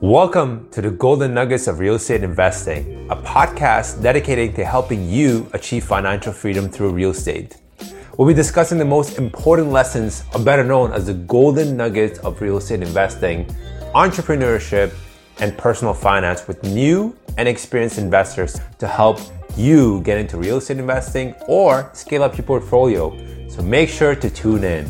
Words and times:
Welcome 0.00 0.68
to 0.70 0.80
the 0.80 0.90
Golden 0.90 1.34
Nuggets 1.34 1.66
of 1.66 1.80
Real 1.80 1.96
Estate 1.96 2.22
Investing, 2.22 3.10
a 3.10 3.16
podcast 3.16 4.02
dedicated 4.02 4.54
to 4.56 4.64
helping 4.64 5.08
you 5.08 5.50
achieve 5.52 5.84
financial 5.84 6.32
freedom 6.32 6.68
through 6.68 6.92
real 6.92 7.10
estate. 7.10 7.56
We'll 8.16 8.28
be 8.28 8.34
discussing 8.34 8.78
the 8.78 8.84
most 8.84 9.18
important 9.18 9.70
lessons, 9.70 10.24
or 10.34 10.40
better 10.42 10.64
known 10.64 10.92
as 10.92 11.06
the 11.06 11.14
Golden 11.14 11.76
Nuggets 11.76 12.18
of 12.20 12.40
Real 12.40 12.56
Estate 12.56 12.82
Investing, 12.82 13.44
entrepreneurship, 13.94 14.94
and 15.40 15.56
personal 15.58 15.94
finance 15.94 16.46
with 16.48 16.62
new 16.64 17.16
and 17.36 17.48
experienced 17.48 17.98
investors 17.98 18.60
to 18.78 18.86
help 18.88 19.20
you 19.56 20.00
get 20.02 20.18
into 20.18 20.36
real 20.36 20.58
estate 20.58 20.78
investing 20.78 21.34
or 21.48 21.90
scale 21.92 22.22
up 22.22 22.36
your 22.36 22.46
portfolio. 22.46 23.10
So 23.48 23.62
make 23.62 23.88
sure 23.88 24.14
to 24.14 24.30
tune 24.30 24.62
in. 24.62 24.86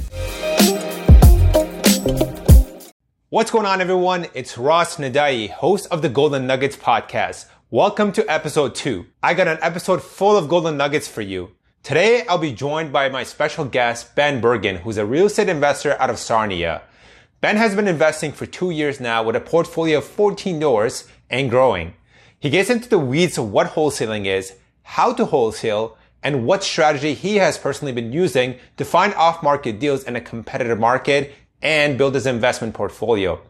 What's 3.31 3.51
going 3.51 3.67
on, 3.67 3.81
everyone? 3.81 4.27
It's 4.35 4.59
Ross 4.59 4.97
Nadai, 4.97 5.51
host 5.51 5.87
of 5.91 6.03
the 6.03 6.09
Golden 6.09 6.47
Nuggets 6.47 6.77
podcast. 6.77 7.47
Welcome 7.71 8.11
to 8.13 8.31
episode 8.31 8.75
two. 8.75 9.07
I 9.23 9.35
got 9.35 9.47
an 9.47 9.59
episode 9.61 10.03
full 10.03 10.37
of 10.37 10.49
golden 10.49 10.77
nuggets 10.77 11.07
for 11.07 11.21
you. 11.21 11.53
Today, 11.83 12.25
I'll 12.29 12.39
be 12.39 12.53
joined 12.53 12.93
by 12.93 13.09
my 13.11 13.23
special 13.23 13.65
guest, 13.65 14.17
Ben 14.17 14.41
Bergen, 14.41 14.77
who's 14.77 14.97
a 14.97 15.07
real 15.07 15.27
estate 15.27 15.49
investor 15.49 15.97
out 16.01 16.11
of 16.11 16.19
Sarnia. 16.19 16.83
Ben 17.41 17.57
has 17.57 17.77
been 17.77 17.87
investing 17.87 18.33
for 18.33 18.47
two 18.47 18.71
years 18.71 18.99
now 18.99 19.23
with 19.23 19.37
a 19.37 19.41
portfolio 19.41 19.99
of 19.99 20.05
14 20.05 20.59
doors 20.59 21.07
and 21.31 21.51
growing. 21.51 21.95
He 22.41 22.51
gets 22.51 22.71
into 22.71 22.89
the 22.89 22.99
weeds 22.99 23.37
of 23.39 23.53
what 23.53 23.75
wholesaling 23.75 24.25
is, 24.27 24.55
how 24.83 25.13
to 25.13 25.27
wholesale, 25.27 25.98
and 26.23 26.47
what 26.47 26.65
strategy 26.65 27.15
he 27.15 27.37
has 27.37 27.59
personally 27.59 27.93
been 27.93 28.13
using 28.13 28.57
to 28.77 28.85
find 28.85 29.15
off-market 29.15 29.79
deals 29.79 30.05
in 30.05 30.17
a 30.17 30.21
competitive 30.21 30.79
market 30.79 31.33
and 31.63 31.99
build 31.99 32.15
his 32.15 32.27
investment 32.27 32.75
portfolio. 32.75 33.41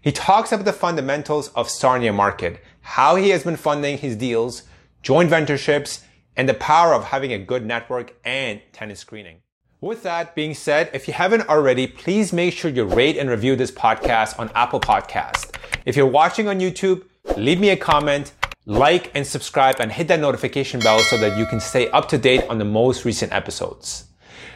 He 0.00 0.12
talks 0.12 0.52
about 0.52 0.64
the 0.64 0.72
fundamentals 0.72 1.48
of 1.48 1.70
Sarnia 1.70 2.12
market, 2.12 2.62
how 2.80 3.16
he 3.16 3.30
has 3.30 3.44
been 3.44 3.56
funding 3.56 3.98
his 3.98 4.16
deals, 4.16 4.64
joint 5.02 5.30
ventureships, 5.30 6.02
and 6.36 6.48
the 6.48 6.54
power 6.54 6.94
of 6.94 7.04
having 7.04 7.32
a 7.32 7.38
good 7.38 7.64
network 7.64 8.14
and 8.24 8.60
tenant 8.72 8.98
screening. 8.98 9.38
With 9.80 10.02
that 10.04 10.34
being 10.34 10.54
said, 10.54 10.90
if 10.92 11.08
you 11.08 11.14
haven't 11.14 11.48
already, 11.48 11.86
please 11.86 12.32
make 12.32 12.54
sure 12.54 12.70
you 12.70 12.84
rate 12.84 13.16
and 13.16 13.28
review 13.28 13.56
this 13.56 13.70
podcast 13.70 14.38
on 14.38 14.50
Apple 14.54 14.80
Podcast. 14.80 15.56
If 15.84 15.96
you're 15.96 16.06
watching 16.06 16.48
on 16.48 16.60
YouTube, 16.60 17.04
leave 17.36 17.58
me 17.60 17.70
a 17.70 17.76
comment, 17.76 18.32
like 18.66 19.10
and 19.14 19.26
subscribe 19.26 19.76
and 19.80 19.90
hit 19.90 20.08
that 20.08 20.20
notification 20.20 20.80
bell 20.80 21.00
so 21.00 21.16
that 21.18 21.36
you 21.36 21.46
can 21.46 21.60
stay 21.60 21.90
up 21.90 22.08
to 22.08 22.18
date 22.18 22.44
on 22.48 22.58
the 22.58 22.64
most 22.64 23.04
recent 23.04 23.32
episodes. 23.32 24.04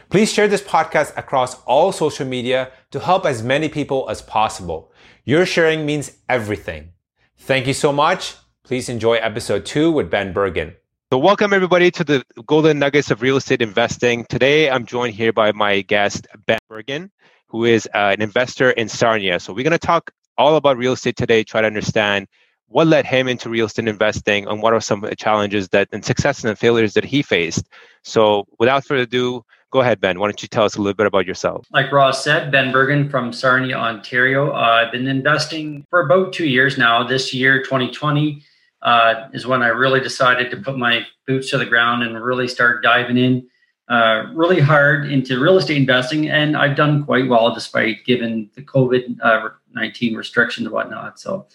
Please 0.09 0.33
share 0.33 0.47
this 0.47 0.63
podcast 0.63 1.17
across 1.17 1.61
all 1.65 1.91
social 1.91 2.27
media 2.27 2.71
to 2.93 3.01
help 3.01 3.27
as 3.27 3.43
many 3.43 3.69
people 3.69 4.09
as 4.09 4.23
possible. 4.23 4.93
Your 5.25 5.45
sharing 5.45 5.85
means 5.85 6.17
everything. 6.29 6.93
Thank 7.39 7.67
you 7.67 7.75
so 7.75 7.93
much. 7.93 8.37
Please 8.63 8.89
enjoy 8.89 9.15
episode 9.15 9.67
two 9.67 9.91
with 9.91 10.11
Ben 10.11 10.33
Bergen. 10.33 10.77
So, 11.13 11.19
welcome 11.19 11.53
everybody 11.53 11.91
to 11.93 12.05
the 12.05 12.25
Golden 12.47 12.79
Nuggets 12.79 13.11
of 13.11 13.23
Real 13.23 13.37
Estate 13.37 13.63
Investing. 13.63 14.25
Today, 14.29 14.71
I'm 14.71 14.87
joined 14.87 15.15
here 15.15 15.33
by 15.33 15.53
my 15.53 15.83
guest, 15.83 16.27
Ben 16.47 16.59
Bergen, 16.69 17.11
who 17.47 17.65
is 17.65 17.89
uh, 17.95 18.15
an 18.17 18.23
investor 18.23 18.71
in 18.71 18.89
Sarnia. 18.89 19.39
So, 19.39 19.53
we're 19.53 19.63
going 19.63 19.73
to 19.73 19.79
talk 19.79 20.11
all 20.39 20.57
about 20.57 20.77
real 20.77 20.93
estate 20.93 21.17
today, 21.17 21.45
try 21.45 21.61
to 21.61 21.67
understand 21.67 22.27
what 22.69 22.87
led 22.87 23.07
him 23.07 23.29
into 23.29 23.49
real 23.49 23.67
estate 23.67 23.89
investing 23.89 24.47
and 24.47 24.63
what 24.63 24.73
are 24.73 24.81
some 24.81 25.09
challenges 25.19 25.69
that 25.69 25.89
and 25.93 26.05
successes 26.05 26.45
and 26.45 26.59
failures 26.59 26.95
that 26.95 27.05
he 27.05 27.23
faced. 27.23 27.69
So, 28.03 28.47
without 28.59 28.85
further 28.85 29.03
ado, 29.03 29.45
Go 29.73 29.81
ahead, 29.81 30.01
Ben. 30.01 30.21
Why 30.21 30.29
don't 30.29 30.41
you 30.41 30.49
tell 30.49 30.65
us 30.65 30.77
a 30.77 30.81
little 30.81 30.95
bit 30.95 31.07
about 31.07 31.27
yourself? 31.27 31.67
Like 31.73 31.91
Ross 31.91 32.23
said, 32.23 32.53
Ben 32.53 32.73
Bergen 32.73 33.11
from 33.11 33.33
Sarnia, 33.33 33.77
Ontario. 33.77 34.53
Uh, 34.53 34.85
I've 34.85 34.93
been 34.93 35.09
investing 35.09 35.85
for 35.91 36.01
about 36.01 36.33
two 36.33 36.47
years 36.47 36.79
now. 36.79 37.03
This 37.03 37.35
year, 37.35 37.63
2020, 37.63 38.43
uh, 38.83 39.29
is 39.35 39.47
when 39.47 39.63
I 39.63 39.69
really 39.69 40.01
decided 40.01 40.51
to 40.53 40.57
put 40.57 40.79
my 40.79 41.05
boots 41.27 41.51
to 41.51 41.59
the 41.59 41.67
ground 41.67 42.05
and 42.05 42.23
really 42.23 42.47
start 42.47 42.83
diving 42.83 43.19
in 43.19 43.49
uh, 43.89 44.25
really 44.33 44.61
hard 44.61 45.11
into 45.11 45.41
real 45.41 45.59
estate 45.59 45.77
investing. 45.77 46.29
And 46.29 46.57
I've 46.57 46.77
done 46.77 47.05
quite 47.05 47.29
well 47.29 47.53
despite 47.53 48.05
given 48.05 48.51
the 48.55 48.63
COVID 48.63 49.19
uh, 49.23 49.49
19 49.75 50.17
restrictions 50.17 50.67
and 50.67 50.73
whatnot. 50.73 51.21
So 51.21 51.47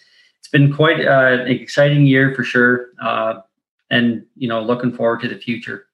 been 0.52 0.74
quite 0.74 1.06
uh, 1.06 1.42
an 1.42 1.48
exciting 1.48 2.06
year 2.06 2.36
for 2.36 2.44
sure. 2.44 2.90
Uh, 3.02 3.42
and, 3.90 4.26
you 4.36 4.48
know, 4.48 4.62
looking 4.62 4.94
forward 4.94 5.22
to 5.22 5.28
the 5.28 5.38
future. 5.38 5.88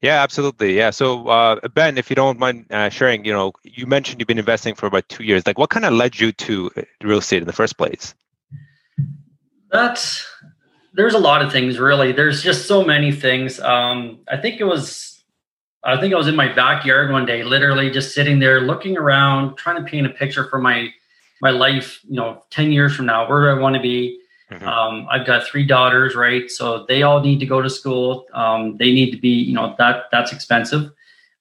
Yeah, 0.00 0.20
absolutely. 0.22 0.76
Yeah. 0.76 0.90
So, 0.90 1.28
uh, 1.28 1.68
Ben, 1.68 1.96
if 1.96 2.10
you 2.10 2.16
don't 2.16 2.38
mind 2.38 2.66
uh, 2.70 2.88
sharing, 2.88 3.24
you 3.24 3.32
know, 3.32 3.52
you 3.62 3.86
mentioned 3.86 4.20
you've 4.20 4.26
been 4.26 4.38
investing 4.38 4.74
for 4.74 4.86
about 4.86 5.08
two 5.08 5.22
years. 5.22 5.46
Like, 5.46 5.58
what 5.58 5.70
kind 5.70 5.84
of 5.84 5.92
led 5.92 6.18
you 6.18 6.32
to 6.32 6.70
uh, 6.76 6.82
real 7.02 7.18
estate 7.18 7.40
in 7.42 7.46
the 7.46 7.52
first 7.52 7.78
place? 7.78 8.12
That's 9.70 10.26
there's 10.94 11.14
a 11.14 11.18
lot 11.18 11.40
of 11.40 11.52
things 11.52 11.78
really. 11.78 12.12
There's 12.12 12.42
just 12.42 12.66
so 12.66 12.84
many 12.84 13.12
things. 13.12 13.60
Um, 13.60 14.18
I 14.28 14.36
think 14.36 14.60
it 14.60 14.64
was, 14.64 15.22
I 15.84 15.98
think 16.00 16.12
I 16.12 16.16
was 16.16 16.28
in 16.28 16.36
my 16.36 16.52
backyard 16.52 17.10
one 17.12 17.24
day, 17.24 17.44
literally 17.44 17.90
just 17.90 18.14
sitting 18.14 18.40
there 18.40 18.60
looking 18.60 18.98
around, 18.98 19.56
trying 19.56 19.82
to 19.82 19.88
paint 19.88 20.06
a 20.06 20.10
picture 20.10 20.48
for 20.50 20.58
my 20.58 20.92
my 21.42 21.50
life. 21.50 22.00
You 22.08 22.16
know, 22.16 22.44
ten 22.48 22.72
years 22.72 22.96
from 22.96 23.06
now, 23.06 23.28
where 23.28 23.42
do 23.42 23.58
I 23.58 23.60
want 23.60 23.76
to 23.76 23.82
be? 23.82 24.18
Mm-hmm. 24.50 24.66
Um, 24.66 25.06
I've 25.10 25.26
got 25.26 25.46
three 25.46 25.66
daughters, 25.66 26.14
right? 26.14 26.50
So 26.50 26.86
they 26.86 27.02
all 27.02 27.20
need 27.20 27.40
to 27.40 27.46
go 27.46 27.60
to 27.60 27.68
school. 27.68 28.26
Um, 28.32 28.76
they 28.78 28.92
need 28.92 29.10
to 29.10 29.18
be, 29.18 29.28
you 29.28 29.52
know, 29.52 29.74
that 29.78 30.04
that's 30.10 30.32
expensive. 30.32 30.90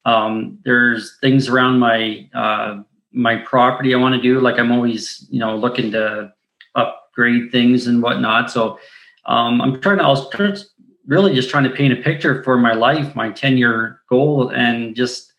Um, 0.05 0.59
there's 0.65 1.17
things 1.21 1.47
around 1.47 1.79
my 1.79 2.27
uh, 2.33 2.81
my 3.13 3.37
property 3.37 3.93
I 3.93 3.97
want 3.97 4.15
to 4.15 4.21
do. 4.21 4.39
Like 4.39 4.59
I'm 4.59 4.71
always, 4.71 5.27
you 5.29 5.39
know, 5.39 5.55
looking 5.55 5.91
to 5.91 6.33
upgrade 6.75 7.51
things 7.51 7.87
and 7.87 8.01
whatnot. 8.01 8.49
So 8.49 8.79
um, 9.25 9.61
I'm 9.61 9.79
trying 9.81 9.99
to. 9.99 10.03
I 10.03 10.07
was 10.09 10.73
really 11.05 11.33
just 11.35 11.49
trying 11.49 11.65
to 11.65 11.69
paint 11.69 11.93
a 11.93 12.01
picture 12.01 12.43
for 12.43 12.57
my 12.57 12.73
life, 12.73 13.15
my 13.15 13.31
10 13.31 13.57
year 13.57 14.01
goal, 14.09 14.49
and 14.49 14.95
just 14.95 15.33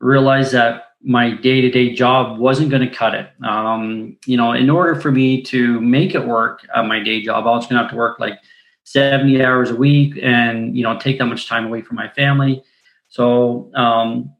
realize 0.00 0.52
that 0.52 0.85
my 1.06 1.30
day 1.30 1.60
to 1.60 1.70
day 1.70 1.94
job 1.94 2.36
wasn't 2.36 2.68
going 2.68 2.82
to 2.82 2.92
cut 2.92 3.14
it. 3.14 3.30
Um, 3.44 4.16
you 4.26 4.36
know, 4.36 4.52
in 4.52 4.68
order 4.68 5.00
for 5.00 5.12
me 5.12 5.40
to 5.42 5.80
make 5.80 6.16
it 6.16 6.26
work 6.26 6.66
at 6.74 6.84
my 6.84 6.98
day 6.98 7.22
job, 7.22 7.46
I 7.46 7.50
was 7.50 7.64
going 7.66 7.76
to 7.76 7.82
have 7.82 7.90
to 7.92 7.96
work 7.96 8.18
like 8.18 8.40
70 8.82 9.40
hours 9.40 9.70
a 9.70 9.76
week 9.76 10.18
and, 10.20 10.76
you 10.76 10.82
know, 10.82 10.98
take 10.98 11.18
that 11.18 11.26
much 11.26 11.48
time 11.48 11.66
away 11.66 11.80
from 11.80 11.94
my 11.96 12.08
family. 12.08 12.60
So, 13.06 13.70
um, 13.76 14.32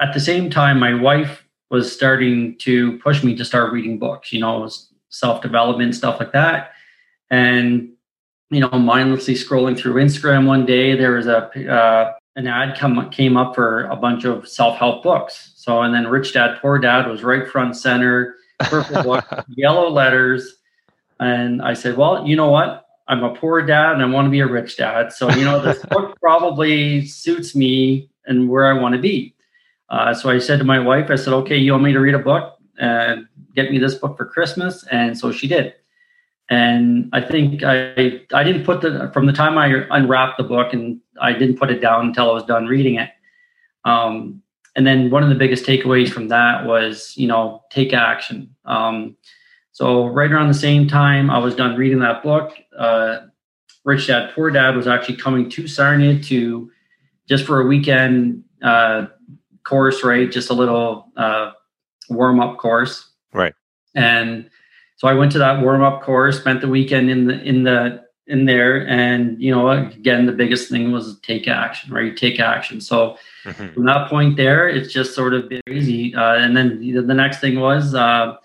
at 0.00 0.12
the 0.12 0.18
same 0.18 0.50
time, 0.50 0.80
my 0.80 0.92
wife 0.92 1.46
was 1.70 1.94
starting 1.94 2.58
to 2.58 2.98
push 2.98 3.22
me 3.22 3.36
to 3.36 3.44
start 3.44 3.72
reading 3.72 3.96
books, 3.96 4.32
you 4.32 4.40
know, 4.40 4.68
self 5.08 5.40
development, 5.40 5.94
stuff 5.94 6.18
like 6.18 6.32
that. 6.32 6.72
And, 7.30 7.90
you 8.50 8.58
know, 8.58 8.70
mindlessly 8.70 9.34
scrolling 9.34 9.78
through 9.78 9.94
Instagram 9.94 10.46
one 10.46 10.66
day, 10.66 10.96
there 10.96 11.12
was 11.12 11.28
a, 11.28 11.72
uh, 11.72 12.12
an 12.36 12.46
ad 12.46 12.78
come, 12.78 13.10
came 13.10 13.36
up 13.36 13.54
for 13.54 13.84
a 13.86 13.96
bunch 13.96 14.24
of 14.24 14.48
self 14.48 14.78
help 14.78 15.02
books. 15.02 15.52
So, 15.56 15.82
and 15.82 15.94
then 15.94 16.06
Rich 16.06 16.34
Dad 16.34 16.58
Poor 16.60 16.78
Dad 16.78 17.08
was 17.08 17.22
right 17.22 17.48
front 17.48 17.76
center, 17.76 18.36
purple 18.60 19.02
book, 19.02 19.24
yellow 19.48 19.90
letters. 19.90 20.56
And 21.18 21.62
I 21.62 21.72
said, 21.72 21.96
well, 21.96 22.26
you 22.26 22.36
know 22.36 22.50
what? 22.50 22.86
I'm 23.08 23.22
a 23.22 23.34
poor 23.34 23.62
dad 23.62 23.92
and 23.92 24.02
I 24.02 24.06
want 24.06 24.26
to 24.26 24.30
be 24.30 24.40
a 24.40 24.46
rich 24.46 24.76
dad. 24.76 25.12
So, 25.12 25.30
you 25.30 25.44
know, 25.44 25.62
this 25.62 25.82
book 25.86 26.18
probably 26.20 27.06
suits 27.06 27.54
me 27.54 28.10
and 28.26 28.48
where 28.48 28.66
I 28.66 28.72
want 28.78 28.94
to 28.94 29.00
be. 29.00 29.34
Uh, 29.88 30.12
so 30.12 30.28
I 30.28 30.38
said 30.38 30.58
to 30.58 30.64
my 30.64 30.80
wife, 30.80 31.10
I 31.10 31.14
said, 31.14 31.32
okay, 31.32 31.56
you 31.56 31.70
want 31.72 31.84
me 31.84 31.92
to 31.92 32.00
read 32.00 32.14
a 32.14 32.18
book 32.18 32.58
and 32.78 33.26
get 33.54 33.70
me 33.70 33.78
this 33.78 33.94
book 33.94 34.16
for 34.16 34.26
Christmas? 34.26 34.84
And 34.90 35.16
so 35.16 35.30
she 35.30 35.46
did. 35.46 35.74
And 36.48 37.08
I 37.12 37.20
think 37.20 37.62
I 37.64 38.20
I 38.32 38.44
didn't 38.44 38.64
put 38.64 38.80
the 38.80 39.10
from 39.12 39.26
the 39.26 39.32
time 39.32 39.58
I 39.58 39.84
unwrapped 39.90 40.38
the 40.38 40.44
book 40.44 40.72
and 40.72 41.00
I 41.20 41.32
didn't 41.32 41.58
put 41.58 41.70
it 41.70 41.80
down 41.80 42.06
until 42.06 42.30
I 42.30 42.34
was 42.34 42.44
done 42.44 42.66
reading 42.66 42.96
it. 42.96 43.10
Um, 43.84 44.42
and 44.76 44.86
then 44.86 45.10
one 45.10 45.22
of 45.22 45.28
the 45.28 45.34
biggest 45.34 45.64
takeaways 45.64 46.08
from 46.10 46.28
that 46.28 46.64
was 46.64 47.14
you 47.16 47.26
know 47.26 47.64
take 47.70 47.92
action. 47.92 48.54
Um, 48.64 49.16
so 49.72 50.06
right 50.06 50.30
around 50.30 50.48
the 50.48 50.54
same 50.54 50.86
time 50.86 51.30
I 51.30 51.38
was 51.38 51.54
done 51.54 51.76
reading 51.76 51.98
that 51.98 52.22
book, 52.22 52.54
uh, 52.78 53.18
Rich 53.84 54.06
Dad 54.06 54.30
Poor 54.34 54.50
Dad 54.50 54.76
was 54.76 54.86
actually 54.86 55.16
coming 55.16 55.50
to 55.50 55.66
Sarnia 55.66 56.18
to 56.24 56.70
just 57.28 57.44
for 57.44 57.60
a 57.60 57.66
weekend 57.66 58.44
uh, 58.62 59.06
course, 59.64 60.04
right? 60.04 60.30
Just 60.30 60.50
a 60.50 60.54
little 60.54 61.12
uh, 61.16 61.52
warm 62.08 62.40
up 62.40 62.58
course, 62.58 63.10
right? 63.32 63.54
And 63.94 64.48
so 64.96 65.08
I 65.08 65.12
went 65.12 65.30
to 65.32 65.38
that 65.38 65.62
warm 65.62 65.82
up 65.82 66.02
course, 66.02 66.38
spent 66.38 66.62
the 66.62 66.68
weekend 66.68 67.10
in 67.10 67.26
the 67.26 67.40
in 67.42 67.62
the 67.64 68.04
in 68.26 68.46
there, 68.46 68.86
and 68.88 69.40
you 69.40 69.54
know, 69.54 69.70
again, 69.70 70.26
the 70.26 70.32
biggest 70.32 70.70
thing 70.70 70.90
was 70.90 71.20
take 71.20 71.46
action, 71.46 71.92
right? 71.92 72.16
Take 72.16 72.40
action. 72.40 72.80
So 72.80 73.16
mm-hmm. 73.44 73.74
from 73.74 73.84
that 73.86 74.08
point 74.08 74.36
there, 74.36 74.68
it's 74.68 74.92
just 74.92 75.14
sort 75.14 75.34
of 75.34 75.48
been 75.48 75.62
easy. 75.70 76.14
Uh, 76.14 76.36
and 76.36 76.56
then 76.56 76.80
the, 76.80 77.14
next 77.14 77.40
thing 77.40 77.60
was, 77.60 77.94
uh, 77.94 78.36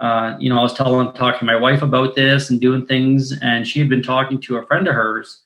uh, 0.00 0.36
you 0.38 0.48
know, 0.48 0.58
I 0.58 0.62
was 0.62 0.72
telling 0.72 1.12
talking 1.12 1.40
to 1.40 1.44
my 1.44 1.56
wife 1.56 1.82
about 1.82 2.14
this 2.14 2.48
and 2.48 2.60
doing 2.60 2.86
things, 2.86 3.38
and 3.42 3.66
she 3.66 3.80
had 3.80 3.88
been 3.88 4.02
talking 4.02 4.40
to 4.42 4.56
a 4.56 4.66
friend 4.66 4.86
of 4.86 4.94
hers, 4.94 5.42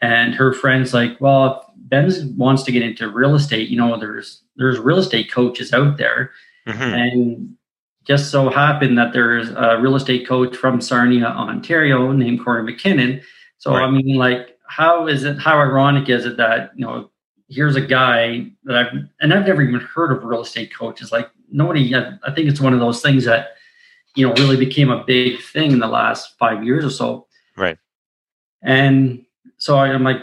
and 0.00 0.34
her 0.34 0.52
friend's 0.52 0.94
like, 0.94 1.20
well, 1.20 1.66
if 1.76 1.88
Ben 1.88 2.34
wants 2.38 2.62
to 2.64 2.72
get 2.72 2.82
into 2.82 3.08
real 3.08 3.34
estate, 3.34 3.68
you 3.68 3.76
know, 3.76 3.98
there's 3.98 4.42
there's 4.56 4.78
real 4.78 4.98
estate 4.98 5.30
coaches 5.30 5.74
out 5.74 5.98
there, 5.98 6.32
mm-hmm. 6.66 6.82
and 6.82 7.57
just 8.08 8.30
so 8.30 8.48
happened 8.48 8.96
that 8.96 9.12
there's 9.12 9.50
a 9.50 9.78
real 9.80 9.94
estate 9.94 10.26
coach 10.26 10.56
from 10.56 10.80
Sarnia, 10.80 11.26
Ontario, 11.26 12.10
named 12.10 12.42
Corey 12.42 12.62
McKinnon. 12.62 13.22
So 13.58 13.72
right. 13.72 13.84
I 13.84 13.90
mean, 13.90 14.16
like, 14.16 14.56
how 14.66 15.06
is 15.06 15.24
it? 15.24 15.38
How 15.38 15.58
ironic 15.60 16.08
is 16.08 16.24
it 16.24 16.38
that 16.38 16.72
you 16.74 16.86
know 16.86 17.10
here's 17.48 17.76
a 17.76 17.80
guy 17.80 18.50
that 18.64 18.76
I've 18.76 18.92
and 19.20 19.32
I've 19.32 19.46
never 19.46 19.62
even 19.62 19.80
heard 19.80 20.10
of 20.10 20.24
real 20.24 20.40
estate 20.40 20.74
coaches. 20.74 21.12
Like 21.12 21.30
nobody. 21.50 21.94
I 21.94 22.32
think 22.34 22.48
it's 22.48 22.60
one 22.60 22.72
of 22.72 22.80
those 22.80 23.02
things 23.02 23.24
that 23.26 23.56
you 24.14 24.26
know 24.26 24.32
really 24.34 24.56
became 24.56 24.90
a 24.90 25.04
big 25.04 25.40
thing 25.42 25.72
in 25.72 25.78
the 25.78 25.86
last 25.86 26.38
five 26.38 26.64
years 26.64 26.84
or 26.84 26.90
so. 26.90 27.26
Right. 27.56 27.76
And 28.62 29.24
so 29.58 29.78
I'm 29.78 30.02
like, 30.02 30.22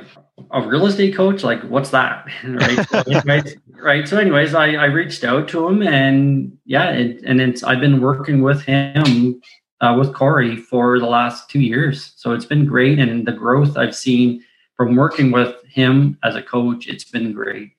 a 0.51 0.61
real 0.61 0.85
estate 0.85 1.15
coach? 1.15 1.43
Like 1.43 1.61
what's 1.63 1.89
that? 1.91 2.27
Right? 2.43 2.87
So 2.89 2.99
anyways, 2.99 3.55
right 3.81 4.07
so 4.07 4.17
anyways 4.17 4.53
I, 4.53 4.73
I 4.73 4.85
reached 4.85 5.23
out 5.23 5.47
to 5.49 5.67
him 5.67 5.83
and 5.83 6.57
yeah 6.65 6.91
it, 6.91 7.21
and 7.23 7.41
it's 7.41 7.63
i've 7.63 7.79
been 7.79 8.01
working 8.01 8.41
with 8.41 8.61
him 8.63 9.41
uh, 9.81 9.95
with 9.99 10.13
corey 10.13 10.55
for 10.55 10.99
the 10.99 11.05
last 11.05 11.49
two 11.49 11.59
years. 11.59 12.13
So 12.15 12.31
it's 12.31 12.45
been 12.45 12.65
great. 12.65 12.99
And 12.99 13.27
the 13.27 13.31
growth 13.31 13.77
i've 13.77 13.95
seen 13.95 14.43
from 14.75 14.95
working 14.95 15.31
with 15.31 15.55
him 15.65 16.17
as 16.23 16.35
a 16.35 16.41
coach 16.41 16.88
it's 16.88 17.05
been 17.05 17.31
great. 17.31 17.71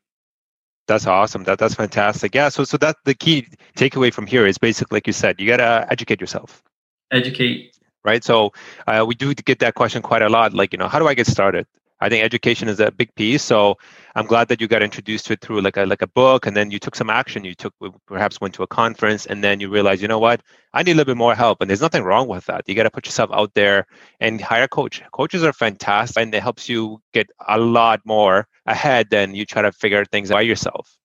That's 0.87 1.07
awesome. 1.07 1.45
That 1.45 1.59
that's 1.59 1.75
fantastic. 1.75 2.35
Yeah 2.35 2.49
so 2.49 2.65
so 2.65 2.77
that 2.79 2.97
the 3.05 3.15
key 3.15 3.47
takeaway 3.77 4.13
from 4.13 4.27
here 4.27 4.47
is 4.47 4.59
basically 4.59 4.97
like 4.97 5.07
you 5.07 5.13
said 5.13 5.41
you 5.41 5.47
got 5.47 5.59
to 5.59 5.87
educate 5.91 6.21
yourself. 6.21 6.63
Educate. 7.11 7.77
Right? 8.05 8.23
So 8.23 8.53
uh, 8.87 9.05
we 9.07 9.17
do 9.17 9.35
get 9.35 9.59
that 9.59 9.75
question 9.75 10.01
quite 10.01 10.23
a 10.23 10.29
lot 10.29 10.53
like 10.53 10.73
you 10.73 10.79
know 10.79 10.89
how 10.89 10.99
do 10.99 11.09
i 11.09 11.15
get 11.15 11.27
started 11.27 11.67
I 12.01 12.09
think 12.09 12.25
education 12.25 12.69
is 12.69 12.79
a 12.79 12.91
big 12.91 13.15
piece. 13.15 13.43
So 13.43 13.77
I'm 14.15 14.27
glad 14.27 14.49
that 14.49 14.61
you 14.61 14.69
got 14.69 14.83
introduced 14.83 15.27
to 15.27 15.33
it 15.33 15.41
through 15.41 15.63
like 15.63 15.77
a 15.77 15.85
like 15.85 16.03
a 16.03 16.07
book, 16.07 16.47
and 16.47 16.57
then 16.57 16.71
you 16.71 16.79
took 16.79 16.95
some 16.95 17.11
action. 17.11 17.45
You 17.45 17.55
took 17.55 17.75
perhaps 18.07 18.41
went 18.41 18.55
to 18.55 18.63
a 18.63 18.67
conference, 18.67 19.27
and 19.27 19.43
then 19.43 19.61
you 19.61 19.69
realized, 19.69 20.03
you 20.03 20.09
know 20.09 20.19
what, 20.19 20.43
I 20.75 20.83
need 20.83 20.93
a 20.93 20.95
little 20.95 21.13
bit 21.13 21.19
more 21.19 21.35
help. 21.35 21.61
And 21.61 21.71
there's 21.71 21.81
nothing 21.81 22.03
wrong 22.03 22.29
with 22.29 22.45
that. 22.47 22.69
You 22.69 22.75
got 22.75 22.85
to 22.85 22.91
put 22.91 23.07
yourself 23.07 23.31
out 23.33 23.55
there 23.55 23.87
and 24.21 24.41
hire 24.41 24.65
a 24.65 24.69
coach. 24.69 25.03
Coaches 25.13 25.43
are 25.43 25.53
fantastic, 25.53 26.23
and 26.23 26.35
it 26.35 26.43
helps 26.43 26.69
you 26.69 27.01
get 27.13 27.29
a 27.49 27.59
lot 27.59 28.01
more 28.05 28.47
ahead 28.67 29.09
than 29.11 29.35
you 29.35 29.47
try 29.47 29.63
to 29.63 29.73
figure 29.73 30.05
things 30.05 30.31
out 30.31 30.37
by 30.37 30.43
yourself. 30.43 30.97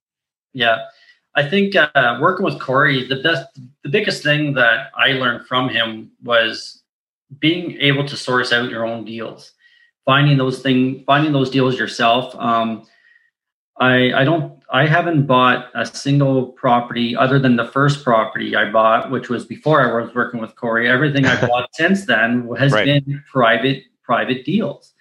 Yeah. 0.54 0.78
I 1.36 1.48
think 1.48 1.74
uh, 1.78 2.18
working 2.20 2.44
with 2.44 2.60
Corey, 2.60 3.08
the 3.08 3.22
best, 3.22 3.48
the 3.84 3.90
biggest 3.90 4.22
thing 4.22 4.54
that 4.56 4.92
I 4.98 5.14
learned 5.14 5.48
from 5.48 5.70
him 5.70 6.12
was 6.22 6.84
being 7.40 7.78
able 7.80 8.06
to 8.08 8.18
source 8.18 8.52
out 8.52 8.70
your 8.70 8.86
own 8.86 9.06
deals 9.06 9.54
finding 10.06 10.38
those 10.38 10.62
thing 10.62 11.04
finding 11.06 11.34
those 11.34 11.50
deals 11.50 11.78
yourself. 11.78 12.36
Um, 12.36 12.86
i 13.80 14.14
i 14.14 14.24
don't 14.24 14.62
i 14.70 14.86
haven't 14.86 15.26
bought 15.26 15.70
a 15.76 15.86
single 15.86 16.48
property 16.48 17.16
other 17.16 17.40
than 17.40 17.56
the 17.56 17.66
first 17.66 18.04
property 18.04 18.56
i 18.56 18.70
bought 18.70 19.10
which 19.10 19.30
was 19.30 19.46
before 19.46 19.82
i 19.82 20.02
was 20.02 20.14
working 20.14 20.40
with 20.40 20.56
corey. 20.56 20.90
Everything 20.90 21.26
i 21.26 21.40
bought 21.48 21.70
since 21.74 22.06
then 22.06 22.50
has 22.58 22.72
right. 22.72 22.86
been 22.86 23.24
private 23.30 23.84
private 24.04 24.46
deals. 24.46 24.94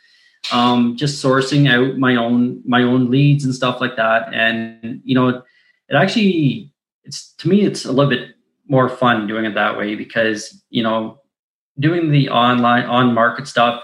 Um, 0.53 0.97
just 0.97 1.23
sourcing 1.23 1.71
out 1.71 1.99
my 1.99 2.17
own 2.17 2.63
my 2.65 2.83
own 2.83 3.11
leads 3.11 3.45
and 3.45 3.55
stuff 3.55 3.81
like 3.81 3.97
that. 3.97 4.33
And 4.33 5.01
you 5.05 5.15
know 5.15 5.29
it 5.29 5.95
actually 5.95 6.73
it's 7.05 7.33
to 7.35 7.49
me 7.49 7.63
it's 7.63 7.85
a 7.85 7.93
little 7.93 8.11
bit 8.11 8.31
more 8.69 8.89
fun 8.89 9.27
doing 9.27 9.45
it 9.45 9.55
that 9.55 9.77
way 9.77 9.97
because 9.97 10.63
you 10.71 10.83
know 10.83 11.21
doing 11.79 12.11
the 12.11 12.29
online 12.31 12.85
on 12.85 13.15
market 13.15 13.49
stuff 13.49 13.83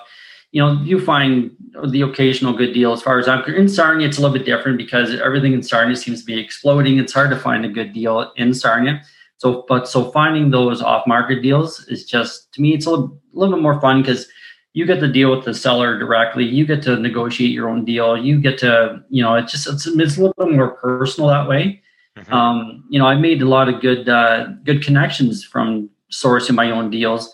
you 0.57 0.63
know, 0.63 0.81
you 0.85 0.99
find 0.99 1.55
the 1.89 2.01
occasional 2.01 2.55
good 2.55 2.73
deal 2.73 2.91
as 2.95 3.03
far 3.03 3.19
as 3.19 3.29
I'm 3.29 3.45
in 3.45 3.69
Sarnia, 3.69 4.09
it's 4.09 4.17
a 4.17 4.23
little 4.23 4.35
bit 4.35 4.47
different 4.47 4.79
because 4.79 5.15
everything 5.21 5.53
in 5.53 5.63
Sarnia 5.63 5.95
seems 5.95 6.21
to 6.21 6.25
be 6.25 6.41
exploding. 6.41 6.99
It's 6.99 7.13
hard 7.13 7.29
to 7.29 7.39
find 7.39 7.67
a 7.67 7.69
good 7.69 7.93
deal 7.93 8.33
in 8.37 8.55
Sarnia. 8.55 9.03
So, 9.37 9.67
but 9.69 9.87
so 9.87 10.11
finding 10.13 10.51
those 10.51 10.81
off 10.81 11.07
market 11.07 11.43
deals 11.43 11.87
is 11.89 12.07
just 12.07 12.51
to 12.55 12.63
me, 12.63 12.73
it's 12.73 12.87
a 12.87 12.91
little, 12.91 13.21
a 13.35 13.39
little 13.39 13.55
bit 13.55 13.63
more 13.63 13.79
fun 13.83 14.01
because 14.01 14.29
you 14.73 14.87
get 14.87 14.99
to 15.01 15.13
deal 15.13 15.31
with 15.31 15.45
the 15.45 15.53
seller 15.53 15.99
directly. 15.99 16.47
You 16.47 16.65
get 16.65 16.83
to 16.85 16.97
negotiate 16.97 17.51
your 17.51 17.69
own 17.69 17.85
deal. 17.85 18.17
You 18.17 18.41
get 18.41 18.57
to, 18.61 19.05
you 19.11 19.23
know, 19.23 19.35
it's 19.35 19.53
just 19.53 19.69
it's, 19.69 19.87
it's 19.87 20.17
a 20.17 20.21
little 20.23 20.35
bit 20.39 20.57
more 20.57 20.71
personal 20.71 21.29
that 21.29 21.47
way. 21.47 21.83
Mm-hmm. 22.17 22.33
Um, 22.33 22.85
you 22.89 22.99
know, 22.99 23.05
I 23.05 23.17
made 23.17 23.43
a 23.43 23.47
lot 23.47 23.69
of 23.69 23.83
good 23.83 24.09
uh, 24.09 24.47
good 24.65 24.83
connections 24.83 25.45
from 25.45 25.91
sourcing 26.11 26.55
my 26.55 26.71
own 26.71 26.89
deals. 26.89 27.31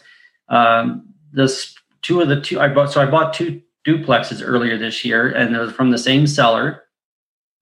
Um, 0.48 1.06
this 1.32 1.71
two 2.02 2.20
of 2.20 2.28
the 2.28 2.40
two 2.40 2.60
I 2.60 2.68
bought. 2.68 2.92
So 2.92 3.00
I 3.00 3.06
bought 3.06 3.32
two 3.32 3.62
duplexes 3.86 4.42
earlier 4.44 4.76
this 4.76 5.04
year, 5.04 5.32
and 5.32 5.54
they're 5.54 5.70
from 5.70 5.90
the 5.90 5.98
same 5.98 6.26
seller. 6.26 6.84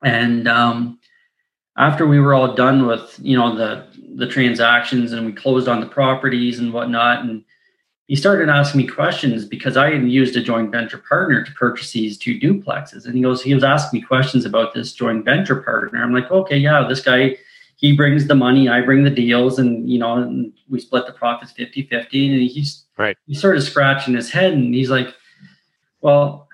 And 0.02 0.48
um, 0.48 0.98
after 1.76 2.06
we 2.06 2.20
were 2.20 2.34
all 2.34 2.54
done 2.54 2.86
with 2.86 3.18
you 3.22 3.36
know 3.36 3.54
the 3.54 3.86
the 4.16 4.26
transactions 4.26 5.12
and 5.12 5.24
we 5.24 5.32
closed 5.32 5.68
on 5.68 5.80
the 5.80 5.86
properties 5.86 6.58
and 6.58 6.72
whatnot, 6.72 7.24
and 7.24 7.44
he 8.06 8.16
started 8.16 8.48
asking 8.48 8.80
me 8.80 8.86
questions 8.88 9.44
because 9.44 9.76
I 9.76 9.92
had 9.92 10.02
used 10.08 10.36
a 10.36 10.42
joint 10.42 10.72
venture 10.72 10.98
partner 10.98 11.44
to 11.44 11.52
purchase 11.52 11.92
these 11.92 12.18
two 12.18 12.40
duplexes. 12.40 13.04
And 13.04 13.14
he 13.14 13.22
goes, 13.22 13.40
he 13.40 13.54
was 13.54 13.62
asking 13.62 14.00
me 14.00 14.04
questions 14.04 14.44
about 14.44 14.74
this 14.74 14.92
joint 14.92 15.24
venture 15.24 15.62
partner. 15.62 16.02
I'm 16.02 16.12
like, 16.12 16.28
okay, 16.28 16.56
yeah, 16.56 16.86
this 16.88 17.00
guy 17.00 17.36
he 17.80 17.96
brings 17.96 18.26
the 18.26 18.34
money, 18.34 18.68
I 18.68 18.82
bring 18.82 19.04
the 19.04 19.10
deals, 19.10 19.58
and 19.58 19.88
you 19.88 19.98
know, 19.98 20.16
and 20.16 20.52
we 20.68 20.80
split 20.80 21.06
the 21.06 21.12
profits 21.12 21.52
50 21.52 21.86
50. 21.86 22.32
And 22.32 22.50
he's 22.50 22.84
right. 23.00 23.16
He 23.26 23.34
started 23.34 23.62
scratching 23.62 24.14
his 24.14 24.30
head 24.30 24.52
and 24.52 24.74
he's 24.74 24.90
like, 24.90 25.14
Well, 26.00 26.48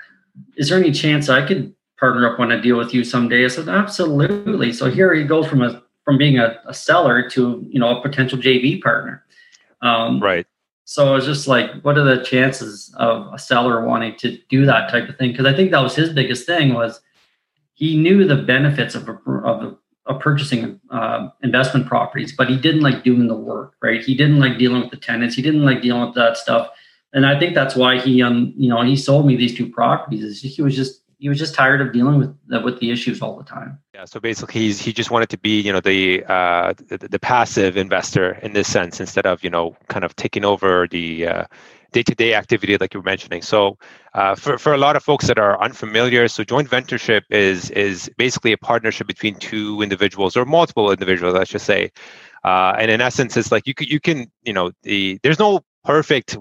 is 0.56 0.68
there 0.68 0.78
any 0.78 0.92
chance 0.92 1.28
I 1.28 1.46
could 1.46 1.74
partner 1.98 2.32
up 2.32 2.38
on 2.38 2.52
a 2.52 2.60
deal 2.60 2.76
with 2.76 2.94
you 2.94 3.04
someday? 3.04 3.44
I 3.44 3.48
said, 3.48 3.68
Absolutely. 3.68 4.72
So 4.72 4.90
here 4.90 5.12
he 5.14 5.24
goes 5.24 5.46
from 5.46 5.62
a 5.62 5.82
from 6.04 6.18
being 6.18 6.38
a, 6.38 6.60
a 6.66 6.72
seller 6.72 7.28
to 7.30 7.66
you 7.68 7.80
know 7.80 7.98
a 7.98 8.02
potential 8.02 8.38
JV 8.38 8.80
partner. 8.80 9.24
Um, 9.82 10.20
right. 10.20 10.46
So 10.88 11.08
I 11.08 11.10
was 11.10 11.26
just 11.26 11.48
like, 11.48 11.82
what 11.82 11.98
are 11.98 12.04
the 12.04 12.22
chances 12.22 12.94
of 12.96 13.34
a 13.34 13.38
seller 13.40 13.84
wanting 13.84 14.14
to 14.18 14.38
do 14.48 14.64
that 14.66 14.88
type 14.88 15.08
of 15.08 15.16
thing? 15.16 15.32
Because 15.32 15.44
I 15.44 15.52
think 15.52 15.72
that 15.72 15.82
was 15.82 15.96
his 15.96 16.10
biggest 16.10 16.46
thing 16.46 16.74
was 16.74 17.00
he 17.74 17.96
knew 17.96 18.24
the 18.24 18.36
benefits 18.36 18.94
of 18.94 19.08
a, 19.08 19.12
of 19.12 19.62
a 19.64 19.76
of 20.06 20.20
purchasing 20.20 20.80
uh, 20.90 21.28
investment 21.42 21.86
properties, 21.86 22.32
but 22.32 22.48
he 22.48 22.56
didn't 22.56 22.82
like 22.82 23.04
doing 23.04 23.26
the 23.26 23.34
work, 23.34 23.74
right? 23.82 24.02
He 24.02 24.14
didn't 24.14 24.38
like 24.38 24.58
dealing 24.58 24.82
with 24.82 24.90
the 24.90 24.96
tenants. 24.96 25.34
He 25.34 25.42
didn't 25.42 25.64
like 25.64 25.82
dealing 25.82 26.06
with 26.06 26.14
that 26.14 26.36
stuff. 26.36 26.68
And 27.12 27.26
I 27.26 27.38
think 27.38 27.54
that's 27.54 27.74
why 27.74 27.98
he, 27.98 28.22
um, 28.22 28.52
you 28.56 28.68
know, 28.68 28.82
he 28.82 28.96
sold 28.96 29.26
me 29.26 29.36
these 29.36 29.56
two 29.56 29.68
properties. 29.68 30.40
He 30.40 30.62
was 30.62 30.76
just 30.76 31.02
he 31.18 31.30
was 31.30 31.38
just 31.38 31.54
tired 31.54 31.80
of 31.80 31.92
dealing 31.92 32.18
with 32.18 32.36
the, 32.46 32.60
with 32.60 32.78
the 32.78 32.90
issues 32.90 33.22
all 33.22 33.38
the 33.38 33.44
time. 33.44 33.78
Yeah. 33.94 34.04
So 34.04 34.20
basically, 34.20 34.60
he's 34.60 34.78
he 34.80 34.92
just 34.92 35.10
wanted 35.10 35.30
to 35.30 35.38
be, 35.38 35.60
you 35.60 35.72
know, 35.72 35.80
the, 35.80 36.22
uh, 36.24 36.74
the, 36.88 36.98
the 36.98 37.18
passive 37.18 37.76
investor 37.76 38.32
in 38.42 38.52
this 38.52 38.68
sense 38.68 39.00
instead 39.00 39.24
of, 39.24 39.42
you 39.42 39.48
know, 39.48 39.76
kind 39.88 40.04
of 40.04 40.14
taking 40.16 40.44
over 40.44 40.86
the 40.86 41.26
uh, 41.26 41.44
day-to-day 41.96 42.34
activity 42.34 42.76
like 42.78 42.92
you 42.92 43.00
were 43.00 43.10
mentioning 43.14 43.40
so 43.40 43.78
uh, 44.12 44.34
for, 44.34 44.58
for 44.58 44.72
a 44.74 44.78
lot 44.86 44.96
of 44.96 45.02
folks 45.02 45.26
that 45.28 45.38
are 45.38 45.54
unfamiliar 45.62 46.28
so 46.28 46.44
joint 46.44 46.68
ventureship 46.68 47.24
is 47.30 47.70
is 47.70 48.10
basically 48.18 48.52
a 48.52 48.58
partnership 48.70 49.06
between 49.06 49.34
two 49.36 49.80
individuals 49.80 50.36
or 50.36 50.44
multiple 50.44 50.90
individuals 50.90 51.32
let's 51.34 51.50
just 51.50 51.64
say 51.64 51.90
uh, 52.44 52.74
and 52.78 52.90
in 52.90 53.00
essence 53.00 53.34
it's 53.36 53.50
like 53.50 53.66
you 53.66 53.74
can 53.74 53.86
you 53.86 53.98
can 53.98 54.30
you 54.42 54.52
know 54.52 54.70
the 54.82 55.18
there's 55.22 55.38
no 55.38 55.60
perfect 55.84 56.36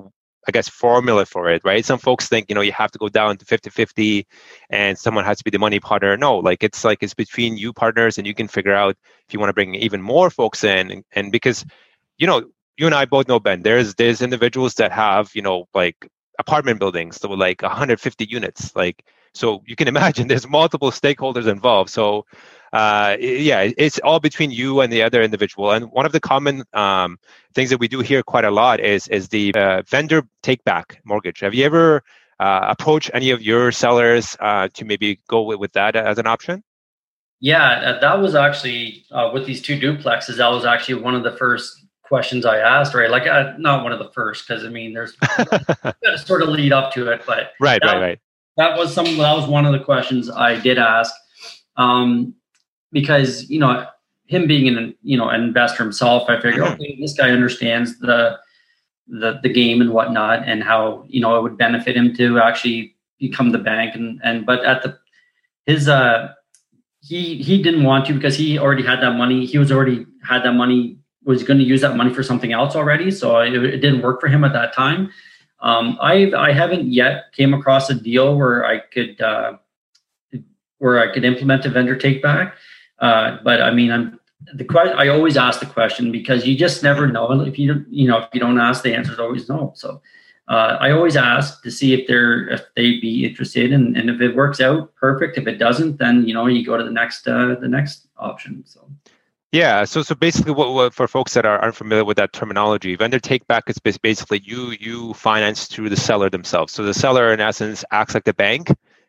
I 0.48 0.52
guess 0.52 0.70
formula 0.70 1.26
for 1.26 1.50
it, 1.50 1.64
right? 1.66 1.84
Some 1.84 1.98
folks 1.98 2.30
think, 2.30 2.50
you 2.50 2.56
know, 2.56 2.62
you 2.62 2.72
have 2.72 2.92
to 2.92 3.00
go 3.00 3.10
down 3.10 3.36
to 3.38 3.46
50-50 3.46 4.26
and 4.70 4.96
someone 4.96 5.26
has 5.26 5.40
to 5.40 5.44
be 5.44 5.50
the 5.50 5.58
money 5.58 5.80
partner. 5.80 6.16
No, 6.18 6.38
like 6.38 6.64
it's 6.64 6.84
like 6.84 7.02
it's 7.02 7.16
between 7.16 7.58
you 7.58 7.74
partners 7.74 8.20
and 8.20 8.28
you 8.28 8.36
can 8.36 8.48
figure 8.48 8.76
out 8.76 8.96
if 9.28 9.34
you 9.34 9.40
want 9.40 9.50
to 9.50 9.54
bring 9.54 9.74
even 9.74 10.04
more 10.04 10.30
folks 10.30 10.64
in 10.64 10.92
and, 10.92 11.04
and 11.14 11.32
because 11.32 11.66
you 12.20 12.28
know 12.28 12.44
you 12.78 12.86
and 12.86 12.96
I 12.96 13.06
both 13.06 13.28
know 13.28 13.40
Ben. 13.40 13.62
There's 13.62 13.96
there's 13.96 14.22
individuals 14.22 14.76
that 14.76 14.92
have 14.92 15.32
you 15.34 15.42
know 15.42 15.68
like 15.74 16.10
apartment 16.40 16.80
buildings, 16.80 17.18
so 17.18 17.30
like 17.30 17.62
150 17.62 18.26
units. 18.26 18.76
Like 18.76 19.06
so, 19.34 19.62
you 19.66 19.76
can 19.76 19.88
imagine 19.96 20.28
there's 20.28 20.48
multiple 20.48 20.92
stakeholders 20.92 21.48
involved. 21.48 21.90
So 21.90 22.26
uh, 22.74 23.16
yeah, 23.20 23.72
it's 23.78 24.00
all 24.00 24.20
between 24.20 24.52
you 24.52 24.82
and 24.82 24.92
the 24.92 25.04
other 25.04 25.22
individual. 25.22 25.72
And 25.72 25.90
one 25.92 26.06
of 26.06 26.12
the 26.12 26.20
common 26.20 26.64
um, 26.74 27.18
things 27.54 27.70
that 27.70 27.80
we 27.80 27.88
do 27.88 28.02
here 28.02 28.22
quite 28.24 28.46
a 28.46 28.52
lot 28.52 28.80
is 28.80 29.08
is 29.08 29.30
the 29.30 29.54
uh, 29.56 29.84
vendor 29.88 30.28
take 30.44 30.64
back 30.64 31.00
mortgage. 31.06 31.40
Have 31.40 31.54
you 31.54 31.66
ever 31.66 32.04
uh, 32.40 32.66
approached 32.70 33.12
any 33.14 33.32
of 33.32 33.42
your 33.42 33.72
sellers 33.72 34.36
uh, 34.40 34.68
to 34.74 34.84
maybe 34.84 35.22
go 35.30 35.44
with, 35.44 35.60
with 35.60 35.72
that 35.74 35.96
as 35.96 36.18
an 36.18 36.28
option? 36.28 36.64
Yeah, 37.40 38.00
that 38.00 38.20
was 38.20 38.34
actually 38.34 39.06
uh, 39.12 39.30
with 39.34 39.46
these 39.46 39.62
two 39.62 39.80
duplexes. 39.80 40.38
That 40.38 40.50
was 40.50 40.66
actually 40.66 41.02
one 41.02 41.16
of 41.16 41.24
the 41.24 41.34
first 41.34 41.85
questions 42.06 42.46
I 42.46 42.58
asked, 42.58 42.94
right? 42.94 43.10
Like, 43.10 43.28
uh, 43.28 43.54
not 43.58 43.84
one 43.84 43.92
of 43.92 44.00
the 44.00 44.10
first, 44.12 44.48
because 44.48 44.64
I 44.64 44.70
mean, 44.70 44.94
there's 44.94 45.16
sort 46.26 46.42
of 46.42 46.50
lead 46.50 46.72
up 46.72 46.94
to 46.94 47.12
it, 47.12 47.22
but 47.26 47.52
right, 47.60 47.82
that, 47.82 47.94
right, 47.94 48.02
right. 48.02 48.20
That 48.58 48.78
was 48.78 48.94
some. 48.94 49.06
That 49.18 49.36
was 49.36 49.48
one 49.48 49.66
of 49.66 49.74
the 49.74 49.80
questions 49.80 50.30
I 50.30 50.60
did 50.60 50.78
ask, 50.78 51.14
um, 51.76 52.34
because 52.92 53.50
you 53.50 53.60
know, 53.60 53.86
him 54.28 54.48
being 54.48 54.68
an 54.68 54.96
you 55.04 55.18
know 55.18 55.30
an 55.30 55.44
investor 55.44 55.84
himself, 55.84 56.30
I 56.30 56.40
figured, 56.40 56.64
mm-hmm. 56.64 56.82
okay, 56.82 56.98
this 57.00 57.14
guy 57.14 57.32
understands 57.32 58.00
the 58.00 58.40
the 59.08 59.40
the 59.44 59.50
game 59.50 59.82
and 59.82 59.92
whatnot, 59.92 60.48
and 60.48 60.64
how 60.64 61.06
you 61.08 61.20
know 61.20 61.36
it 61.38 61.44
would 61.44 61.58
benefit 61.58 61.98
him 61.98 62.14
to 62.16 62.40
actually 62.40 62.96
become 63.20 63.52
the 63.52 63.58
bank, 63.58 63.94
and 63.96 64.22
and 64.24 64.46
but 64.46 64.64
at 64.64 64.84
the 64.84 64.98
his 65.66 65.90
uh 65.90 66.30
he 67.02 67.42
he 67.42 67.62
didn't 67.62 67.84
want 67.84 68.06
to 68.06 68.14
because 68.14 68.36
he 68.38 68.58
already 68.58 68.84
had 68.84 69.02
that 69.02 69.16
money. 69.16 69.46
He 69.46 69.58
was 69.58 69.72
already 69.72 70.06
had 70.24 70.44
that 70.44 70.54
money 70.54 70.98
was 71.26 71.44
going 71.44 71.60
to 71.60 71.66
use 71.66 71.82
that 71.82 71.98
money 71.98 72.14
for 72.14 72.24
something 72.24 72.54
else 72.54 72.76
already. 72.76 73.12
So 73.12 73.40
it, 73.40 73.54
it 73.54 73.78
didn't 73.80 74.02
work 74.02 74.22
for 74.22 74.28
him 74.28 74.44
at 74.44 74.54
that 74.54 74.74
time. 74.74 75.12
Um, 75.60 75.98
I 76.00 76.32
I 76.38 76.52
haven't 76.52 76.92
yet 76.92 77.34
came 77.34 77.54
across 77.54 77.90
a 77.90 77.96
deal 77.96 78.38
where 78.38 78.66
I 78.66 78.80
could 78.80 79.20
uh, 79.20 79.58
where 80.78 81.00
I 81.00 81.12
could 81.12 81.26
implement 81.26 81.66
a 81.66 81.70
vendor 81.70 81.96
take 81.96 82.22
back. 82.22 82.56
Uh, 83.00 83.38
but 83.44 83.62
I 83.62 83.72
mean, 83.72 83.92
I'm 83.92 84.20
the. 84.54 84.94
I 84.96 85.08
always 85.08 85.38
ask 85.38 85.60
the 85.60 85.66
question 85.66 86.12
because 86.12 86.46
you 86.46 86.56
just 86.56 86.84
never 86.84 87.08
know 87.08 87.42
if 87.42 87.58
you 87.58 87.86
you 87.90 88.08
know 88.08 88.20
if 88.20 88.30
you 88.34 88.40
don't 88.40 88.60
ask, 88.60 88.84
the 88.84 88.94
answer 88.94 89.14
is 89.14 89.20
always 89.20 89.50
no. 89.50 89.74
So 89.76 90.02
uh, 90.48 90.78
I 90.80 90.92
always 90.92 91.16
ask 91.16 91.64
to 91.64 91.72
see 91.72 91.94
if 91.94 92.08
they're 92.08 92.50
if 92.50 92.62
they'd 92.76 93.02
be 93.02 93.26
interested, 93.26 93.74
and, 93.74 93.98
and 93.98 94.10
if 94.10 94.22
it 94.22 94.36
works 94.36 94.62
out, 94.62 94.94
perfect. 94.96 95.38
If 95.38 95.48
it 95.48 95.58
doesn't, 95.58 95.98
then 95.98 96.28
you 96.28 96.34
know 96.34 96.46
you 96.46 96.66
go 96.66 96.78
to 96.78 96.84
the 96.84 96.92
next 96.92 97.28
uh, 97.28 97.56
the 97.56 97.68
next 97.68 98.08
option. 98.18 98.64
So. 98.68 98.88
Yeah, 99.56 99.86
so 99.86 100.02
so 100.02 100.16
basically, 100.16 100.52
what, 100.52 100.74
what, 100.74 100.94
for 100.94 101.08
folks 101.08 101.34
that 101.36 101.46
are 101.46 101.64
unfamiliar 101.64 102.04
with 102.04 102.18
that 102.18 102.34
terminology, 102.34 102.98
vendor 102.98 103.22
take 103.22 103.48
back 103.48 103.64
is 103.70 103.78
basically 103.80 104.42
you 104.44 104.72
you 104.72 105.14
finance 105.14 105.68
through 105.68 105.88
the 105.88 105.96
seller 105.96 106.30
themselves. 106.30 106.74
So 106.74 106.84
the 106.84 106.94
seller, 106.94 107.32
in 107.32 107.40
essence, 107.40 107.86
acts 107.90 108.14
like 108.16 108.26
the 108.26 108.34
bank. 108.34 108.68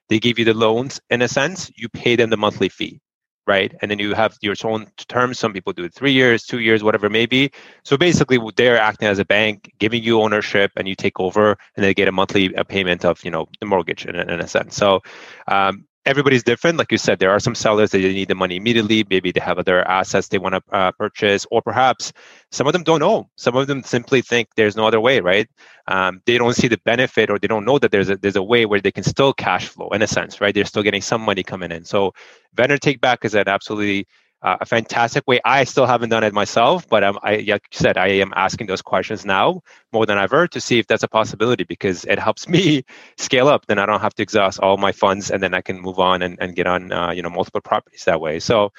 They 0.09 0.21
give 0.21 0.38
you 0.38 0.45
the 0.45 0.55
loans 0.55 1.00
in 1.11 1.21
a 1.21 1.26
sense. 1.26 1.69
You 1.75 1.88
pay 1.88 2.15
them 2.15 2.31
the 2.31 2.37
monthly 2.37 2.69
fee 2.69 3.00
right? 3.49 3.75
And 3.81 3.91
then 3.91 3.99
you 4.00 4.15
have 4.15 4.37
your 4.41 4.55
own 4.65 4.87
terms. 5.09 5.38
Some 5.38 5.53
people 5.53 5.73
do 5.73 5.85
it 5.85 5.95
three 5.95 6.12
years, 6.12 6.45
two 6.45 6.59
years, 6.59 6.83
whatever 6.83 7.07
it 7.07 7.12
may 7.12 7.26
be. 7.26 7.50
So 7.85 7.97
basically, 7.97 8.38
they're 8.57 8.79
acting 8.79 9.09
as 9.09 9.21
a 9.21 9.25
bank, 9.25 9.73
giving 9.79 10.03
you 10.03 10.21
ownership, 10.21 10.73
and 10.76 10.88
you 10.88 10.95
take 10.95 11.21
over, 11.21 11.57
and 11.76 11.85
they 11.85 11.95
get 11.95 12.09
a 12.09 12.12
monthly 12.12 12.50
payment 12.69 13.05
of 13.05 13.25
you 13.25 13.33
know 13.33 13.47
the 13.61 13.67
mortgage 13.67 14.07
in, 14.07 14.15
in 14.15 14.41
a 14.41 14.49
sense. 14.49 14.76
So 14.76 15.03
um, 15.49 15.87
everybody's 16.07 16.43
different. 16.43 16.79
Like 16.79 16.93
you 16.93 16.99
said, 16.99 17.19
there 17.19 17.31
are 17.31 17.41
some 17.41 17.55
sellers 17.55 17.91
that 17.91 17.99
need 17.99 18.29
the 18.29 18.35
money 18.35 18.57
immediately. 18.57 19.05
Maybe 19.11 19.33
they 19.33 19.41
have 19.41 19.59
other 19.59 19.87
assets 19.87 20.29
they 20.29 20.39
want 20.39 20.55
to 20.55 20.63
uh, 20.75 20.93
purchase, 20.93 21.47
or 21.51 21.61
perhaps 21.61 22.13
some 22.51 22.67
of 22.67 22.73
them 22.73 22.85
don't 22.85 23.01
know. 23.01 23.29
Some 23.37 23.57
of 23.57 23.67
them 23.67 23.83
simply 23.83 24.23
think 24.23 24.49
there's 24.57 24.77
no 24.77 24.87
other 24.87 25.01
way, 25.01 25.21
right? 25.21 25.49
Um, 25.89 26.23
they 26.25 26.39
don't 26.39 26.55
see 26.55 26.69
the 26.69 26.79
benefit, 26.85 27.29
or 27.29 27.39
they 27.39 27.49
don't 27.49 27.65
know 27.65 27.79
that 27.79 27.91
there's 27.91 28.09
a 28.09 28.17
there's 28.17 28.37
a 28.37 28.43
way 28.43 28.65
where 28.65 28.81
they 28.81 28.93
can 28.93 29.05
still 29.05 29.33
cash 29.33 29.69
flow 29.69 29.89
in 29.91 30.03
a 30.03 30.07
sense, 30.07 30.41
right? 30.41 30.55
They're 30.55 30.65
still 30.65 30.83
getting 30.83 31.03
some 31.03 31.21
money 31.21 31.43
coming 31.43 31.73
in. 31.73 31.85
So 31.85 32.13
vendor 32.55 32.79
take 32.79 33.01
back 33.01 33.25
is 33.25 33.35
an 33.35 33.49
absolutely 33.49 34.07
uh, 34.43 34.59
a 34.61 34.66
fantastic 34.66 35.25
way. 35.26 35.40
I 35.45 35.64
still 35.64 35.87
haven't 35.87 36.11
done 36.11 36.25
it 36.25 36.33
myself, 36.33 36.88
but 36.88 37.02
um, 37.02 37.19
I, 37.23 37.37
like 37.37 37.47
you 37.49 37.59
said, 37.73 37.97
I 37.97 38.09
am 38.09 38.33
asking 38.37 38.66
those 38.66 38.83
questions 38.83 39.25
now 39.25 39.62
more 39.93 40.07
than 40.07 40.19
ever 40.19 40.47
to 40.49 40.61
see 40.61 40.78
if 40.78 40.87
that's 40.87 41.02
a 41.02 41.09
possibility 41.09 41.64
because 41.64 42.05
it 42.05 42.19
helps 42.19 42.49
me 42.57 42.85
scale 43.16 43.49
up. 43.49 43.66
Then 43.66 43.78
I 43.78 43.87
don't 43.87 44.00
have 44.00 44.14
to 44.14 44.23
exhaust 44.23 44.61
all 44.61 44.76
my 44.76 44.93
funds, 44.93 45.31
and 45.31 45.43
then 45.43 45.55
I 45.55 45.61
can 45.61 45.81
move 45.81 45.99
on 45.99 46.23
and, 46.23 46.38
and 46.40 46.55
get 46.55 46.66
on, 46.66 46.93
uh, 46.93 47.11
you 47.12 47.23
know, 47.23 47.31
multiple 47.31 47.61
properties 47.61 48.05
that 48.05 48.21
way. 48.21 48.38
So 48.38 48.73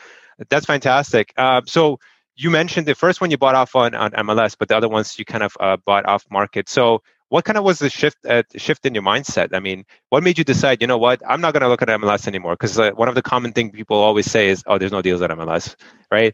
that's 0.50 0.66
fantastic. 0.66 1.34
Uh, 1.38 1.62
so 1.66 2.00
you 2.36 2.52
mentioned 2.52 2.88
the 2.88 2.96
first 2.96 3.20
one 3.20 3.32
you 3.32 3.38
bought 3.38 3.56
off 3.56 3.76
on, 3.76 3.96
on 3.96 4.12
MLS, 4.12 4.56
but 4.58 4.68
the 4.68 4.78
other 4.78 4.88
ones 4.88 5.18
you 5.18 5.26
kind 5.26 5.44
of 5.44 5.58
uh, 5.60 5.78
bought 5.86 6.06
off 6.06 6.24
market. 6.30 6.70
So 6.70 7.02
what 7.30 7.46
kind 7.46 7.58
of 7.58 7.64
was 7.64 7.80
the 7.80 7.90
shift 7.90 8.18
uh, 8.26 8.44
shift 8.56 8.86
in 8.86 8.94
your 8.94 9.04
mindset? 9.04 9.50
I 9.54 9.60
mean 9.60 9.86
what 10.10 10.24
made 10.24 10.38
you 10.38 10.44
decide 10.44 10.82
you 10.82 10.88
know 10.88 10.98
what? 10.98 11.22
I'm 11.28 11.42
not 11.42 11.54
going 11.54 11.62
to 11.62 11.70
look 11.70 11.82
at 11.82 11.88
mls 11.88 12.28
anymore 12.28 12.54
because 12.54 12.80
uh, 12.80 12.92
one 12.92 13.08
of 13.08 13.16
the 13.16 13.22
common 13.22 13.54
things 13.54 13.72
people 13.74 13.98
always 13.98 14.30
say 14.30 14.50
is 14.50 14.64
oh 14.68 14.78
there's 14.78 14.92
no 14.92 15.02
deals 15.02 15.22
at 15.22 15.30
mls 15.30 15.76
right? 16.12 16.34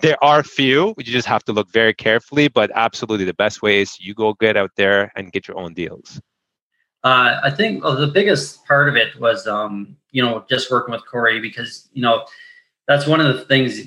There 0.00 0.22
are 0.22 0.42
few 0.42 0.94
you 0.96 1.04
just 1.04 1.26
have 1.26 1.44
to 1.44 1.52
look 1.52 1.70
very 1.72 1.94
carefully 1.94 2.48
but 2.48 2.70
absolutely 2.74 3.24
the 3.24 3.34
best 3.34 3.62
way 3.62 3.80
is 3.80 3.98
you 4.00 4.14
go 4.14 4.34
get 4.34 4.56
out 4.56 4.70
there 4.76 5.12
and 5.16 5.32
get 5.32 5.48
your 5.48 5.58
own 5.58 5.74
deals. 5.74 6.20
Uh, 7.04 7.40
i 7.44 7.50
think 7.50 7.84
well, 7.84 7.94
the 7.94 8.08
biggest 8.08 8.64
part 8.66 8.88
of 8.88 8.96
it 8.96 9.18
was 9.20 9.46
um, 9.46 9.96
you 10.10 10.22
know 10.22 10.44
just 10.48 10.70
working 10.70 10.92
with 10.92 11.06
corey 11.06 11.40
because 11.40 11.88
you 11.92 12.02
know 12.02 12.24
that's 12.88 13.06
one 13.06 13.20
of 13.20 13.36
the 13.36 13.44
things 13.44 13.80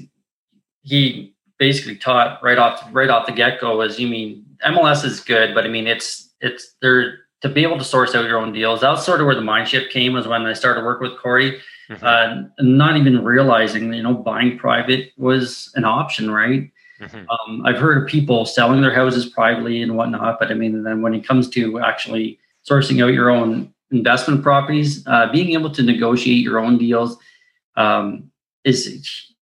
he 0.83 1.33
basically 1.57 1.95
taught 1.95 2.41
right 2.41 2.57
off 2.57 2.87
right 2.91 3.09
off 3.09 3.25
the 3.27 3.31
get-go 3.31 3.77
was 3.77 3.99
you 3.99 4.07
mean 4.07 4.45
mls 4.65 5.03
is 5.03 5.19
good 5.19 5.53
but 5.53 5.65
i 5.65 5.67
mean 5.67 5.87
it's 5.87 6.30
it's 6.41 6.75
there 6.81 7.19
to 7.41 7.49
be 7.49 7.63
able 7.63 7.77
to 7.77 7.83
source 7.83 8.13
out 8.13 8.25
your 8.25 8.37
own 8.37 8.53
deals. 8.53 8.81
That's 8.81 9.05
sort 9.05 9.19
of 9.19 9.25
where 9.25 9.35
the 9.35 9.41
mind 9.41 9.67
shift 9.67 9.91
came 9.91 10.13
was 10.13 10.27
when 10.27 10.45
I 10.45 10.53
started 10.53 10.83
work 10.83 11.01
with 11.01 11.17
Corey, 11.17 11.59
mm-hmm. 11.89 12.05
uh, 12.05 12.43
not 12.59 12.97
even 12.97 13.23
realizing 13.23 13.93
you 13.93 14.03
know 14.03 14.13
buying 14.13 14.57
private 14.57 15.11
was 15.17 15.71
an 15.75 15.85
option, 15.85 16.29
right? 16.31 16.71
Mm-hmm. 16.99 17.29
Um, 17.29 17.65
I've 17.65 17.79
heard 17.79 18.03
of 18.03 18.07
people 18.07 18.45
selling 18.45 18.81
their 18.81 18.93
houses 18.93 19.25
privately 19.25 19.81
and 19.81 19.97
whatnot, 19.97 20.37
but 20.39 20.51
I 20.51 20.53
mean, 20.53 20.83
then 20.83 21.01
when 21.01 21.15
it 21.15 21.27
comes 21.27 21.49
to 21.51 21.79
actually 21.79 22.37
sourcing 22.69 23.03
out 23.03 23.13
your 23.13 23.31
own 23.31 23.73
investment 23.89 24.43
properties, 24.43 25.05
uh, 25.07 25.31
being 25.31 25.53
able 25.53 25.71
to 25.71 25.81
negotiate 25.81 26.43
your 26.43 26.59
own 26.59 26.77
deals 26.77 27.17
um, 27.75 28.31
is 28.63 29.33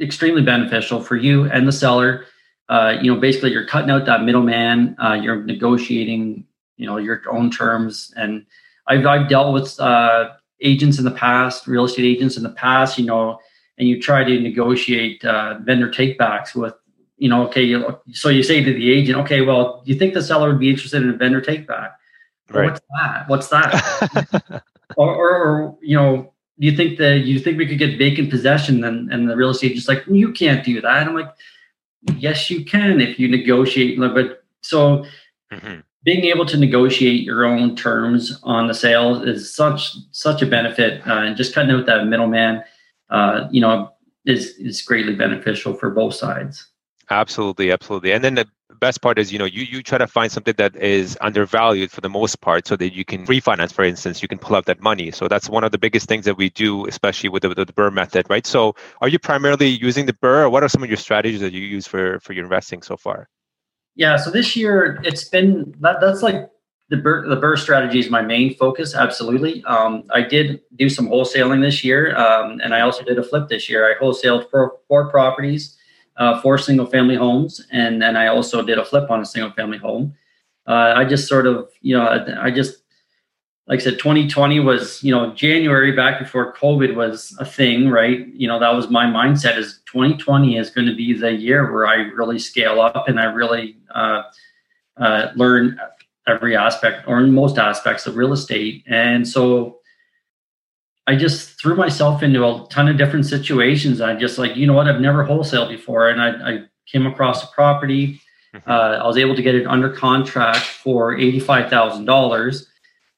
extremely 0.00 0.42
beneficial 0.42 1.00
for 1.00 1.16
you 1.16 1.44
and 1.44 1.68
the 1.68 1.72
seller 1.72 2.24
uh, 2.68 2.96
you 3.00 3.12
know, 3.12 3.20
basically 3.20 3.52
you're 3.52 3.66
cutting 3.66 3.90
out 3.90 4.06
that 4.06 4.22
middleman. 4.22 4.96
Uh, 5.02 5.14
you're 5.14 5.42
negotiating, 5.42 6.44
you 6.76 6.86
know, 6.86 6.96
your 6.96 7.22
own 7.30 7.50
terms. 7.50 8.12
And 8.16 8.46
I've 8.86 9.04
I've 9.06 9.28
dealt 9.28 9.52
with 9.52 9.78
uh, 9.80 10.30
agents 10.60 10.98
in 10.98 11.04
the 11.04 11.10
past, 11.10 11.66
real 11.66 11.84
estate 11.84 12.04
agents 12.04 12.36
in 12.36 12.42
the 12.42 12.50
past, 12.50 12.98
you 12.98 13.04
know, 13.04 13.38
and 13.78 13.88
you 13.88 14.00
try 14.00 14.24
to 14.24 14.40
negotiate 14.40 15.24
uh, 15.24 15.58
vendor 15.60 15.90
takebacks 15.90 16.54
with, 16.54 16.74
you 17.18 17.28
know, 17.28 17.46
okay, 17.46 17.62
you, 17.62 17.98
so 18.12 18.28
you 18.28 18.42
say 18.42 18.62
to 18.62 18.72
the 18.72 18.92
agent, 18.92 19.18
okay, 19.18 19.40
well, 19.40 19.82
do 19.84 19.92
you 19.92 19.98
think 19.98 20.14
the 20.14 20.22
seller 20.22 20.48
would 20.48 20.60
be 20.60 20.70
interested 20.70 21.02
in 21.02 21.10
a 21.10 21.16
vendor 21.16 21.40
takeback? 21.40 21.92
Right. 22.50 22.70
What's 22.70 22.80
that? 22.96 23.28
What's 23.28 23.48
that? 23.48 24.62
or, 24.96 25.14
or, 25.14 25.36
or, 25.36 25.78
you 25.80 25.96
know, 25.96 26.32
do 26.60 26.66
you 26.66 26.76
think 26.76 26.98
that 26.98 27.20
you 27.20 27.38
think 27.40 27.58
we 27.58 27.66
could 27.66 27.78
get 27.78 27.98
vacant 27.98 28.30
possession? 28.30 28.84
And, 28.84 29.12
and 29.12 29.28
the 29.28 29.36
real 29.36 29.50
estate 29.50 29.72
agent's 29.72 29.88
like, 29.88 30.04
you 30.06 30.32
can't 30.32 30.64
do 30.64 30.80
that. 30.80 31.08
I'm 31.08 31.14
like, 31.14 31.34
yes, 32.16 32.50
you 32.50 32.64
can 32.64 33.00
if 33.00 33.18
you 33.18 33.28
negotiate. 33.28 33.98
But 33.98 34.44
so 34.60 35.04
mm-hmm. 35.52 35.80
being 36.04 36.24
able 36.24 36.46
to 36.46 36.56
negotiate 36.56 37.22
your 37.22 37.44
own 37.44 37.76
terms 37.76 38.38
on 38.42 38.68
the 38.68 38.74
sale 38.74 39.22
is 39.22 39.54
such 39.54 39.96
such 40.12 40.42
a 40.42 40.46
benefit, 40.46 41.06
uh, 41.06 41.20
and 41.20 41.36
just 41.36 41.54
cutting 41.54 41.70
out 41.70 41.86
that 41.86 42.06
middleman, 42.06 42.62
uh, 43.10 43.48
you 43.50 43.60
know, 43.60 43.92
is 44.24 44.56
is 44.58 44.82
greatly 44.82 45.14
beneficial 45.14 45.74
for 45.74 45.90
both 45.90 46.14
sides. 46.14 46.68
Absolutely, 47.10 47.70
absolutely. 47.70 48.12
And 48.12 48.24
then 48.24 48.34
the 48.34 48.46
best 48.80 49.02
part 49.02 49.18
is, 49.18 49.32
you 49.32 49.38
know, 49.38 49.44
you, 49.44 49.64
you 49.64 49.82
try 49.82 49.98
to 49.98 50.06
find 50.06 50.32
something 50.32 50.54
that 50.56 50.74
is 50.76 51.16
undervalued 51.20 51.90
for 51.90 52.00
the 52.00 52.08
most 52.08 52.40
part 52.40 52.66
so 52.66 52.76
that 52.76 52.94
you 52.94 53.04
can 53.04 53.26
refinance, 53.26 53.72
for 53.72 53.84
instance, 53.84 54.22
you 54.22 54.28
can 54.28 54.38
pull 54.38 54.56
out 54.56 54.66
that 54.66 54.80
money. 54.80 55.10
So 55.10 55.28
that's 55.28 55.48
one 55.48 55.64
of 55.64 55.72
the 55.72 55.78
biggest 55.78 56.08
things 56.08 56.24
that 56.24 56.36
we 56.36 56.50
do, 56.50 56.86
especially 56.86 57.28
with 57.28 57.42
the, 57.42 57.48
with 57.50 57.58
the 57.58 57.66
BRRRR 57.66 57.92
method, 57.92 58.26
right? 58.28 58.46
So 58.46 58.74
are 59.00 59.08
you 59.08 59.18
primarily 59.18 59.68
using 59.68 60.06
the 60.06 60.12
BRRRR 60.14 60.44
or 60.44 60.50
what 60.50 60.62
are 60.62 60.68
some 60.68 60.82
of 60.82 60.88
your 60.88 60.96
strategies 60.96 61.40
that 61.40 61.52
you 61.52 61.60
use 61.60 61.86
for, 61.86 62.20
for 62.20 62.32
your 62.32 62.44
investing 62.44 62.82
so 62.82 62.96
far? 62.96 63.28
Yeah, 63.96 64.16
so 64.16 64.30
this 64.30 64.56
year 64.56 65.00
it's 65.04 65.28
been, 65.28 65.74
that, 65.80 66.00
that's 66.00 66.22
like 66.22 66.50
the 66.88 66.96
BRRRR, 66.96 67.28
the 67.28 67.36
BRRRR 67.36 67.58
strategy 67.58 67.98
is 67.98 68.10
my 68.10 68.22
main 68.22 68.54
focus. 68.54 68.94
Absolutely. 68.94 69.62
Um, 69.64 70.04
I 70.12 70.22
did 70.22 70.60
do 70.76 70.88
some 70.88 71.08
wholesaling 71.08 71.62
this 71.62 71.84
year. 71.84 72.16
Um, 72.16 72.60
and 72.62 72.74
I 72.74 72.80
also 72.80 73.04
did 73.04 73.18
a 73.18 73.22
flip 73.22 73.48
this 73.48 73.68
year. 73.68 73.90
I 73.90 74.02
wholesaled 74.02 74.50
for 74.50 74.78
four 74.88 75.10
properties 75.10 75.76
uh, 76.16 76.40
four 76.40 76.58
single 76.58 76.86
family 76.86 77.16
homes, 77.16 77.66
and 77.70 78.00
then 78.00 78.16
I 78.16 78.28
also 78.28 78.62
did 78.62 78.78
a 78.78 78.84
flip 78.84 79.10
on 79.10 79.20
a 79.20 79.26
single 79.26 79.52
family 79.52 79.78
home. 79.78 80.14
Uh, 80.66 80.94
I 80.96 81.04
just 81.04 81.28
sort 81.28 81.46
of, 81.46 81.68
you 81.82 81.96
know, 81.96 82.24
I, 82.40 82.50
just 82.50 82.82
like 83.66 83.80
I 83.80 83.82
said, 83.82 83.98
2020 83.98 84.60
was, 84.60 85.02
you 85.02 85.14
know, 85.14 85.32
January 85.34 85.92
back 85.92 86.18
before 86.18 86.54
COVID 86.54 86.94
was 86.94 87.36
a 87.38 87.44
thing, 87.44 87.88
right? 87.88 88.26
You 88.28 88.48
know, 88.48 88.58
that 88.58 88.74
was 88.74 88.88
my 88.88 89.04
mindset 89.04 89.58
is 89.58 89.80
2020 89.86 90.56
is 90.56 90.70
going 90.70 90.86
to 90.86 90.94
be 90.94 91.12
the 91.12 91.32
year 91.32 91.70
where 91.72 91.86
I 91.86 91.96
really 91.96 92.38
scale 92.38 92.80
up 92.80 93.08
and 93.08 93.20
I 93.20 93.24
really 93.24 93.76
uh, 93.94 94.22
uh, 94.96 95.28
learn 95.36 95.78
every 96.26 96.56
aspect 96.56 97.06
or 97.06 97.20
most 97.22 97.58
aspects 97.58 98.06
of 98.06 98.16
real 98.16 98.32
estate. 98.32 98.84
And 98.86 99.26
so 99.26 99.80
I 101.06 101.16
just 101.16 101.60
threw 101.60 101.74
myself 101.74 102.22
into 102.22 102.44
a 102.44 102.66
ton 102.70 102.88
of 102.88 102.96
different 102.96 103.26
situations. 103.26 104.00
I 104.00 104.14
just 104.14 104.38
like, 104.38 104.56
you 104.56 104.66
know 104.66 104.72
what, 104.72 104.88
I've 104.88 105.00
never 105.00 105.24
wholesaled 105.24 105.68
before. 105.68 106.08
And 106.08 106.20
I, 106.20 106.28
I 106.28 106.64
came 106.86 107.06
across 107.06 107.44
a 107.44 107.46
property. 107.48 108.20
Mm-hmm. 108.54 108.70
Uh, 108.70 108.98
I 109.02 109.06
was 109.06 109.18
able 109.18 109.36
to 109.36 109.42
get 109.42 109.54
it 109.54 109.66
under 109.66 109.90
contract 109.90 110.60
for 110.60 111.14
$85,000 111.14 112.66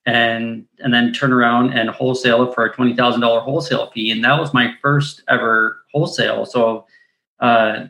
and, 0.07 0.67
and 0.79 0.95
then 0.95 1.13
turn 1.13 1.33
around 1.33 1.75
and 1.75 1.91
wholesale 1.91 2.49
it 2.49 2.55
for 2.55 2.65
a 2.65 2.75
$20,000 2.75 3.43
wholesale 3.43 3.91
fee. 3.91 4.11
And 4.11 4.25
that 4.25 4.41
was 4.41 4.53
my 4.53 4.75
first 4.83 5.23
ever 5.29 5.81
wholesale. 5.93 6.45
So, 6.45 6.87
uh, 7.39 7.87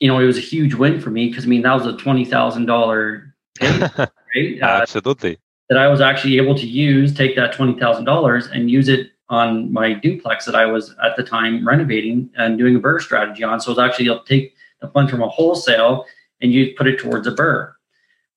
you 0.00 0.08
know, 0.08 0.18
it 0.18 0.26
was 0.26 0.38
a 0.38 0.42
huge 0.42 0.74
win 0.74 1.00
for 1.00 1.10
me 1.10 1.28
because 1.28 1.44
I 1.44 1.48
mean, 1.48 1.62
that 1.62 1.74
was 1.74 1.86
a 1.86 1.92
$20,000 1.92 3.32
pay, 3.58 3.80
right? 4.34 4.62
Uh, 4.62 4.80
Absolutely. 4.82 5.38
That 5.68 5.78
I 5.78 5.88
was 5.88 6.00
actually 6.00 6.36
able 6.36 6.54
to 6.56 6.66
use, 6.66 7.14
take 7.14 7.36
that 7.36 7.54
$20,000 7.54 8.50
and 8.52 8.70
use 8.70 8.88
it 8.88 9.10
on 9.28 9.72
my 9.72 9.92
duplex 9.92 10.44
that 10.44 10.54
I 10.54 10.66
was 10.66 10.94
at 11.02 11.16
the 11.16 11.22
time 11.22 11.66
renovating 11.66 12.30
and 12.36 12.58
doing 12.58 12.76
a 12.76 12.80
BRRRR 12.80 13.00
strategy 13.00 13.42
on. 13.42 13.60
So 13.60 13.72
it's 13.72 13.80
actually 13.80 14.04
you'll 14.04 14.20
take 14.20 14.54
the 14.80 14.88
funds 14.88 15.10
from 15.10 15.22
a 15.22 15.28
wholesale 15.28 16.06
and 16.40 16.52
you 16.52 16.74
put 16.76 16.86
it 16.86 16.98
towards 16.98 17.26
a 17.26 17.32
BRRRR. 17.32 17.72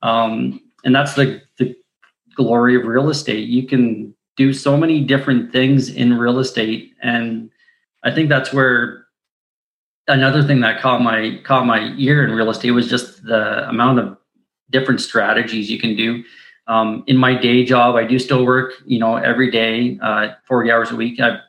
Um, 0.01 0.61
and 0.83 0.95
that's 0.95 1.13
the, 1.13 1.41
the 1.57 1.75
glory 2.35 2.75
of 2.75 2.85
real 2.85 3.09
estate. 3.09 3.47
You 3.49 3.67
can 3.67 4.15
do 4.37 4.53
so 4.53 4.77
many 4.77 5.03
different 5.03 5.51
things 5.51 5.89
in 5.89 6.17
real 6.17 6.39
estate 6.39 6.93
and 7.01 7.49
I 8.03 8.11
think 8.11 8.29
that's 8.29 8.53
where 8.53 9.05
another 10.07 10.43
thing 10.43 10.61
that 10.61 10.81
caught 10.81 11.01
my 11.01 11.39
caught 11.43 11.65
my 11.65 11.93
ear 11.97 12.23
in 12.23 12.31
real 12.31 12.49
estate 12.49 12.71
was 12.71 12.89
just 12.89 13.23
the 13.23 13.67
amount 13.69 13.99
of 13.99 14.17
different 14.69 15.01
strategies 15.01 15.69
you 15.69 15.79
can 15.79 15.95
do. 15.95 16.23
Um, 16.69 17.03
in 17.07 17.17
my 17.17 17.33
day 17.33 17.65
job, 17.65 17.95
I 17.95 18.03
do 18.03 18.19
still 18.19 18.45
work, 18.45 18.73
you 18.85 18.99
know, 18.99 19.15
every 19.15 19.49
day, 19.49 19.97
uh, 20.03 20.29
40 20.47 20.71
hours 20.71 20.91
a 20.91 20.95
week. 20.95 21.19
i 21.19 21.39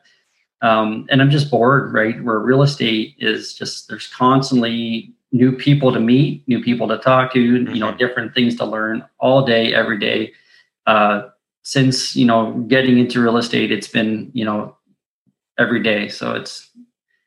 um, 0.63 1.07
and 1.09 1.21
I'm 1.21 1.29
just 1.31 1.49
bored, 1.49 1.93
right? 1.93 2.21
Where 2.23 2.39
real 2.39 2.63
estate 2.63 3.15
is 3.19 3.53
just, 3.53 3.87
there's 3.87 4.07
constantly 4.07 5.13
new 5.31 5.51
people 5.51 5.91
to 5.93 5.99
meet, 5.99 6.47
new 6.47 6.61
people 6.61 6.87
to 6.87 6.97
talk 6.97 7.33
to, 7.33 7.39
you 7.39 7.59
know, 7.79 7.87
mm-hmm. 7.87 7.97
different 7.97 8.35
things 8.35 8.55
to 8.57 8.65
learn 8.65 9.03
all 9.19 9.45
day, 9.45 9.73
every 9.73 9.97
day. 9.99 10.33
Uh, 10.85 11.29
since, 11.63 12.15
you 12.15 12.25
know, 12.25 12.53
getting 12.67 12.97
into 12.97 13.21
real 13.21 13.37
estate, 13.37 13.71
it's 13.71 13.87
been, 13.87 14.29
you 14.33 14.45
know, 14.45 14.75
every 15.57 15.81
day. 15.81 16.09
So 16.09 16.33
it's, 16.33 16.69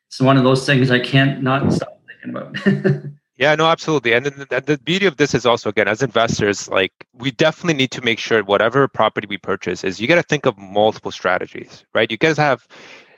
it's 0.07 0.19
one 0.19 0.37
of 0.37 0.43
those 0.43 0.65
things 0.65 0.91
I 0.91 0.99
can't 0.99 1.41
not 1.41 1.71
stop 1.73 2.01
thinking 2.07 2.29
about. 2.37 3.05
Yeah, 3.37 3.53
no, 3.55 3.65
absolutely. 3.67 4.13
And 4.13 4.25
the, 4.27 4.63
the 4.65 4.77
beauty 4.77 5.05
of 5.07 5.17
this 5.17 5.33
is 5.33 5.45
also, 5.45 5.69
again, 5.69 5.89
as 5.89 6.01
investors, 6.01 6.69
like 6.69 6.93
we 7.13 7.31
definitely 7.31 7.73
need 7.73 7.91
to 7.91 8.01
make 8.01 8.17
sure 8.17 8.41
whatever 8.43 8.87
property 8.87 9.27
we 9.27 9.37
purchase 9.37 9.83
is 9.83 9.99
you 9.99 10.07
got 10.07 10.15
to 10.15 10.23
think 10.23 10.45
of 10.45 10.57
multiple 10.57 11.11
strategies, 11.11 11.83
right? 11.93 12.09
You 12.09 12.17
guys 12.17 12.37
have, 12.37 12.65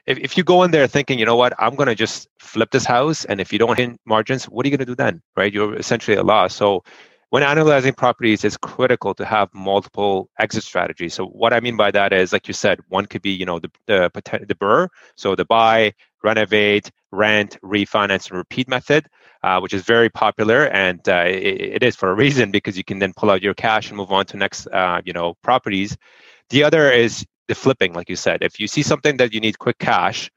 if, 0.07 0.17
if 0.17 0.35
you 0.35 0.43
go 0.43 0.63
in 0.63 0.71
there 0.71 0.87
thinking, 0.87 1.19
you 1.19 1.25
know 1.25 1.35
what, 1.35 1.53
I'm 1.59 1.75
going 1.75 1.87
to 1.87 1.93
just 1.95 2.29
flip 2.39 2.71
this 2.71 2.83
house. 2.85 3.25
And 3.25 3.39
if 3.39 3.53
you 3.53 3.59
don't 3.59 3.77
hit 3.77 3.91
margins, 4.05 4.45
what 4.45 4.65
are 4.65 4.69
you 4.69 4.75
going 4.75 4.85
to 4.85 4.91
do 4.91 4.95
then, 4.95 5.21
right? 5.35 5.53
You're 5.53 5.75
essentially 5.75 6.17
a 6.17 6.23
loss. 6.23 6.55
So 6.55 6.83
when 7.29 7.43
analyzing 7.43 7.93
properties, 7.93 8.43
it's 8.43 8.57
critical 8.57 9.13
to 9.13 9.25
have 9.25 9.49
multiple 9.53 10.29
exit 10.39 10.63
strategies. 10.63 11.13
So 11.13 11.27
what 11.27 11.53
I 11.53 11.59
mean 11.59 11.77
by 11.77 11.91
that 11.91 12.11
is, 12.11 12.33
like 12.33 12.47
you 12.47 12.55
said, 12.55 12.79
one 12.87 13.05
could 13.05 13.21
be, 13.21 13.31
you 13.31 13.45
know, 13.45 13.59
the 13.59 13.69
the, 13.85 14.09
the 14.47 14.55
BRRRR, 14.55 14.87
so 15.15 15.35
the 15.35 15.45
buy, 15.45 15.93
renovate, 16.23 16.89
rent, 17.11 17.57
refinance, 17.63 18.29
and 18.29 18.37
repeat 18.37 18.67
method 18.67 19.07
uh, 19.43 19.59
which 19.59 19.73
is 19.73 19.83
very 19.83 20.09
popular, 20.09 20.67
and 20.67 21.07
uh, 21.07 21.23
it, 21.25 21.61
it 21.61 21.83
is 21.83 21.95
for 21.95 22.09
a 22.09 22.15
reason 22.15 22.51
because 22.51 22.77
you 22.77 22.83
can 22.83 22.99
then 22.99 23.13
pull 23.15 23.29
out 23.29 23.41
your 23.41 23.53
cash 23.53 23.89
and 23.89 23.97
move 23.97 24.11
on 24.11 24.25
to 24.27 24.37
next, 24.37 24.67
uh, 24.67 25.01
you 25.05 25.13
know, 25.13 25.35
properties. 25.43 25.97
The 26.49 26.63
other 26.63 26.91
is 26.91 27.25
the 27.47 27.55
flipping, 27.55 27.93
like 27.93 28.09
you 28.09 28.15
said. 28.15 28.39
If 28.41 28.59
you 28.59 28.67
see 28.67 28.83
something 28.83 29.17
that 29.17 29.33
you 29.33 29.39
need 29.39 29.59
quick 29.59 29.77
cash, 29.79 30.29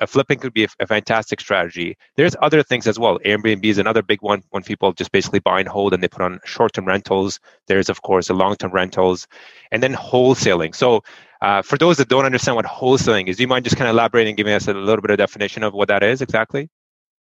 a 0.00 0.06
flipping 0.06 0.38
could 0.38 0.52
be 0.52 0.64
a, 0.64 0.68
a, 0.80 0.86
fantastic 0.86 1.40
strategy. 1.40 1.96
There's 2.16 2.34
other 2.42 2.62
things 2.62 2.86
as 2.86 2.98
well. 2.98 3.18
Airbnb 3.20 3.64
is 3.64 3.78
another 3.78 4.02
big 4.02 4.20
one 4.20 4.42
when 4.50 4.62
people 4.62 4.92
just 4.92 5.12
basically 5.12 5.38
buy 5.38 5.60
and 5.60 5.68
hold 5.68 5.94
and 5.94 6.02
they 6.02 6.08
put 6.08 6.22
on 6.22 6.40
short-term 6.44 6.86
rentals. 6.86 7.38
There's 7.68 7.88
of 7.88 8.02
course 8.02 8.26
the 8.26 8.34
long-term 8.34 8.72
rentals, 8.72 9.28
and 9.70 9.82
then 9.82 9.94
wholesaling. 9.94 10.74
So 10.74 11.02
uh, 11.40 11.62
for 11.62 11.78
those 11.78 11.98
that 11.98 12.08
don't 12.08 12.24
understand 12.24 12.56
what 12.56 12.66
wholesaling 12.66 13.28
is, 13.28 13.36
do 13.36 13.44
you 13.44 13.48
mind 13.48 13.64
just 13.64 13.76
kind 13.76 13.88
of 13.88 13.94
elaborating 13.94 14.30
and 14.30 14.36
giving 14.36 14.54
us 14.54 14.66
a 14.66 14.74
little 14.74 15.02
bit 15.02 15.12
of 15.12 15.18
definition 15.18 15.62
of 15.62 15.72
what 15.72 15.88
that 15.88 16.02
is 16.02 16.20
exactly? 16.20 16.68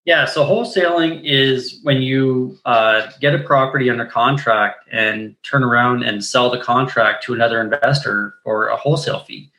Yeah, 0.07 0.25
so 0.25 0.45
wholesaling 0.45 1.21
is 1.25 1.81
when 1.83 2.01
you 2.01 2.59
uh, 2.65 3.11
get 3.21 3.35
a 3.35 3.39
property 3.39 3.91
under 3.91 4.07
contract 4.07 4.89
and 4.91 5.37
turn 5.43 5.63
around 5.63 6.05
and 6.05 6.25
sell 6.25 6.51
the 6.51 6.59
contract 6.59 7.23
to 7.25 7.35
another 7.35 7.61
investor 7.61 8.35
for 8.43 8.69
a 8.69 8.77
wholesale 8.77 9.21
fee. 9.21 9.51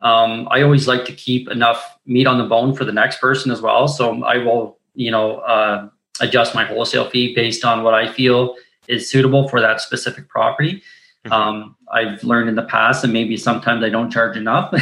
Um, 0.00 0.48
I 0.50 0.62
always 0.62 0.88
like 0.88 1.04
to 1.06 1.12
keep 1.12 1.50
enough 1.50 1.98
meat 2.06 2.26
on 2.26 2.38
the 2.38 2.44
bone 2.44 2.74
for 2.74 2.84
the 2.84 2.92
next 2.92 3.20
person 3.20 3.50
as 3.50 3.60
well. 3.60 3.86
So 3.88 4.24
I 4.24 4.38
will, 4.38 4.78
you 4.94 5.10
know, 5.10 5.38
uh, 5.38 5.88
adjust 6.20 6.54
my 6.54 6.64
wholesale 6.64 7.08
fee 7.08 7.34
based 7.34 7.64
on 7.64 7.82
what 7.82 7.94
I 7.94 8.10
feel 8.10 8.56
is 8.88 9.10
suitable 9.10 9.48
for 9.48 9.60
that 9.60 9.80
specific 9.80 10.28
property. 10.28 10.82
Mm-hmm. 11.26 11.32
Um, 11.32 11.76
I've 11.92 12.22
learned 12.22 12.48
in 12.48 12.54
the 12.54 12.64
past, 12.64 13.04
and 13.04 13.12
maybe 13.12 13.36
sometimes 13.36 13.82
I 13.82 13.88
don't 13.88 14.10
charge 14.10 14.36
enough, 14.36 14.74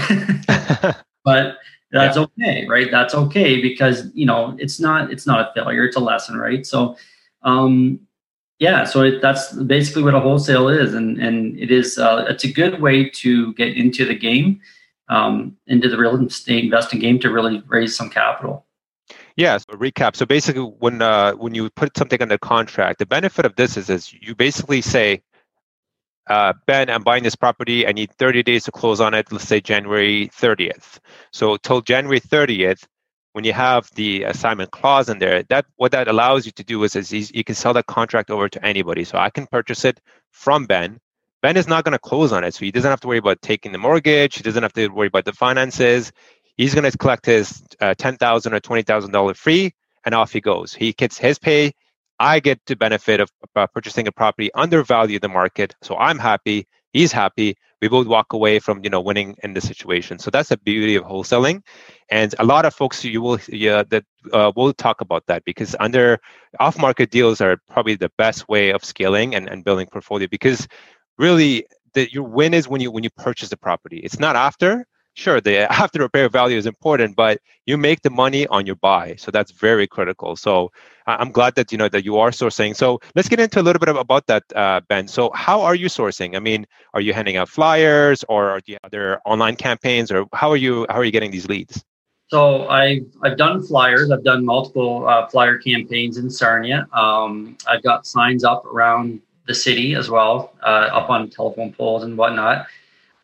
but 1.25 1.57
that's 1.93 2.17
yeah. 2.17 2.23
okay 2.23 2.67
right? 2.67 2.91
That's 2.91 3.15
okay 3.15 3.61
because 3.61 4.11
you 4.15 4.27
know 4.27 4.57
it's 4.59 4.81
not 4.81 5.13
it's 5.13 5.27
not 5.27 5.41
a 5.41 5.53
failure 5.55 5.85
it's 5.85 5.97
a 5.97 6.01
lesson 6.01 6.37
right? 6.37 6.67
So 6.67 6.97
um 7.43 8.01
yeah 8.59 8.85
so 8.85 9.03
it, 9.03 9.21
that's 9.21 9.53
basically 9.53 10.03
what 10.03 10.15
a 10.15 10.21
wholesale 10.21 10.69
is 10.69 10.95
and 10.95 11.19
and 11.19 11.59
it 11.59 11.71
is 11.71 11.99
uh, 11.99 12.25
it's 12.29 12.45
a 12.45 12.53
good 12.53 12.81
way 12.81 13.09
to 13.11 13.53
get 13.55 13.77
into 13.77 14.05
the 14.05 14.15
game 14.15 14.61
um, 15.09 15.57
into 15.67 15.89
the 15.89 15.99
real 15.99 16.25
estate 16.25 16.65
investing 16.65 17.01
game 17.01 17.19
to 17.21 17.31
really 17.31 17.63
raise 17.67 17.95
some 17.95 18.09
capital. 18.09 18.67
Yeah 19.37 19.59
so 19.59 19.75
recap. 19.75 20.17
So 20.17 20.25
basically 20.25 20.63
when 20.63 21.03
uh, 21.03 21.33
when 21.33 21.55
you 21.55 21.69
put 21.71 21.97
something 21.97 22.23
under 22.23 22.39
contract 22.39 22.99
the 22.99 23.07
benefit 23.07 23.45
of 23.45 23.57
this 23.57 23.77
is 23.77 23.91
is 23.91 24.15
you 24.15 24.35
basically 24.35 24.81
say 24.81 25.23
uh, 26.29 26.53
Ben, 26.67 26.91
I'm 26.91 27.03
buying 27.03 27.23
this 27.23 27.37
property. 27.37 27.87
I 27.87 27.93
need 27.93 28.13
30 28.13 28.43
days 28.43 28.65
to 28.65 28.73
close 28.73 29.01
on 29.01 29.15
it. 29.15 29.31
Let's 29.33 29.45
say 29.47 29.61
January 29.61 30.31
30th. 30.35 30.99
So 31.33 31.57
till 31.57 31.81
January 31.81 32.21
30th, 32.21 32.87
when 33.33 33.45
you 33.45 33.53
have 33.53 33.91
the 33.95 34.25
assignment 34.25 34.71
clause 34.71 35.09
in 35.09 35.19
there, 35.19 35.43
that 35.45 35.67
what 35.77 35.93
that 35.93 36.09
allows 36.09 36.47
you 36.47 36.53
to 36.53 36.65
do 36.65 36.83
is, 36.85 36.95
is 36.97 37.13
you 37.13 37.45
can 37.45 37.55
sell 37.55 37.73
that 37.75 37.87
contract 37.87 38.31
over 38.31 38.49
to 38.49 38.65
anybody. 38.65 39.05
So 39.05 39.19
I 39.19 39.31
can 39.31 39.47
purchase 39.47 39.85
it 39.85 40.01
from 40.31 40.67
Ben. 40.67 41.01
Ben 41.43 41.57
is 41.57 41.67
not 41.67 41.85
going 41.85 41.93
to 41.93 41.99
close 41.99 42.31
on 42.33 42.45
it, 42.45 42.55
so 42.55 42.65
he 42.65 42.71
doesn't 42.71 42.91
have 42.91 43.01
to 43.01 43.09
worry 43.09 43.19
about 43.19 43.43
taking 43.43 43.73
the 43.73 43.79
mortgage. 43.79 44.37
He 44.37 44.43
doesn't 44.43 44.63
have 44.63 44.73
to 44.75 44.89
worry 44.89 45.09
about 45.09 45.25
the 45.25 45.33
finances. 45.33 46.13
He's 46.57 46.75
going 46.75 46.89
to 46.89 46.97
collect 46.97 47.27
his 47.27 47.65
uh, 47.81 47.95
ten 47.95 48.17
thousand 48.17 48.55
or 48.55 48.61
twenty 48.61 48.83
thousand 48.83 49.11
dollar 49.11 49.35
free, 49.35 49.75
and 50.05 50.15
off 50.15 50.33
he 50.33 50.41
goes. 50.41 50.73
He 50.73 50.93
gets 50.93 51.19
his 51.19 51.41
pay. 51.41 51.73
I 52.19 52.41
get 52.41 52.61
the 52.67 52.77
benefit 52.77 53.21
of 53.21 53.31
uh, 53.57 53.67
purchasing 53.67 54.07
a 54.07 54.13
property 54.13 54.53
undervalued 54.55 55.23
the 55.23 55.29
market. 55.29 55.75
So 55.83 55.97
I'm 55.97 56.19
happy. 56.19 56.67
He's 56.93 57.13
happy. 57.13 57.57
We 57.81 57.89
both 57.89 58.07
walk 58.07 58.33
away 58.33 58.59
from 58.61 58.85
you 58.85 58.91
know 58.91 59.01
winning 59.01 59.37
in 59.43 59.55
the 59.55 59.61
situation. 59.61 60.19
So 60.19 60.31
that's 60.31 60.51
the 60.51 60.57
beauty 60.59 60.95
of 60.95 61.05
wholesaling, 61.05 61.63
and 62.11 62.35
a 62.39 62.45
lot 62.45 62.65
of 62.65 62.75
folks 62.75 63.05
you 63.05 63.21
will 63.21 63.41
yeah 63.49 63.83
that 63.91 64.05
uh, 64.33 64.53
will 64.55 64.73
talk 64.73 65.01
about 65.01 65.27
that 65.27 65.45
because 65.45 65.75
under 65.81 66.19
off 66.61 66.79
market 66.79 67.11
deals 67.11 67.41
are 67.41 67.57
probably 67.69 67.97
the 67.97 68.13
best 68.19 68.49
way 68.49 68.71
of 68.71 68.85
scaling 68.85 69.35
and, 69.35 69.49
and 69.49 69.65
building 69.65 69.89
portfolio 69.91 70.29
because 70.31 70.69
really 71.19 71.67
the, 71.95 72.11
your 72.13 72.25
win 72.25 72.55
is 72.55 72.69
when 72.69 72.81
you 72.81 72.91
when 72.93 73.05
you 73.05 73.11
purchase 73.11 73.49
the 73.49 73.57
property. 73.57 73.99
It's 73.99 74.21
not 74.21 74.37
after 74.37 74.87
sure 75.15 75.41
the 75.41 75.71
after 75.83 75.99
repair 75.99 76.29
value 76.29 76.57
is 76.57 76.67
important 76.67 77.17
but 77.17 77.39
you 77.67 77.77
make 77.77 78.03
the 78.03 78.11
money 78.11 78.47
on 78.49 78.67
your 78.67 78.77
buy 78.77 79.15
so 79.17 79.31
that's 79.31 79.51
very 79.53 79.87
critical 79.87 80.37
so 80.37 80.71
i'm 81.07 81.31
glad 81.31 81.55
that 81.55 81.71
you 81.73 81.79
know 81.79 81.89
that 81.89 82.05
you 82.05 82.19
are 82.19 82.31
sourcing 82.31 82.75
so 82.75 83.01
let's 83.15 83.29
get 83.29 83.41
into 83.41 83.61
a 83.61 83.63
little 83.63 83.81
bit 83.81 83.89
about 83.89 84.27
that 84.27 84.45
uh, 84.57 84.81
ben 84.89 85.07
so 85.07 85.31
how 85.35 85.61
are 85.61 85.75
you 85.75 85.87
sourcing 85.87 86.37
i 86.37 86.39
mean 86.39 86.67
are 86.95 87.01
you 87.01 87.13
handing 87.13 87.37
out 87.37 87.49
flyers 87.49 88.25
or 88.29 88.51
are 88.51 88.61
there 88.91 89.21
online 89.25 89.57
campaigns 89.57 90.11
or 90.11 90.27
how 90.33 90.51
are 90.51 90.57
you 90.57 90.87
how 90.89 90.97
are 90.97 91.05
you 91.05 91.13
getting 91.13 91.31
these 91.31 91.47
leads 91.47 91.85
so 92.33 92.67
I've, 92.69 93.05
I've 93.23 93.37
done 93.37 93.63
flyers. 93.63 94.11
I've 94.11 94.25
done 94.25 94.43
multiple 94.43 95.07
uh, 95.07 95.27
flyer 95.27 95.59
campaigns 95.59 96.17
in 96.17 96.31
Sarnia. 96.31 96.89
Um, 96.95 97.59
I've 97.69 97.83
got 97.83 98.07
signs 98.07 98.43
up 98.43 98.65
around 98.65 99.21
the 99.47 99.55
city 99.55 99.95
as 99.95 100.09
well, 100.09 100.55
uh, 100.63 100.89
up 100.93 101.11
on 101.11 101.29
telephone 101.29 101.75
poles 101.75 102.05
and 102.05 102.17
whatnot. 102.17 102.69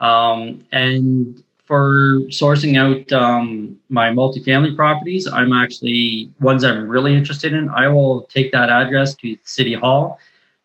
Um, 0.01 0.67
and 0.73 1.43
for 1.69 2.21
sourcing 2.29 2.79
out 2.79 3.13
um, 3.13 3.79
my 3.91 4.09
multifamily 4.09 4.75
properties, 4.75 5.29
I'm 5.29 5.53
actually 5.53 6.33
ones 6.41 6.65
I'm 6.65 6.89
really 6.89 7.15
interested 7.15 7.53
in. 7.53 7.69
I 7.69 7.89
will 7.89 8.23
take 8.23 8.51
that 8.53 8.71
address 8.71 9.15
to 9.17 9.37
City 9.45 9.75
Hall, 9.75 10.19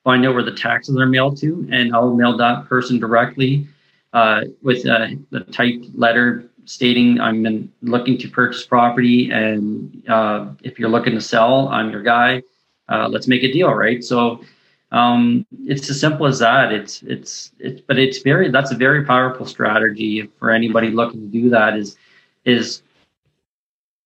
find 0.05 0.25
out 0.25 0.33
where 0.33 0.43
the 0.43 0.55
taxes 0.55 0.97
are 0.97 1.05
mailed 1.05 1.35
to, 1.41 1.67
and 1.69 1.93
I'll 1.93 2.15
mail 2.15 2.37
that 2.37 2.69
person 2.69 2.99
directly 2.99 3.67
uh, 4.13 4.45
with 4.61 4.85
a, 4.85 5.19
a 5.33 5.41
typed 5.41 5.87
letter 5.93 6.49
stating 6.63 7.19
I'm 7.19 7.45
in, 7.45 7.69
looking 7.81 8.17
to 8.19 8.29
purchase 8.29 8.65
property, 8.65 9.29
and 9.29 10.01
uh, 10.07 10.51
if 10.63 10.79
you're 10.79 10.89
looking 10.89 11.15
to 11.15 11.21
sell, 11.21 11.67
I'm 11.67 11.91
your 11.91 12.01
guy. 12.01 12.41
Uh, 12.87 13.09
let's 13.09 13.27
make 13.27 13.43
a 13.43 13.51
deal, 13.51 13.73
right? 13.73 14.01
So 14.01 14.39
um, 14.93 15.45
it's 15.65 15.89
as 15.89 15.99
simple 15.99 16.27
as 16.27 16.39
that. 16.39 16.71
It's 16.71 17.01
it's 17.03 17.51
it's 17.59 17.81
but 17.81 17.97
it's 17.97 18.19
very 18.19 18.51
that's 18.51 18.71
a 18.71 18.75
very 18.75 19.03
powerful 19.03 19.45
strategy 19.45 20.29
for 20.37 20.51
anybody 20.51 20.91
looking 20.91 21.21
to 21.21 21.27
do 21.27 21.49
that. 21.49 21.75
Is 21.75 21.97
is 22.45 22.83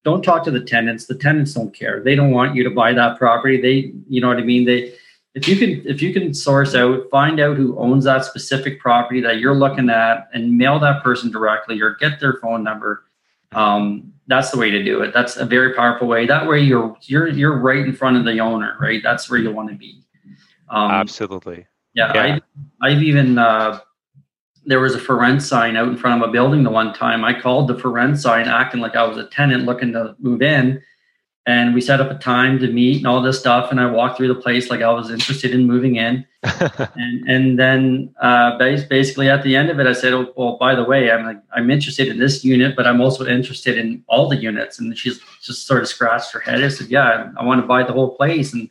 don't 0.06 0.23
talk 0.23 0.45
to 0.45 0.52
the 0.52 0.62
tenants. 0.62 1.06
The 1.06 1.15
tenants 1.15 1.54
don't 1.54 1.73
care. 1.73 2.02
They 2.02 2.15
don't 2.15 2.32
want 2.32 2.56
you 2.56 2.63
to 2.63 2.69
buy 2.69 2.93
that 2.93 3.17
property. 3.17 3.62
They 3.62 3.93
you 4.08 4.21
know 4.21 4.30
what 4.30 4.38
I 4.38 4.43
mean. 4.43 4.63
They 4.65 4.93
if 5.36 5.45
you 5.45 5.58
can 5.58 5.86
if 5.86 6.02
you 6.02 6.13
can 6.13 6.34
source 6.34 6.73
out 6.73 7.10
find 7.12 7.41
out 7.41 7.58
who 7.58 7.78
owns 7.78 8.06
that 8.06 8.23
specific 8.23 8.80
property 8.80 9.19
that 9.19 9.39
you're 9.39 9.56
looking 9.56 9.89
at 9.89 10.30
and 10.34 10.58
mail 10.58 10.80
that 10.80 11.04
person 11.04 11.30
directly 11.30 11.82
or 11.82 11.95
get 11.95 12.19
their 12.21 12.39
phone 12.41 12.63
number 12.63 13.04
um, 13.52 14.12
that's 14.26 14.50
the 14.50 14.58
way 14.58 14.71
to 14.71 14.84
do 14.84 15.02
it 15.02 15.13
that's 15.13 15.38
a 15.38 15.45
very 15.45 15.73
powerful 15.76 16.08
way 16.08 16.26
that 16.26 16.47
way 16.47 16.60
you're 16.60 16.97
you're 17.04 17.28
you're 17.28 17.56
right 17.56 17.86
in 17.86 17.93
front 17.93 18.17
of 18.17 18.26
the 18.26 18.39
owner 18.39 18.76
right 18.80 19.04
that's 19.04 19.30
where 19.30 19.39
you 19.39 19.52
want 19.52 19.69
to 19.69 19.76
be 19.76 20.04
um, 20.70 20.92
Absolutely. 20.92 21.66
Yeah, 21.94 22.12
yeah. 22.14 22.40
I, 22.82 22.90
I've 22.90 23.02
even 23.02 23.38
uh, 23.38 23.80
there 24.66 24.80
was 24.80 24.94
a 24.94 25.00
for 25.00 25.16
rent 25.18 25.42
sign 25.42 25.78
out 25.78 25.88
in 25.88 25.98
front 25.98 26.22
of 26.22 26.30
a 26.30 26.32
building 26.32 26.64
the 26.64 26.70
one 26.70 26.94
time. 26.94 27.24
I 27.24 27.40
called 27.40 27.68
the 27.68 27.80
for 27.80 27.90
rent 27.90 28.20
sign, 28.20 28.48
acting 28.48 28.82
like 28.82 28.96
I 28.96 29.04
was 29.04 29.18
a 29.18 29.28
tenant 29.28 29.64
looking 29.64 29.94
to 29.94 30.16
move 30.20 30.42
in, 30.42 30.82
and 31.46 31.74
we 31.74 31.80
set 31.80 32.02
up 32.02 32.12
a 32.12 32.20
time 32.20 32.60
to 32.60 32.68
meet 32.68 32.98
and 32.98 33.08
all 33.08 33.22
this 33.22 33.40
stuff. 33.40 33.72
And 33.72 33.80
I 33.80 33.90
walked 33.90 34.18
through 34.18 34.28
the 34.28 34.36
place 34.36 34.70
like 34.70 34.82
I 34.82 34.92
was 34.92 35.10
interested 35.10 35.52
in 35.52 35.66
moving 35.66 35.96
in. 35.96 36.26
and 36.44 37.30
and 37.30 37.58
then 37.58 38.14
uh, 38.22 38.58
basically 38.58 39.30
at 39.30 39.42
the 39.44 39.56
end 39.56 39.70
of 39.70 39.80
it, 39.80 39.88
I 39.88 39.94
said, 39.94 40.14
"Oh, 40.14 40.34
well, 40.36 40.58
by 40.58 40.76
the 40.76 40.84
way, 40.84 41.10
I'm 41.10 41.26
like 41.26 41.42
I'm 41.56 41.72
interested 41.72 42.10
in 42.10 42.20
this 42.20 42.44
unit, 42.44 42.76
but 42.76 42.86
I'm 42.86 43.00
also 43.00 43.26
interested 43.26 43.78
in 43.78 44.04
all 44.08 44.28
the 44.28 44.36
units." 44.36 44.80
And 44.80 44.96
she's 44.98 45.20
just 45.42 45.66
sort 45.66 45.82
of 45.82 45.88
scratched 45.88 46.34
her 46.34 46.42
head. 46.42 46.62
I 46.62 46.68
said, 46.68 46.88
"Yeah, 46.88 47.32
I 47.38 47.46
want 47.46 47.62
to 47.62 47.68
buy 47.68 47.84
the 47.84 47.94
whole 47.94 48.16
place." 48.16 48.54
And 48.54 48.70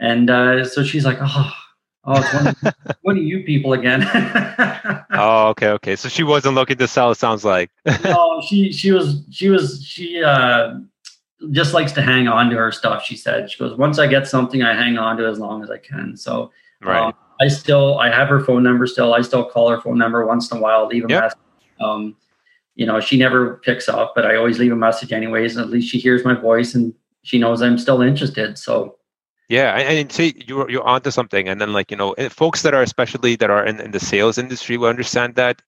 and 0.00 0.30
uh, 0.30 0.64
so 0.64 0.82
she's 0.82 1.04
like, 1.04 1.18
"Oh." 1.20 1.52
Oh, 2.04 2.18
it's 2.18 2.32
one 2.32 2.46
of, 2.46 2.96
one 3.02 3.18
of 3.18 3.22
you 3.22 3.44
people 3.44 3.74
again. 3.74 4.02
oh, 5.10 5.48
okay, 5.48 5.68
okay. 5.68 5.96
So 5.96 6.08
she 6.08 6.22
wasn't 6.22 6.54
looking 6.54 6.78
to 6.78 6.88
sell. 6.88 7.10
It 7.10 7.16
sounds 7.16 7.44
like. 7.44 7.70
no, 8.04 8.42
she 8.46 8.72
she 8.72 8.90
was 8.90 9.22
she 9.30 9.50
was 9.50 9.84
she 9.84 10.22
uh, 10.22 10.78
just 11.50 11.74
likes 11.74 11.92
to 11.92 12.02
hang 12.02 12.26
on 12.26 12.48
to 12.50 12.56
her 12.56 12.72
stuff. 12.72 13.04
She 13.04 13.16
said 13.16 13.50
she 13.50 13.58
goes 13.58 13.76
once 13.76 13.98
I 13.98 14.06
get 14.06 14.26
something, 14.26 14.62
I 14.62 14.74
hang 14.74 14.96
on 14.96 15.18
to 15.18 15.26
as 15.26 15.38
long 15.38 15.62
as 15.62 15.70
I 15.70 15.76
can. 15.76 16.16
So 16.16 16.50
right. 16.80 17.08
Um, 17.08 17.14
I 17.40 17.48
still 17.48 17.98
I 17.98 18.10
have 18.10 18.28
her 18.28 18.40
phone 18.40 18.62
number 18.62 18.86
still. 18.86 19.12
I 19.12 19.20
still 19.20 19.44
call 19.44 19.68
her 19.68 19.80
phone 19.80 19.98
number 19.98 20.24
once 20.26 20.50
in 20.50 20.58
a 20.58 20.60
while, 20.60 20.86
leave 20.86 21.04
a 21.04 21.08
yep. 21.08 21.22
message. 21.22 21.38
Um, 21.80 22.16
you 22.76 22.86
know, 22.86 23.00
she 23.00 23.18
never 23.18 23.56
picks 23.56 23.88
up, 23.88 24.12
but 24.14 24.24
I 24.24 24.36
always 24.36 24.58
leave 24.58 24.72
a 24.72 24.76
message 24.76 25.12
anyways. 25.12 25.56
And 25.56 25.64
at 25.64 25.70
least 25.70 25.90
she 25.90 25.98
hears 25.98 26.24
my 26.24 26.34
voice 26.34 26.74
and 26.74 26.94
she 27.22 27.38
knows 27.38 27.60
I'm 27.60 27.78
still 27.78 28.00
interested. 28.00 28.56
So 28.56 28.96
yeah, 29.50 29.76
and, 29.76 30.12
see, 30.12 30.34
you're 30.46 30.70
you're 30.70 30.86
onto 30.86 31.10
something. 31.10 31.48
And 31.48 31.60
then 31.60 31.72
like 31.72 31.90
you 31.90 31.96
know, 31.96 32.12
eh, 32.12 32.28
folks 32.28 32.62
that 32.62 32.72
are 32.72 32.82
especially 32.82 33.34
that 33.36 33.50
are 33.50 33.66
in, 33.66 33.80
in 33.80 33.90
the 33.90 33.98
sales 33.98 34.38
industry 34.38 34.76
will 34.76 34.88
understand 34.88 35.34
that 35.34 35.60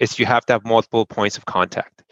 it's 0.00 0.18
you 0.18 0.26
have 0.26 0.44
to 0.46 0.54
have 0.54 0.64
multiple 0.64 1.06
points 1.06 1.38
of 1.38 1.46
contact 1.46 2.02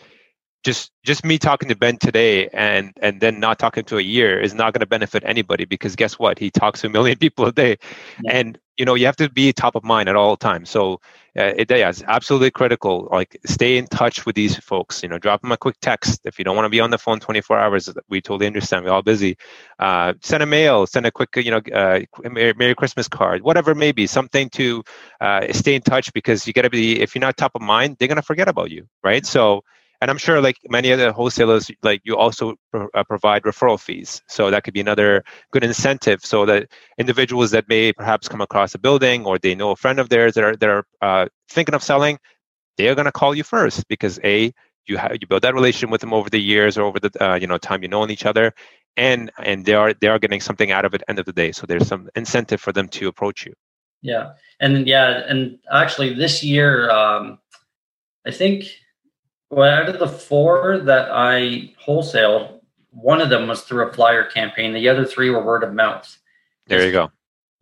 just 0.66 0.90
just 1.05 1.24
me 1.24 1.38
talking 1.38 1.68
to 1.68 1.76
Ben 1.76 1.96
today 1.96 2.48
and 2.48 2.92
and 3.00 3.20
then 3.20 3.38
not 3.38 3.57
talking 3.57 3.85
to 3.85 3.98
a 3.98 4.02
year 4.02 4.40
is 4.40 4.52
not 4.52 4.72
going 4.72 4.81
to 4.81 4.87
benefit 4.87 5.22
anybody 5.24 5.64
because 5.64 5.94
guess 5.94 6.18
what? 6.18 6.40
He 6.40 6.50
talks 6.50 6.81
to 6.81 6.88
a 6.88 6.90
million 6.90 7.16
people 7.24 7.46
a 7.46 7.52
day, 7.52 7.76
yeah. 8.24 8.33
and 8.33 8.59
you 8.76 8.85
know 8.85 8.94
you 8.94 9.07
have 9.07 9.14
to 9.16 9.31
be 9.31 9.52
top 9.52 9.76
of 9.76 9.85
mind 9.85 10.09
at 10.09 10.16
all 10.16 10.37
times. 10.37 10.68
So 10.68 10.94
uh, 11.38 11.52
it, 11.57 11.70
yeah, 11.70 11.88
it's 11.88 12.02
absolutely 12.02 12.50
critical. 12.50 13.09
Like 13.12 13.38
stay 13.46 13.79
in 13.79 13.87
touch 13.87 14.26
with 14.26 14.35
these 14.35 14.57
folks. 14.57 15.05
You 15.05 15.09
know, 15.09 15.18
drop 15.18 15.40
them 15.42 15.52
a 15.52 15.57
quick 15.57 15.76
text 15.81 16.22
if 16.24 16.37
you 16.37 16.44
don't 16.44 16.57
want 16.57 16.66
to 16.66 16.70
be 16.70 16.81
on 16.81 16.90
the 16.90 16.98
phone 16.98 17.20
24 17.20 17.59
hours. 17.61 17.88
We 18.09 18.20
totally 18.20 18.48
understand. 18.48 18.85
We're 18.85 18.90
all 18.90 19.02
busy. 19.02 19.37
Uh, 19.79 20.14
send 20.20 20.42
a 20.42 20.46
mail. 20.46 20.88
Send 20.88 21.07
a 21.07 21.12
quick 21.12 21.31
you 21.37 21.52
know 21.52 21.61
uh, 21.72 22.00
Merry, 22.29 22.55
Merry, 22.55 22.74
Christmas 22.74 23.07
card, 23.07 23.42
whatever 23.42 23.70
it 23.70 23.76
may 23.76 23.92
be. 23.92 24.09
Something 24.09 24.50
to 24.50 24.83
uh, 25.20 25.52
stay 25.52 25.76
in 25.76 25.83
touch 25.83 26.12
because 26.12 26.44
you 26.44 26.52
got 26.52 26.62
to 26.62 26.70
be. 26.70 27.00
If 27.00 27.14
you're 27.14 27.20
not 27.20 27.37
top 27.37 27.52
of 27.55 27.62
mind, 27.62 27.98
they're 27.98 28.09
gonna 28.09 28.22
forget 28.22 28.48
about 28.48 28.72
you, 28.72 28.88
right? 29.05 29.24
So 29.24 29.62
and 30.01 30.11
i'm 30.11 30.19
sure 30.19 30.41
like 30.41 30.57
many 30.69 30.93
other 30.93 31.13
wholesalers 31.13 31.71
like 31.83 32.01
you 32.05 32.17
also 32.17 32.55
pro- 32.71 32.89
uh, 32.95 33.05
provide 33.05 33.43
referral 33.43 33.81
fees. 33.81 34.23
So 34.29 34.51
that 34.51 34.65
could 34.65 34.75
be 34.75 34.81
another 34.81 35.25
good 35.53 35.65
incentive 35.65 36.25
so 36.25 36.47
that 36.47 36.69
individuals 36.99 37.51
that 37.53 37.69
may 37.69 37.93
perhaps 37.93 38.29
come 38.29 38.41
across 38.41 38.75
a 38.75 38.79
building 38.79 39.25
or 39.27 39.39
they 39.39 39.55
know 39.55 39.71
a 39.71 39.77
friend 39.77 39.99
of 39.99 40.09
theirs 40.09 40.35
that 40.35 40.45
are 40.45 40.57
that 40.57 40.69
are 40.69 40.85
uh, 41.03 41.27
thinking 41.49 41.75
of 41.75 41.83
selling 41.83 42.19
they're 42.77 42.95
going 42.95 43.07
to 43.07 43.13
call 43.13 43.35
you 43.35 43.43
first 43.43 43.87
because 43.89 44.21
a 44.25 44.53
you 44.87 44.97
have 44.97 45.13
you 45.21 45.27
build 45.27 45.43
that 45.43 45.55
relationship 45.55 45.91
with 45.91 46.01
them 46.01 46.13
over 46.13 46.31
the 46.31 46.41
years 46.41 46.79
or 46.79 46.83
over 46.85 47.01
the 47.01 47.11
uh, 47.25 47.35
you 47.35 47.47
know 47.47 47.59
time 47.59 47.83
you 47.83 47.89
know 47.89 48.09
each 48.09 48.27
other 48.27 48.53
and 48.97 49.31
and 49.39 49.65
they 49.65 49.75
are 49.75 49.93
they 49.95 50.09
are 50.09 50.19
getting 50.19 50.41
something 50.41 50.71
out 50.71 50.85
of 50.85 50.95
it 50.95 51.03
end 51.09 51.19
of 51.19 51.27
the 51.27 51.33
day. 51.33 51.53
So 51.53 51.67
there's 51.67 51.87
some 51.87 52.09
incentive 52.17 52.61
for 52.61 52.73
them 52.73 52.89
to 52.89 53.09
approach 53.09 53.47
you. 53.47 53.53
Yeah. 54.03 54.33
And 54.61 54.87
yeah 54.87 55.23
and 55.27 55.59
actually 55.73 56.15
this 56.15 56.43
year 56.43 56.91
um 56.91 57.39
i 58.27 58.31
think 58.31 58.65
well, 59.51 59.71
out 59.71 59.89
of 59.89 59.99
the 59.99 60.09
four 60.09 60.79
that 60.79 61.11
I 61.11 61.75
wholesaled, 61.85 62.61
one 62.91 63.21
of 63.21 63.31
them 63.31 63.47
was 63.47 63.63
through 63.63 63.89
a 63.89 63.93
flyer 63.93 64.25
campaign. 64.25 64.73
The 64.73 64.89
other 64.89 65.05
three 65.05 65.31
were 65.31 65.43
word 65.43 65.63
of 65.63 65.75
mouth. 65.75 66.17
There 66.67 66.85
you 66.85 66.93
go. 66.93 67.11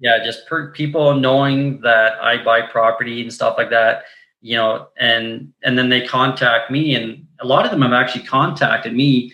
Yeah, 0.00 0.24
just 0.24 0.46
per 0.46 0.70
people 0.72 1.14
knowing 1.14 1.80
that 1.82 2.14
I 2.20 2.42
buy 2.42 2.62
property 2.62 3.22
and 3.22 3.32
stuff 3.32 3.56
like 3.58 3.70
that, 3.70 4.04
you 4.40 4.56
know, 4.56 4.88
and 4.98 5.52
and 5.62 5.78
then 5.78 5.88
they 5.88 6.06
contact 6.06 6.70
me, 6.70 6.94
and 6.94 7.26
a 7.40 7.46
lot 7.46 7.64
of 7.64 7.70
them 7.70 7.82
have 7.82 7.92
actually 7.92 8.24
contacted 8.24 8.94
me, 8.94 9.32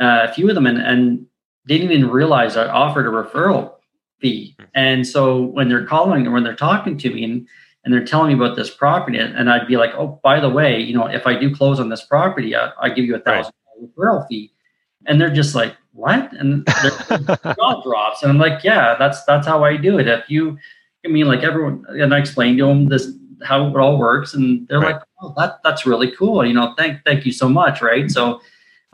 uh, 0.00 0.26
a 0.28 0.32
few 0.32 0.48
of 0.48 0.54
them, 0.54 0.66
and, 0.66 0.78
and 0.78 1.26
didn't 1.66 1.90
even 1.90 2.10
realize 2.10 2.56
I 2.56 2.66
offered 2.66 3.06
a 3.06 3.10
referral 3.10 3.74
fee. 4.20 4.54
Hmm. 4.58 4.64
And 4.74 5.06
so 5.06 5.42
when 5.42 5.68
they're 5.68 5.86
calling 5.86 6.26
or 6.26 6.32
when 6.32 6.42
they're 6.44 6.54
talking 6.54 6.98
to 6.98 7.10
me, 7.10 7.24
and 7.24 7.48
and 7.84 7.92
they're 7.92 8.04
telling 8.04 8.28
me 8.28 8.34
about 8.34 8.56
this 8.56 8.70
property, 8.70 9.18
and 9.18 9.50
I'd 9.50 9.66
be 9.66 9.76
like, 9.76 9.92
oh, 9.94 10.18
by 10.22 10.40
the 10.40 10.48
way, 10.48 10.80
you 10.80 10.94
know, 10.94 11.06
if 11.06 11.26
I 11.26 11.38
do 11.38 11.54
close 11.54 11.78
on 11.78 11.90
this 11.90 12.02
property, 12.02 12.56
I, 12.56 12.70
I 12.80 12.88
give 12.88 13.04
you 13.04 13.14
a 13.14 13.20
thousand 13.20 13.52
right. 13.78 13.90
referral 13.96 14.26
fee, 14.26 14.52
and 15.06 15.20
they're 15.20 15.32
just 15.32 15.54
like, 15.54 15.76
what? 15.92 16.32
And 16.32 16.66
their 16.66 17.54
jaw 17.54 17.82
drops, 17.82 18.22
and 18.22 18.32
I'm 18.32 18.38
like, 18.38 18.64
yeah, 18.64 18.96
that's 18.98 19.22
that's 19.24 19.46
how 19.46 19.64
I 19.64 19.76
do 19.76 19.98
it. 19.98 20.08
If 20.08 20.30
you, 20.30 20.58
I 21.04 21.08
mean, 21.08 21.26
like 21.26 21.42
everyone, 21.42 21.84
and 21.88 22.14
I 22.14 22.18
explained 22.18 22.58
to 22.58 22.66
them 22.66 22.86
this 22.86 23.12
how 23.42 23.66
it 23.68 23.76
all 23.76 23.98
works, 23.98 24.32
and 24.32 24.66
they're 24.68 24.80
right. 24.80 24.94
like, 24.94 25.02
oh, 25.20 25.34
that 25.36 25.60
that's 25.62 25.84
really 25.84 26.10
cool. 26.12 26.44
You 26.44 26.54
know, 26.54 26.74
thank 26.78 27.04
thank 27.04 27.26
you 27.26 27.32
so 27.32 27.48
much, 27.48 27.82
right? 27.82 28.10
So. 28.10 28.40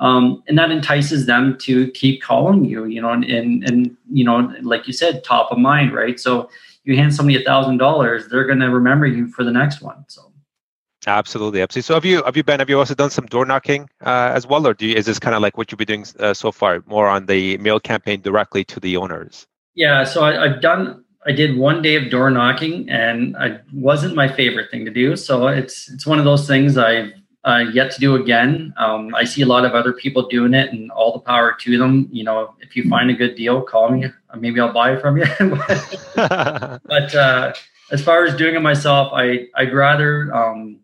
Um, 0.01 0.43
and 0.49 0.57
that 0.57 0.71
entices 0.71 1.27
them 1.27 1.59
to 1.59 1.91
keep 1.91 2.23
calling 2.23 2.65
you, 2.65 2.87
you 2.87 3.03
know, 3.03 3.11
and, 3.11 3.23
and, 3.23 3.63
and, 3.69 3.95
you 4.11 4.25
know, 4.25 4.51
like 4.63 4.87
you 4.87 4.95
said, 4.95 5.23
top 5.23 5.53
of 5.53 5.59
mind, 5.59 5.93
right? 5.93 6.19
So, 6.19 6.49
you 6.85 6.97
hand 6.97 7.15
somebody 7.15 7.41
a 7.41 7.45
thousand 7.45 7.79
dollars, 7.79 8.29
they're 8.29 8.47
going 8.47 8.61
to 8.61 8.71
remember 8.71 9.07
you 9.07 9.29
for 9.29 9.45
the 9.45 9.53
next 9.53 9.81
one. 9.81 10.05
So. 10.09 10.33
Absolutely, 11.07 11.63
absolutely. 11.63 11.87
So 11.87 11.95
have 11.95 12.05
you 12.05 12.23
have 12.25 12.37
you 12.37 12.45
been 12.45 12.61
have 12.61 12.69
you 12.69 12.79
also 12.79 12.95
done 12.95 13.11
some 13.11 13.27
door 13.27 13.47
knocking 13.47 13.89
uh, 14.05 14.33
as 14.35 14.47
well, 14.47 14.67
or 14.67 14.75
do 14.75 14.87
you, 14.87 14.95
is 14.95 15.07
this 15.07 15.19
kind 15.19 15.35
of 15.35 15.41
like 15.41 15.57
what 15.57 15.71
you've 15.71 15.79
been 15.79 15.87
doing 15.87 16.07
uh, 16.19 16.35
so 16.35 16.53
far, 16.53 16.83
more 16.87 17.09
on 17.09 17.27
the 17.27 17.57
mail 17.59 17.81
campaign 17.81 18.21
directly 18.21 18.65
to 18.65 18.79
the 18.81 18.97
owners? 18.99 19.47
Yeah, 19.75 20.05
so 20.05 20.23
I, 20.25 20.45
I've 20.45 20.61
done 20.61 21.05
I 21.27 21.33
did 21.33 21.57
one 21.57 21.83
day 21.83 21.97
of 21.97 22.11
door 22.11 22.31
knocking, 22.31 22.89
and 22.91 23.37
it 23.41 23.63
wasn't 23.73 24.15
my 24.15 24.29
favorite 24.29 24.71
thing 24.71 24.85
to 24.85 24.91
do. 24.91 25.17
So 25.17 25.49
it's 25.49 25.91
it's 25.91 26.07
one 26.07 26.19
of 26.19 26.25
those 26.25 26.47
things 26.47 26.77
I've 26.77 27.13
uh, 27.45 27.65
yet 27.73 27.91
to 27.93 28.01
do 28.01 28.17
again. 28.17 28.75
Um, 28.77 29.15
I 29.15 29.25
see 29.25 29.41
a 29.41 29.47
lot 29.47 29.65
of 29.65 29.73
other 29.73 29.95
people 29.95 30.29
doing 30.29 30.53
it, 30.53 30.71
and 30.73 30.91
all 30.91 31.13
the 31.13 31.21
power 31.21 31.57
to 31.61 31.79
them. 31.79 32.09
You 32.13 32.25
know, 32.25 32.55
if 32.61 32.77
you 32.77 32.89
find 32.91 33.11
a 33.11 33.15
good 33.15 33.37
deal, 33.37 33.63
call 33.63 33.91
me. 33.91 34.07
Maybe 34.37 34.61
I'll 34.61 34.73
buy 34.73 34.95
it 34.95 35.01
from 35.01 35.17
you. 35.17 35.25
but 36.15 37.15
uh, 37.15 37.53
as 37.91 38.03
far 38.03 38.25
as 38.25 38.35
doing 38.37 38.55
it 38.55 38.61
myself, 38.61 39.13
I 39.15 39.47
I'd 39.57 39.73
rather 39.73 40.35
um, 40.35 40.81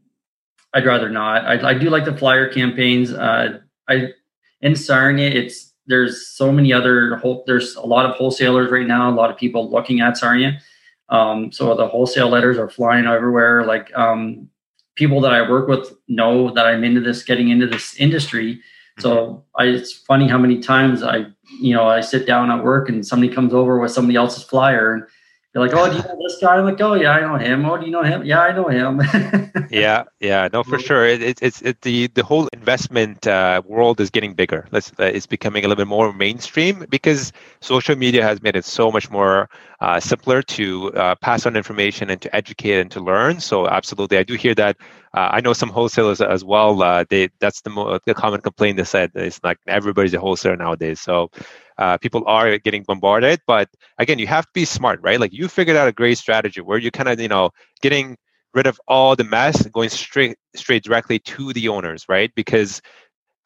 I'd 0.74 0.86
rather 0.86 1.08
not. 1.08 1.44
I, 1.44 1.70
I 1.70 1.74
do 1.74 1.90
like 1.90 2.04
the 2.04 2.16
flyer 2.16 2.52
campaigns. 2.52 3.12
Uh, 3.12 3.60
I 3.88 4.12
in 4.60 4.74
Sarnia, 4.74 5.28
it's 5.28 5.72
there's 5.86 6.26
so 6.26 6.50
many 6.52 6.72
other 6.72 7.16
whole, 7.16 7.44
there's 7.46 7.76
a 7.76 7.86
lot 7.86 8.06
of 8.06 8.16
wholesalers 8.16 8.70
right 8.70 8.86
now. 8.86 9.08
A 9.08 9.12
lot 9.12 9.30
of 9.30 9.36
people 9.36 9.70
looking 9.70 10.00
at 10.00 10.16
Sarnia. 10.16 10.60
Um, 11.08 11.52
so 11.52 11.74
the 11.74 11.86
wholesale 11.86 12.28
letters 12.28 12.58
are 12.58 12.68
flying 12.68 13.06
everywhere. 13.06 13.64
Like 13.64 13.96
um, 13.96 14.48
people 14.96 15.20
that 15.20 15.32
I 15.32 15.48
work 15.48 15.68
with 15.68 15.92
know 16.08 16.50
that 16.50 16.66
I'm 16.66 16.82
into 16.82 17.00
this, 17.00 17.22
getting 17.22 17.50
into 17.50 17.66
this 17.66 17.96
industry. 17.96 18.60
So. 18.98 19.42
I, 19.58 19.64
it's 19.64 19.92
funny 19.92 20.28
how 20.28 20.36
many 20.36 20.60
times 20.60 21.02
I, 21.02 21.24
you 21.60 21.74
know, 21.74 21.88
I 21.88 22.02
sit 22.02 22.26
down 22.26 22.50
at 22.50 22.62
work 22.62 22.90
and 22.90 23.06
somebody 23.06 23.32
comes 23.32 23.54
over 23.54 23.78
with 23.78 23.90
somebody 23.90 24.16
else's 24.16 24.44
flyer 24.44 25.08
they're 25.56 25.66
like, 25.66 25.74
"Oh, 25.74 25.88
do 25.88 25.96
you 25.96 26.02
know 26.02 26.18
this 26.22 26.38
guy?" 26.38 26.56
I'm 26.56 26.64
like, 26.66 26.80
"Oh 26.80 26.94
yeah, 26.94 27.12
I 27.12 27.20
know 27.20 27.36
him." 27.36 27.64
"Oh, 27.64 27.78
do 27.78 27.86
you 27.86 27.92
know 27.92 28.02
him?" 28.02 28.24
"Yeah, 28.24 28.40
I 28.40 28.52
know 28.52 28.68
him." 28.68 29.00
yeah, 29.70 30.04
yeah, 30.20 30.48
no, 30.52 30.62
for 30.62 30.78
sure. 30.78 31.06
It, 31.06 31.22
it, 31.22 31.38
it's 31.40 31.62
it, 31.62 31.80
the 31.80 32.08
the 32.08 32.22
whole 32.22 32.46
investment 32.52 33.26
uh, 33.26 33.62
world 33.64 33.98
is 34.00 34.10
getting 34.10 34.34
bigger. 34.34 34.66
Let's, 34.70 34.92
uh, 34.98 35.04
it's 35.04 35.26
becoming 35.26 35.64
a 35.64 35.68
little 35.68 35.82
bit 35.82 35.88
more 35.88 36.12
mainstream 36.12 36.84
because 36.90 37.32
social 37.60 37.96
media 37.96 38.22
has 38.22 38.42
made 38.42 38.54
it 38.54 38.66
so 38.66 38.90
much 38.90 39.10
more 39.10 39.48
uh, 39.80 39.98
simpler 39.98 40.42
to 40.42 40.92
uh, 40.92 41.14
pass 41.16 41.46
on 41.46 41.56
information 41.56 42.10
and 42.10 42.20
to 42.20 42.36
educate 42.36 42.78
and 42.78 42.90
to 42.90 43.00
learn. 43.00 43.40
So, 43.40 43.66
absolutely, 43.66 44.18
I 44.18 44.24
do 44.24 44.34
hear 44.34 44.54
that. 44.56 44.76
Uh, 45.14 45.30
I 45.32 45.40
know 45.40 45.54
some 45.54 45.70
wholesalers 45.70 46.20
as 46.20 46.44
well. 46.44 46.82
Uh, 46.82 47.04
they 47.08 47.30
that's 47.38 47.62
the, 47.62 47.70
mo- 47.70 47.98
the 48.04 48.12
common 48.12 48.42
complaint 48.42 48.76
they 48.76 48.84
said 48.84 49.10
it's 49.14 49.40
like 49.42 49.56
everybody's 49.66 50.12
a 50.12 50.20
wholesaler 50.20 50.56
nowadays. 50.56 51.00
So 51.00 51.30
uh, 51.78 51.98
people 51.98 52.24
are 52.26 52.58
getting 52.58 52.82
bombarded. 52.82 53.40
But 53.46 53.68
again, 53.98 54.18
you 54.18 54.26
have 54.26 54.44
to 54.44 54.50
be 54.54 54.64
smart, 54.64 55.00
right? 55.02 55.20
Like 55.20 55.32
you 55.32 55.48
figured 55.48 55.76
out 55.76 55.88
a 55.88 55.92
great 55.92 56.18
strategy 56.18 56.60
where 56.60 56.78
you're 56.78 56.90
kind 56.90 57.08
of, 57.08 57.20
you 57.20 57.28
know, 57.28 57.50
getting 57.82 58.16
rid 58.54 58.66
of 58.66 58.80
all 58.88 59.14
the 59.14 59.24
mess 59.24 59.60
and 59.60 59.72
going 59.72 59.90
straight 59.90 60.36
straight 60.54 60.82
directly 60.82 61.18
to 61.20 61.52
the 61.52 61.68
owners, 61.68 62.06
right? 62.08 62.32
Because 62.34 62.80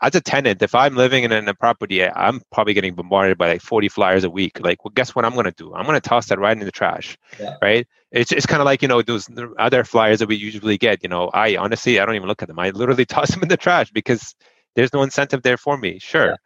as 0.02 0.14
a 0.14 0.20
tenant, 0.20 0.62
if 0.62 0.74
I'm 0.74 0.96
living 0.96 1.24
in 1.24 1.32
a 1.32 1.54
property, 1.54 2.02
I'm 2.04 2.40
probably 2.50 2.72
getting 2.72 2.94
bombarded 2.94 3.36
by 3.36 3.48
like 3.48 3.60
40 3.60 3.88
flyers 3.88 4.24
a 4.24 4.30
week. 4.30 4.58
Like, 4.58 4.82
well, 4.82 4.92
guess 4.94 5.14
what 5.14 5.24
I'm 5.24 5.34
going 5.34 5.44
to 5.44 5.50
do? 5.52 5.74
I'm 5.74 5.84
going 5.84 6.00
to 6.00 6.08
toss 6.08 6.28
that 6.28 6.38
right 6.38 6.56
in 6.56 6.64
the 6.64 6.70
trash, 6.70 7.18
yeah. 7.38 7.56
right? 7.60 7.86
It's 8.10 8.32
it's 8.32 8.46
kind 8.46 8.60
of 8.60 8.64
like 8.64 8.82
you 8.82 8.88
know 8.88 9.02
those 9.02 9.28
other 9.58 9.84
flyers 9.84 10.18
that 10.20 10.28
we 10.28 10.36
usually 10.36 10.78
get. 10.78 11.02
You 11.02 11.08
know, 11.08 11.28
I 11.28 11.56
honestly 11.56 12.00
I 12.00 12.06
don't 12.06 12.16
even 12.16 12.28
look 12.28 12.42
at 12.42 12.48
them. 12.48 12.58
I 12.58 12.70
literally 12.70 13.04
toss 13.06 13.30
them 13.30 13.42
in 13.42 13.48
the 13.48 13.56
trash 13.56 13.90
because 13.90 14.34
there's 14.74 14.92
no 14.92 15.02
incentive 15.02 15.42
there 15.42 15.56
for 15.56 15.76
me. 15.76 15.98
Sure, 15.98 16.30
yeah. 16.30 16.36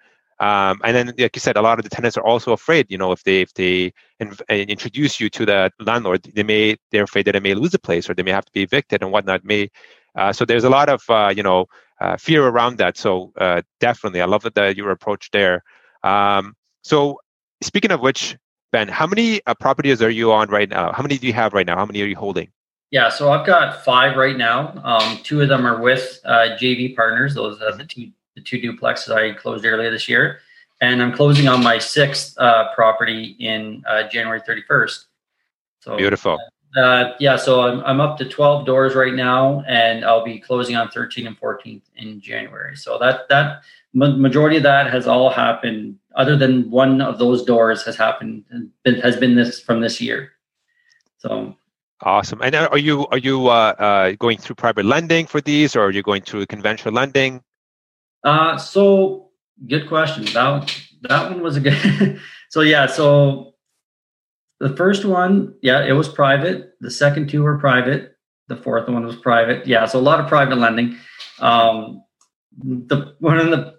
Um, 0.40 0.80
and 0.84 0.96
then, 0.96 1.06
like 1.18 1.36
you 1.36 1.40
said, 1.40 1.56
a 1.56 1.62
lot 1.62 1.78
of 1.78 1.84
the 1.84 1.90
tenants 1.90 2.16
are 2.16 2.24
also 2.24 2.52
afraid. 2.52 2.90
You 2.90 2.98
know, 2.98 3.12
if 3.12 3.22
they 3.24 3.42
if 3.42 3.54
they 3.54 3.92
in, 4.18 4.32
uh, 4.50 4.54
introduce 4.54 5.20
you 5.20 5.30
to 5.30 5.46
the 5.46 5.70
landlord, 5.80 6.24
they 6.34 6.42
may 6.42 6.76
they're 6.90 7.04
afraid 7.04 7.26
that 7.26 7.32
they 7.32 7.40
may 7.40 7.54
lose 7.54 7.70
the 7.70 7.78
place 7.78 8.08
or 8.08 8.14
they 8.14 8.22
may 8.22 8.32
have 8.32 8.44
to 8.44 8.52
be 8.52 8.62
evicted 8.62 9.02
and 9.02 9.12
whatnot. 9.12 9.44
May 9.44 9.70
uh, 10.16 10.32
so 10.32 10.44
there's 10.44 10.64
a 10.64 10.70
lot 10.70 10.88
of 10.88 11.02
uh, 11.08 11.32
you 11.34 11.42
know 11.42 11.66
uh, 12.00 12.16
fear 12.16 12.46
around 12.46 12.78
that. 12.78 12.96
So 12.96 13.32
uh, 13.38 13.62
definitely, 13.80 14.20
I 14.20 14.26
love 14.26 14.42
that 14.42 14.76
your 14.76 14.90
approach 14.90 15.30
there. 15.30 15.62
Um, 16.02 16.54
so 16.82 17.20
speaking 17.62 17.90
of 17.90 18.00
which, 18.00 18.36
Ben, 18.72 18.88
how 18.88 19.06
many 19.06 19.40
uh, 19.46 19.54
properties 19.54 20.02
are 20.02 20.10
you 20.10 20.32
on 20.32 20.48
right 20.48 20.68
now? 20.68 20.92
How 20.92 21.02
many 21.02 21.18
do 21.18 21.26
you 21.26 21.32
have 21.32 21.52
right 21.52 21.66
now? 21.66 21.76
How 21.76 21.86
many 21.86 22.02
are 22.02 22.06
you 22.06 22.16
holding? 22.16 22.50
Yeah, 22.90 23.08
so 23.08 23.32
I've 23.32 23.46
got 23.46 23.84
five 23.84 24.16
right 24.16 24.36
now. 24.36 24.80
Um, 24.84 25.18
two 25.24 25.40
of 25.40 25.48
them 25.48 25.66
are 25.66 25.80
with 25.80 26.20
uh, 26.24 26.56
JV 26.60 26.94
partners. 26.94 27.34
Those 27.34 27.60
are 27.60 27.76
the 27.76 27.84
two 27.84 28.10
the 28.34 28.40
two 28.40 28.58
duplexes 28.58 29.10
I 29.10 29.32
closed 29.32 29.64
earlier 29.64 29.90
this 29.90 30.08
year, 30.08 30.40
and 30.80 31.02
I'm 31.02 31.12
closing 31.12 31.48
on 31.48 31.62
my 31.62 31.78
sixth 31.78 32.36
uh, 32.38 32.74
property 32.74 33.36
in 33.38 33.82
uh, 33.88 34.08
January 34.08 34.40
31st. 34.40 35.04
So 35.80 35.96
beautiful. 35.96 36.38
Uh, 36.76 37.12
yeah, 37.20 37.36
so 37.36 37.62
I'm 37.62 37.80
I'm 37.84 38.00
up 38.00 38.18
to 38.18 38.24
12 38.24 38.66
doors 38.66 38.94
right 38.94 39.14
now, 39.14 39.62
and 39.68 40.04
I'll 40.04 40.24
be 40.24 40.38
closing 40.40 40.74
on 40.74 40.88
13 40.88 41.26
and 41.26 41.38
14th 41.40 41.82
in 41.96 42.20
January. 42.20 42.76
So 42.76 42.98
that 42.98 43.28
that 43.28 43.62
majority 43.92 44.56
of 44.56 44.64
that 44.64 44.90
has 44.90 45.06
all 45.06 45.30
happened. 45.30 45.98
Other 46.16 46.36
than 46.36 46.70
one 46.70 47.00
of 47.00 47.18
those 47.18 47.44
doors 47.44 47.84
has 47.84 47.96
happened 47.96 48.44
has 48.84 49.16
been 49.16 49.36
this 49.36 49.60
from 49.60 49.80
this 49.80 50.00
year. 50.00 50.32
So 51.18 51.56
Awesome. 52.04 52.42
And 52.42 52.54
are 52.54 52.78
you 52.78 53.06
are 53.06 53.18
you 53.18 53.48
uh, 53.48 53.74
uh, 53.78 54.12
going 54.18 54.36
through 54.36 54.56
private 54.56 54.84
lending 54.84 55.26
for 55.26 55.40
these, 55.40 55.74
or 55.74 55.84
are 55.84 55.90
you 55.90 56.02
going 56.02 56.22
through 56.22 56.44
conventional 56.46 56.92
lending? 56.92 57.42
Uh, 58.24 58.56
so 58.56 59.30
good 59.68 59.86
question. 59.86 60.24
That 60.32 60.74
that 61.02 61.30
one 61.30 61.42
was 61.42 61.56
a 61.56 61.60
good. 61.60 62.20
so 62.48 62.62
yeah, 62.62 62.86
so 62.86 63.54
the 64.60 64.74
first 64.76 65.04
one, 65.04 65.54
yeah, 65.62 65.84
it 65.84 65.92
was 65.92 66.08
private. 66.08 66.74
The 66.80 66.90
second 66.90 67.28
two 67.28 67.42
were 67.42 67.58
private. 67.58 68.16
The 68.48 68.56
fourth 68.56 68.88
one 68.88 69.06
was 69.06 69.16
private. 69.16 69.66
Yeah, 69.66 69.84
so 69.86 69.98
a 69.98 70.00
lot 70.00 70.20
of 70.20 70.26
private 70.26 70.56
lending. 70.56 70.96
Um, 71.38 72.02
the 72.58 73.14
one 73.18 73.38
of 73.38 73.50
the 73.50 73.74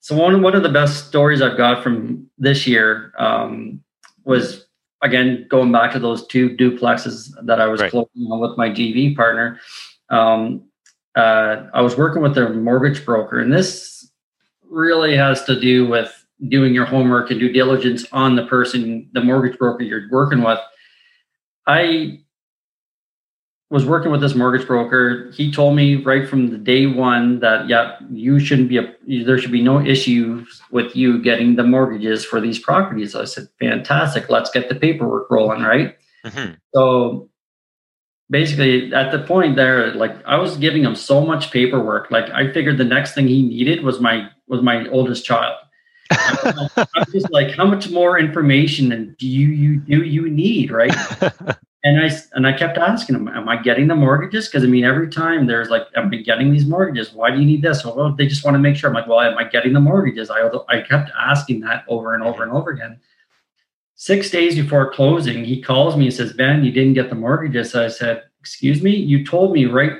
so 0.00 0.16
one 0.16 0.42
one 0.42 0.54
of 0.54 0.62
the 0.62 0.68
best 0.68 1.08
stories 1.08 1.42
I've 1.42 1.56
got 1.56 1.82
from 1.82 2.28
this 2.38 2.66
year 2.66 3.12
um, 3.18 3.82
was 4.24 4.66
again 5.02 5.46
going 5.48 5.70
back 5.70 5.92
to 5.92 5.98
those 5.98 6.26
two 6.26 6.50
duplexes 6.50 7.30
that 7.44 7.60
I 7.60 7.66
was 7.66 7.80
right. 7.80 7.90
closing 7.90 8.26
on 8.30 8.40
with 8.40 8.56
my 8.56 8.68
JV 8.68 9.14
partner. 9.14 9.60
Um, 10.08 10.69
uh, 11.16 11.66
I 11.74 11.80
was 11.80 11.96
working 11.96 12.22
with 12.22 12.34
their 12.34 12.52
mortgage 12.52 13.04
broker, 13.04 13.38
and 13.38 13.52
this 13.52 14.10
really 14.68 15.16
has 15.16 15.44
to 15.44 15.58
do 15.58 15.86
with 15.86 16.14
doing 16.48 16.74
your 16.74 16.86
homework 16.86 17.30
and 17.30 17.40
due 17.40 17.52
diligence 17.52 18.06
on 18.12 18.36
the 18.36 18.46
person, 18.46 19.08
the 19.12 19.20
mortgage 19.20 19.58
broker 19.58 19.82
you're 19.82 20.08
working 20.10 20.42
with. 20.42 20.58
I 21.66 22.20
was 23.70 23.86
working 23.86 24.10
with 24.10 24.20
this 24.20 24.34
mortgage 24.34 24.66
broker. 24.66 25.30
He 25.32 25.52
told 25.52 25.76
me 25.76 25.96
right 25.96 26.28
from 26.28 26.50
the 26.50 26.58
day 26.58 26.86
one 26.86 27.38
that 27.40 27.68
yeah, 27.68 27.96
you 28.10 28.40
shouldn't 28.40 28.68
be 28.68 28.78
a 28.78 28.94
there 29.24 29.38
should 29.38 29.52
be 29.52 29.62
no 29.62 29.80
issues 29.80 30.60
with 30.72 30.96
you 30.96 31.22
getting 31.22 31.54
the 31.54 31.62
mortgages 31.62 32.24
for 32.24 32.40
these 32.40 32.58
properties. 32.58 33.14
I 33.14 33.24
said, 33.24 33.48
fantastic. 33.60 34.28
Let's 34.28 34.50
get 34.50 34.68
the 34.68 34.74
paperwork 34.74 35.30
rolling, 35.30 35.62
right? 35.62 35.96
Mm-hmm. 36.24 36.54
So 36.74 37.29
basically, 38.30 38.94
at 38.94 39.12
the 39.12 39.18
point 39.20 39.56
there, 39.56 39.92
like 39.94 40.24
I 40.24 40.38
was 40.38 40.56
giving 40.56 40.82
him 40.82 40.94
so 40.94 41.24
much 41.24 41.50
paperwork. 41.50 42.10
Like 42.10 42.30
I 42.30 42.52
figured 42.52 42.78
the 42.78 42.84
next 42.84 43.14
thing 43.14 43.28
he 43.28 43.42
needed 43.42 43.82
was 43.82 44.00
my 44.00 44.28
was 44.48 44.62
my 44.62 44.88
oldest 44.88 45.24
child. 45.24 45.56
I'm 46.10 47.04
just 47.12 47.30
like, 47.30 47.54
how 47.54 47.66
much 47.66 47.90
more 47.90 48.18
information 48.18 48.92
and 48.92 49.16
do 49.18 49.28
you 49.28 49.48
you 49.48 49.76
do 49.80 50.02
you 50.02 50.28
need, 50.30 50.70
right? 50.70 50.94
And 51.82 51.98
I 51.98 52.10
and 52.34 52.46
I 52.46 52.52
kept 52.52 52.76
asking 52.76 53.16
him, 53.16 53.28
"Am 53.28 53.48
I 53.48 53.56
getting 53.56 53.88
the 53.88 53.94
mortgages?" 53.94 54.46
Because 54.46 54.64
I 54.64 54.66
mean, 54.66 54.84
every 54.84 55.08
time 55.08 55.46
there's 55.46 55.70
like, 55.70 55.86
"Am 55.96 56.10
I 56.12 56.16
getting 56.18 56.52
these 56.52 56.66
mortgages? 56.66 57.12
Why 57.14 57.30
do 57.30 57.38
you 57.38 57.46
need 57.46 57.62
this?" 57.62 57.84
Well, 57.84 58.14
they 58.14 58.26
just 58.26 58.44
want 58.44 58.54
to 58.54 58.58
make 58.58 58.76
sure. 58.76 58.90
I'm 58.90 58.94
like, 58.94 59.06
"Well, 59.06 59.20
am 59.20 59.38
I 59.38 59.44
getting 59.44 59.72
the 59.72 59.80
mortgages?" 59.80 60.30
I 60.30 60.46
I 60.68 60.82
kept 60.82 61.10
asking 61.18 61.60
that 61.60 61.84
over 61.88 62.14
and 62.14 62.22
over 62.22 62.42
and 62.42 62.52
over 62.52 62.68
again. 62.70 63.00
Six 64.00 64.30
days 64.30 64.54
before 64.54 64.90
closing, 64.90 65.44
he 65.44 65.60
calls 65.60 65.94
me 65.94 66.06
and 66.06 66.14
says, 66.14 66.32
"Ben, 66.32 66.64
you 66.64 66.72
didn't 66.72 66.94
get 66.94 67.10
the 67.10 67.14
mortgages." 67.14 67.72
So 67.72 67.84
I 67.84 67.88
said, 67.88 68.22
"Excuse 68.40 68.80
me, 68.82 68.96
you 68.96 69.26
told 69.26 69.52
me 69.52 69.66
right 69.66 69.92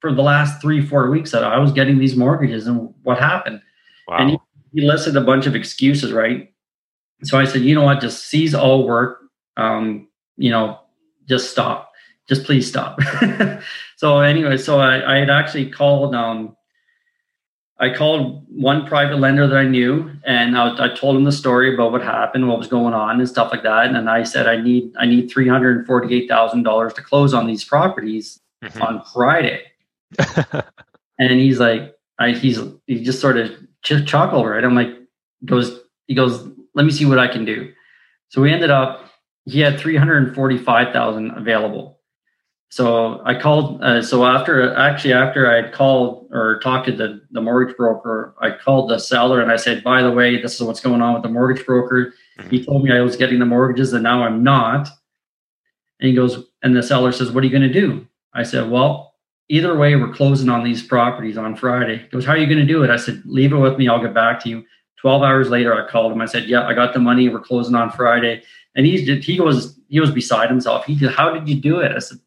for 0.00 0.12
the 0.12 0.22
last 0.22 0.60
three 0.60 0.84
four 0.84 1.08
weeks 1.08 1.30
that 1.30 1.44
I 1.44 1.58
was 1.58 1.70
getting 1.70 1.98
these 1.98 2.16
mortgages, 2.16 2.66
and 2.66 2.92
what 3.04 3.20
happened?" 3.20 3.62
Wow. 4.08 4.16
And 4.18 4.30
he, 4.30 4.38
he 4.72 4.80
listed 4.80 5.16
a 5.16 5.20
bunch 5.20 5.46
of 5.46 5.54
excuses, 5.54 6.10
right? 6.12 6.52
So 7.22 7.38
I 7.38 7.44
said, 7.44 7.62
"You 7.62 7.76
know 7.76 7.82
what? 7.82 8.00
Just 8.00 8.24
cease 8.24 8.54
all 8.54 8.88
work." 8.88 9.20
Um, 9.56 10.08
you 10.36 10.50
know, 10.50 10.80
just 11.28 11.52
stop 11.52 11.92
just 12.28 12.44
please 12.44 12.66
stop 12.66 12.98
so 13.96 14.20
anyway 14.20 14.56
so 14.56 14.80
I, 14.80 15.14
I 15.14 15.18
had 15.18 15.30
actually 15.30 15.70
called 15.70 16.14
um 16.14 16.56
I 17.80 17.92
called 17.92 18.46
one 18.48 18.86
private 18.86 19.18
lender 19.18 19.48
that 19.48 19.56
I 19.56 19.64
knew, 19.64 20.10
and 20.24 20.56
I, 20.56 20.84
I 20.84 20.94
told 20.94 21.16
him 21.16 21.24
the 21.24 21.32
story 21.32 21.74
about 21.74 21.90
what 21.90 22.02
happened, 22.02 22.48
what 22.48 22.58
was 22.58 22.68
going 22.68 22.94
on, 22.94 23.18
and 23.18 23.28
stuff 23.28 23.50
like 23.50 23.64
that. 23.64 23.86
And 23.86 24.08
I 24.08 24.22
said, 24.22 24.46
I 24.46 24.60
need 24.60 24.92
I 24.98 25.06
need 25.06 25.28
three 25.28 25.48
hundred 25.48 25.78
and 25.78 25.86
forty 25.86 26.14
eight 26.14 26.28
thousand 26.28 26.62
dollars 26.62 26.94
to 26.94 27.02
close 27.02 27.34
on 27.34 27.46
these 27.46 27.64
properties 27.64 28.40
mm-hmm. 28.62 28.82
on 28.82 29.02
Friday. 29.12 29.62
and 31.18 31.40
he's 31.40 31.58
like, 31.58 31.96
I, 32.18 32.30
he's 32.30 32.60
he 32.86 33.02
just 33.02 33.20
sort 33.20 33.38
of 33.38 33.50
just 33.82 34.06
chuckled, 34.06 34.46
right? 34.46 34.62
I'm 34.62 34.76
like, 34.76 34.96
goes 35.44 35.80
he 36.06 36.14
goes, 36.14 36.46
let 36.74 36.86
me 36.86 36.92
see 36.92 37.06
what 37.06 37.18
I 37.18 37.26
can 37.26 37.44
do. 37.44 37.72
So 38.28 38.40
we 38.40 38.52
ended 38.52 38.70
up 38.70 39.10
he 39.46 39.60
had 39.60 39.78
345,000 39.78 41.30
available. 41.32 42.00
So 42.74 43.22
I 43.24 43.38
called. 43.38 43.80
Uh, 43.84 44.02
so 44.02 44.24
after 44.24 44.74
actually 44.74 45.12
after 45.12 45.48
I 45.48 45.62
had 45.62 45.72
called 45.72 46.26
or 46.32 46.58
talked 46.58 46.86
to 46.86 46.92
the 46.92 47.20
the 47.30 47.40
mortgage 47.40 47.76
broker, 47.76 48.34
I 48.40 48.50
called 48.50 48.90
the 48.90 48.98
seller 48.98 49.40
and 49.40 49.52
I 49.52 49.54
said, 49.54 49.84
by 49.84 50.02
the 50.02 50.10
way, 50.10 50.42
this 50.42 50.56
is 50.56 50.62
what's 50.66 50.80
going 50.80 51.00
on 51.00 51.14
with 51.14 51.22
the 51.22 51.28
mortgage 51.28 51.64
broker. 51.64 52.12
Mm-hmm. 52.36 52.50
He 52.50 52.64
told 52.64 52.82
me 52.82 52.90
I 52.90 53.00
was 53.00 53.14
getting 53.14 53.38
the 53.38 53.46
mortgages 53.46 53.92
and 53.92 54.02
now 54.02 54.24
I'm 54.24 54.42
not. 54.42 54.88
And 56.00 56.08
he 56.08 56.16
goes, 56.16 56.46
and 56.64 56.74
the 56.74 56.82
seller 56.82 57.12
says, 57.12 57.30
what 57.30 57.44
are 57.44 57.46
you 57.46 57.56
going 57.56 57.72
to 57.72 57.80
do? 57.80 58.08
I 58.32 58.42
said, 58.42 58.68
well, 58.68 59.14
either 59.48 59.76
way, 59.76 59.94
we're 59.94 60.12
closing 60.12 60.48
on 60.48 60.64
these 60.64 60.82
properties 60.82 61.38
on 61.38 61.54
Friday. 61.54 61.98
He 61.98 62.08
goes, 62.08 62.24
how 62.24 62.32
are 62.32 62.38
you 62.38 62.46
going 62.48 62.58
to 62.58 62.66
do 62.66 62.82
it? 62.82 62.90
I 62.90 62.96
said, 62.96 63.22
leave 63.24 63.52
it 63.52 63.56
with 63.56 63.78
me. 63.78 63.86
I'll 63.86 64.02
get 64.02 64.14
back 64.14 64.42
to 64.42 64.48
you. 64.48 64.64
12 64.96 65.22
hours 65.22 65.48
later, 65.48 65.72
I 65.80 65.88
called 65.88 66.10
him. 66.10 66.20
I 66.20 66.26
said, 66.26 66.46
yeah, 66.46 66.66
I 66.66 66.74
got 66.74 66.92
the 66.92 66.98
money. 66.98 67.28
We're 67.28 67.38
closing 67.38 67.76
on 67.76 67.92
Friday. 67.92 68.42
And 68.74 68.84
he 68.84 69.20
he 69.20 69.40
was 69.40 69.78
he 69.88 70.00
was 70.00 70.10
beside 70.10 70.50
himself. 70.50 70.84
He 70.84 70.98
said, 70.98 71.12
"How 71.12 71.32
did 71.32 71.48
you 71.48 71.54
do 71.54 71.78
it?" 71.78 71.92
I 71.92 72.00
said, 72.00 72.18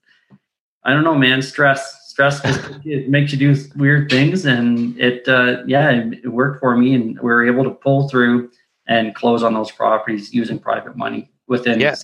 "I 0.88 0.94
don't 0.94 1.04
know, 1.04 1.16
man. 1.16 1.44
Stress, 1.44 2.10
stress 2.10 2.42
it 2.86 3.10
makes 3.10 3.32
you 3.32 3.38
do 3.38 3.56
weird 3.76 4.10
things." 4.10 4.46
And 4.46 5.00
it 5.00 5.28
uh, 5.28 5.64
yeah, 5.68 5.92
it 5.92 6.32
worked 6.32 6.60
for 6.60 6.76
me, 6.76 6.96
and 6.96 7.16
we 7.20 7.30
were 7.30 7.46
able 7.46 7.64
to 7.66 7.72
pull 7.72 8.10
through 8.10 8.50
and 8.88 9.14
close 9.14 9.44
on 9.44 9.54
those 9.54 9.72
properties 9.72 10.34
using 10.34 10.58
private 10.58 10.98
money 10.98 11.30
within 11.48 11.80
yeah. 11.80 11.96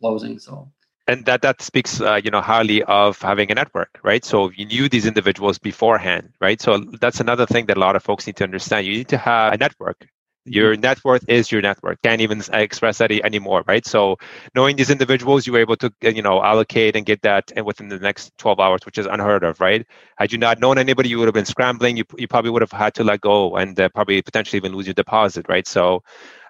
closing. 0.00 0.38
So 0.38 0.70
and 1.08 1.24
that 1.24 1.42
that 1.42 1.60
speaks 1.62 2.00
uh, 2.00 2.20
you 2.22 2.30
know 2.30 2.40
highly 2.40 2.82
of 2.84 3.20
having 3.20 3.50
a 3.50 3.54
network 3.54 3.98
right 4.04 4.24
so 4.24 4.50
you 4.50 4.66
knew 4.66 4.88
these 4.88 5.06
individuals 5.06 5.58
beforehand 5.58 6.30
right 6.40 6.60
so 6.60 6.78
that's 7.00 7.18
another 7.18 7.46
thing 7.46 7.66
that 7.66 7.76
a 7.76 7.80
lot 7.80 7.96
of 7.96 8.02
folks 8.02 8.26
need 8.26 8.36
to 8.36 8.44
understand 8.44 8.86
you 8.86 8.92
need 8.92 9.08
to 9.08 9.16
have 9.18 9.54
a 9.54 9.56
network 9.56 10.06
your 10.50 10.76
net 10.76 11.02
worth 11.04 11.24
is 11.28 11.50
your 11.50 11.62
net 11.62 11.78
worth. 11.82 11.98
Can't 12.02 12.20
even 12.20 12.42
express 12.52 12.98
that 12.98 13.10
anymore, 13.10 13.64
right? 13.66 13.86
So 13.86 14.16
knowing 14.54 14.76
these 14.76 14.90
individuals, 14.90 15.46
you 15.46 15.52
were 15.52 15.60
able 15.60 15.76
to 15.76 15.92
you 16.00 16.22
know 16.22 16.42
allocate 16.42 16.96
and 16.96 17.04
get 17.06 17.22
that 17.22 17.52
and 17.56 17.64
within 17.64 17.88
the 17.88 17.98
next 17.98 18.36
12 18.38 18.60
hours, 18.60 18.80
which 18.86 18.98
is 18.98 19.06
unheard 19.06 19.44
of, 19.44 19.60
right? 19.60 19.86
Had 20.16 20.32
you 20.32 20.38
not 20.38 20.60
known 20.60 20.78
anybody, 20.78 21.08
you 21.08 21.18
would 21.18 21.28
have 21.28 21.34
been 21.34 21.44
scrambling. 21.44 21.96
You, 21.96 22.04
you 22.16 22.28
probably 22.28 22.50
would 22.50 22.62
have 22.62 22.72
had 22.72 22.94
to 22.94 23.04
let 23.04 23.20
go 23.20 23.56
and 23.56 23.78
uh, 23.78 23.88
probably 23.90 24.22
potentially 24.22 24.58
even 24.58 24.72
lose 24.72 24.86
your 24.86 24.94
deposit, 24.94 25.46
right? 25.48 25.66
So 25.66 26.02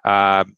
um, 0.03 0.55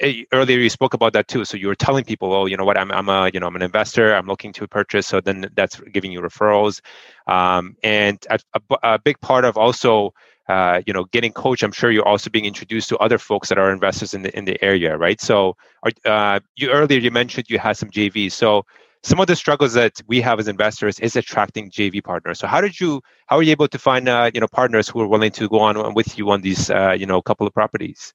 eh, 0.00 0.24
earlier 0.32 0.58
you 0.58 0.68
spoke 0.68 0.94
about 0.94 1.12
that 1.12 1.28
too. 1.28 1.44
So 1.44 1.56
you 1.56 1.68
were 1.68 1.74
telling 1.74 2.04
people, 2.04 2.32
oh, 2.32 2.46
you 2.46 2.56
know 2.56 2.64
what, 2.64 2.78
I'm, 2.78 2.90
I'm 2.90 3.08
a, 3.08 3.30
you 3.32 3.40
know, 3.40 3.46
I'm 3.46 3.56
an 3.56 3.62
investor. 3.62 4.14
I'm 4.14 4.26
looking 4.26 4.52
to 4.54 4.68
purchase. 4.68 5.06
So 5.06 5.20
then 5.20 5.50
that's 5.54 5.80
giving 5.92 6.12
you 6.12 6.20
referrals. 6.20 6.80
Um, 7.26 7.76
and 7.82 8.18
a, 8.30 8.38
a, 8.54 8.76
a, 8.82 8.98
big 8.98 9.20
part 9.20 9.44
of 9.44 9.56
also 9.56 10.14
uh, 10.48 10.80
you 10.86 10.92
know, 10.92 11.04
getting 11.04 11.32
coach, 11.32 11.62
I'm 11.62 11.72
sure 11.72 11.90
you're 11.90 12.08
also 12.08 12.30
being 12.30 12.46
introduced 12.46 12.88
to 12.88 12.98
other 12.98 13.18
folks 13.18 13.48
that 13.50 13.58
are 13.58 13.70
investors 13.70 14.14
in 14.14 14.22
the 14.22 14.36
in 14.36 14.44
the 14.46 14.62
area, 14.64 14.96
right? 14.96 15.20
So, 15.20 15.56
uh, 16.04 16.40
you 16.56 16.70
earlier 16.70 16.98
you 16.98 17.10
mentioned 17.10 17.46
you 17.48 17.58
had 17.58 17.76
some 17.76 17.90
JVs. 17.90 18.32
So, 18.32 18.64
some 19.02 19.20
of 19.20 19.26
the 19.26 19.36
struggles 19.36 19.74
that 19.74 20.00
we 20.06 20.20
have 20.22 20.40
as 20.40 20.48
investors 20.48 20.98
is 21.00 21.16
attracting 21.16 21.70
JV 21.70 22.02
partners. 22.02 22.38
So, 22.38 22.46
how 22.46 22.60
did 22.60 22.80
you, 22.80 23.02
how 23.26 23.36
are 23.36 23.42
you 23.42 23.52
able 23.52 23.68
to 23.68 23.78
find, 23.78 24.08
uh, 24.08 24.30
you 24.32 24.40
know, 24.40 24.48
partners 24.48 24.88
who 24.88 25.00
are 25.00 25.06
willing 25.06 25.32
to 25.32 25.48
go 25.48 25.60
on 25.60 25.94
with 25.94 26.18
you 26.18 26.30
on 26.30 26.40
these, 26.40 26.70
uh, 26.70 26.96
you 26.98 27.06
know, 27.06 27.20
couple 27.20 27.46
of 27.46 27.52
properties? 27.52 28.14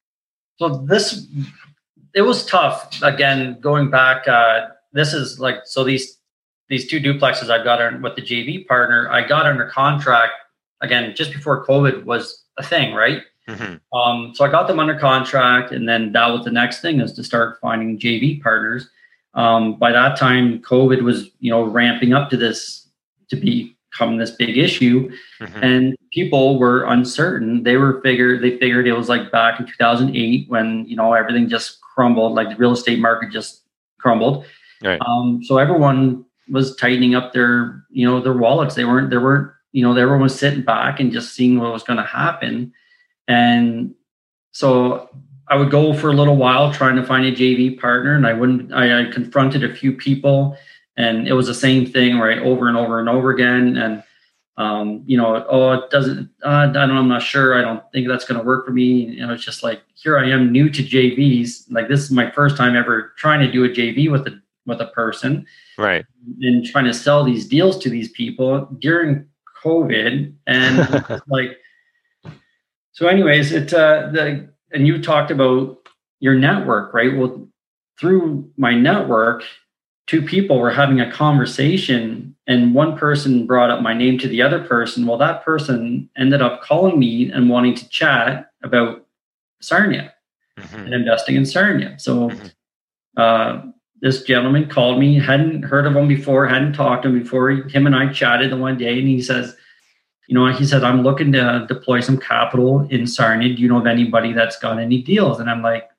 So 0.58 0.70
this, 0.70 1.28
it 2.14 2.22
was 2.22 2.46
tough. 2.46 3.02
Again, 3.02 3.60
going 3.60 3.90
back, 3.90 4.28
uh, 4.28 4.68
this 4.92 5.14
is 5.14 5.40
like 5.40 5.62
so 5.66 5.84
these 5.84 6.20
these 6.70 6.88
two 6.88 7.00
duplexes 7.00 7.50
I 7.50 7.64
got 7.64 7.82
on 7.82 8.02
with 8.02 8.16
the 8.16 8.22
JV 8.22 8.66
partner. 8.66 9.10
I 9.12 9.28
got 9.28 9.46
under 9.46 9.68
contract 9.70 10.34
again 10.84 11.16
just 11.16 11.34
before 11.34 11.66
COVID 11.66 12.04
was 12.04 12.44
a 12.58 12.64
thing, 12.64 12.94
right? 12.94 13.24
Mm-hmm. 13.50 13.98
Um, 13.98 14.34
so 14.36 14.46
I 14.46 14.52
got 14.52 14.68
them 14.68 14.80
under 14.80 14.98
contract, 14.98 15.72
and 15.72 15.90
then 15.90 16.12
that 16.12 16.28
was 16.28 16.46
the 16.46 16.52
next 16.52 16.82
thing 16.82 17.02
is 17.02 17.12
to 17.14 17.24
start 17.24 17.60
finding 17.60 18.00
JV 18.00 18.42
partners. 18.42 18.90
Um, 19.34 19.80
by 19.80 19.92
that 19.92 20.18
time, 20.18 20.60
COVID 20.60 21.02
was 21.02 21.30
you 21.40 21.50
know 21.50 21.64
ramping 21.64 22.14
up 22.14 22.30
to 22.30 22.38
this 22.38 22.84
to 23.30 23.36
become 23.36 24.18
this 24.18 24.32
big 24.32 24.58
issue 24.58 25.12
mm-hmm. 25.40 25.64
and 25.64 25.96
people 26.12 26.60
were 26.60 26.84
uncertain 26.86 27.64
they 27.64 27.78
were 27.78 28.02
figured 28.02 28.42
they 28.42 28.58
figured 28.58 28.88
it 28.88 28.94
was 28.94 29.10
like 29.10 29.32
back 29.32 29.60
in 29.60 29.66
2008 29.66 30.50
when 30.50 30.86
you 30.88 30.96
know 30.96 31.14
everything 31.14 31.48
just 31.48 31.80
crumbled 31.82 32.34
like 32.34 32.50
the 32.50 32.56
real 32.56 32.72
estate 32.72 33.00
market 33.00 33.32
just 33.32 33.62
crumbled 34.00 34.46
right. 34.84 35.00
um, 35.02 35.44
so 35.44 35.58
everyone 35.58 36.26
was 36.50 36.76
tightening 36.76 37.16
up 37.16 37.34
their 37.34 37.84
you 37.90 38.06
know 38.06 38.20
their 38.22 38.34
wallets 38.34 38.76
they 38.76 38.86
weren't 38.86 39.10
there 39.10 39.22
weren't 39.22 39.52
you 39.74 39.84
know 39.84 39.96
everyone 39.96 40.24
was 40.24 40.40
sitting 40.40 40.62
back 40.62 41.00
and 41.00 41.12
just 41.12 41.36
seeing 41.36 41.60
what 41.60 41.74
was 41.74 41.84
going 41.84 41.98
to 41.98 42.04
happen 42.04 42.72
and 43.28 43.94
so 44.52 45.10
I 45.48 45.56
would 45.56 45.72
go 45.72 45.94
for 45.94 46.10
a 46.10 46.14
little 46.14 46.38
while 46.38 46.72
trying 46.72 46.96
to 46.96 47.06
find 47.06 47.26
a 47.26 47.32
JV 47.32 47.80
partner, 47.80 48.16
and 48.16 48.26
I 48.26 48.34
wouldn't. 48.34 48.74
I, 48.74 49.02
I 49.02 49.12
confronted 49.12 49.64
a 49.64 49.76
few 49.76 49.92
people, 49.92 50.58
and 50.96 51.28
it 51.28 51.34
was 51.34 51.48
the 51.48 51.54
same 51.54 51.86
thing, 51.86 52.18
right, 52.18 52.40
over 52.40 52.68
and 52.68 52.78
over 52.78 53.00
and 53.00 53.10
over 53.10 53.32
again. 53.32 53.78
And 53.78 54.04
um, 54.56 55.04
you 55.06 55.18
know, 55.18 55.46
oh, 55.50 55.74
it 55.74 55.90
doesn't. 55.90 56.30
Uh, 56.44 56.48
I 56.48 56.66
don't. 56.72 56.92
I'm 56.92 57.10
not 57.10 57.24
sure. 57.24 57.58
I 57.58 57.62
don't 57.62 57.84
think 57.92 58.08
that's 58.08 58.26
going 58.26 58.40
to 58.40 58.46
work 58.46 58.66
for 58.66 58.72
me. 58.72 59.06
You 59.06 59.26
know, 59.28 59.34
it's 59.34 59.44
just 59.44 59.64
like 59.64 59.82
here 59.96 60.18
I 60.18 60.30
am, 60.30 60.52
new 60.52 60.70
to 60.70 60.82
JVs. 60.82 61.72
Like 61.72 61.90
this 61.90 62.02
is 62.02 62.12
my 62.12 62.32
first 62.32 62.56
time 62.56 62.76
ever 62.76 63.14
trying 63.18 63.42
to 63.42 63.52
do 63.52 63.66
a 63.66 63.70
JV 63.70 64.10
with 64.10 64.26
a 64.28 64.42
with 64.66 64.80
a 64.80 64.88
person, 64.88 65.46
right? 65.78 66.06
And 66.42 66.66
trying 66.66 66.86
to 66.86 66.94
sell 66.94 67.24
these 67.24 67.48
deals 67.48 67.78
to 67.80 67.90
these 67.90 68.10
people 68.12 68.66
during 68.80 69.28
COVID, 69.64 70.34
and 70.48 71.22
like. 71.28 71.58
So, 72.92 73.08
anyways, 73.08 73.52
it 73.52 73.74
uh, 73.74 74.10
the 74.12 74.50
and 74.72 74.88
you 74.88 75.02
talked 75.02 75.32
about 75.32 75.88
your 76.20 76.36
network, 76.36 76.94
right? 76.94 77.16
Well, 77.16 77.48
through 78.00 78.52
my 78.58 78.76
network, 78.76 79.44
two 80.08 80.22
people 80.22 80.60
were 80.60 80.72
having 80.72 81.00
a 81.00 81.12
conversation 81.12 82.34
and 82.48 82.76
one 82.76 82.98
person 82.98 83.46
brought 83.46 83.70
up 83.70 83.82
my 83.82 83.94
name 83.94 84.18
to 84.20 84.28
the 84.28 84.42
other 84.42 84.64
person. 84.64 85.06
Well, 85.06 85.18
that 85.20 85.46
person 85.46 86.10
ended 86.18 86.42
up 86.42 86.62
calling 86.62 87.00
me 87.00 87.32
and 87.32 87.50
wanting 87.50 87.76
to 87.76 87.90
chat 87.90 88.52
about 88.64 89.06
Sarnia 89.62 90.14
mm-hmm. 90.60 90.76
and 90.76 90.94
investing 90.94 91.36
in 91.36 91.46
Sarnia. 91.46 91.98
So 92.00 92.30
mm-hmm. 92.30 92.48
uh, 93.18 93.62
this 94.04 94.22
gentleman 94.24 94.68
called 94.68 95.00
me, 95.00 95.18
hadn't 95.18 95.64
heard 95.64 95.88
of 95.88 95.96
him 95.96 96.10
before, 96.10 96.46
hadn't 96.46 96.74
talked 96.74 97.04
to 97.04 97.10
him 97.10 97.20
before. 97.20 97.50
Him 97.52 97.88
and 97.88 97.96
I 97.96 98.12
chatted 98.12 98.52
the 98.52 98.58
one 98.58 98.78
day 98.78 99.00
and 99.00 99.08
he 99.08 99.22
says, 99.22 99.56
you 100.28 100.36
know, 100.36 100.46
he 100.52 100.66
said, 100.66 100.84
I'm 100.84 101.04
looking 101.04 101.32
to 101.32 101.66
deploy 101.70 102.02
some 102.02 102.18
capital 102.18 102.86
in 102.90 103.08
Sarnia. 103.08 103.56
Do 103.56 103.62
you 103.62 103.70
know 103.70 103.80
of 103.80 103.88
anybody 103.88 104.34
that's 104.34 104.60
got 104.60 104.78
any 104.78 105.02
deals? 105.02 105.40
And 105.40 105.50
I'm 105.50 105.62
like, 105.62 105.90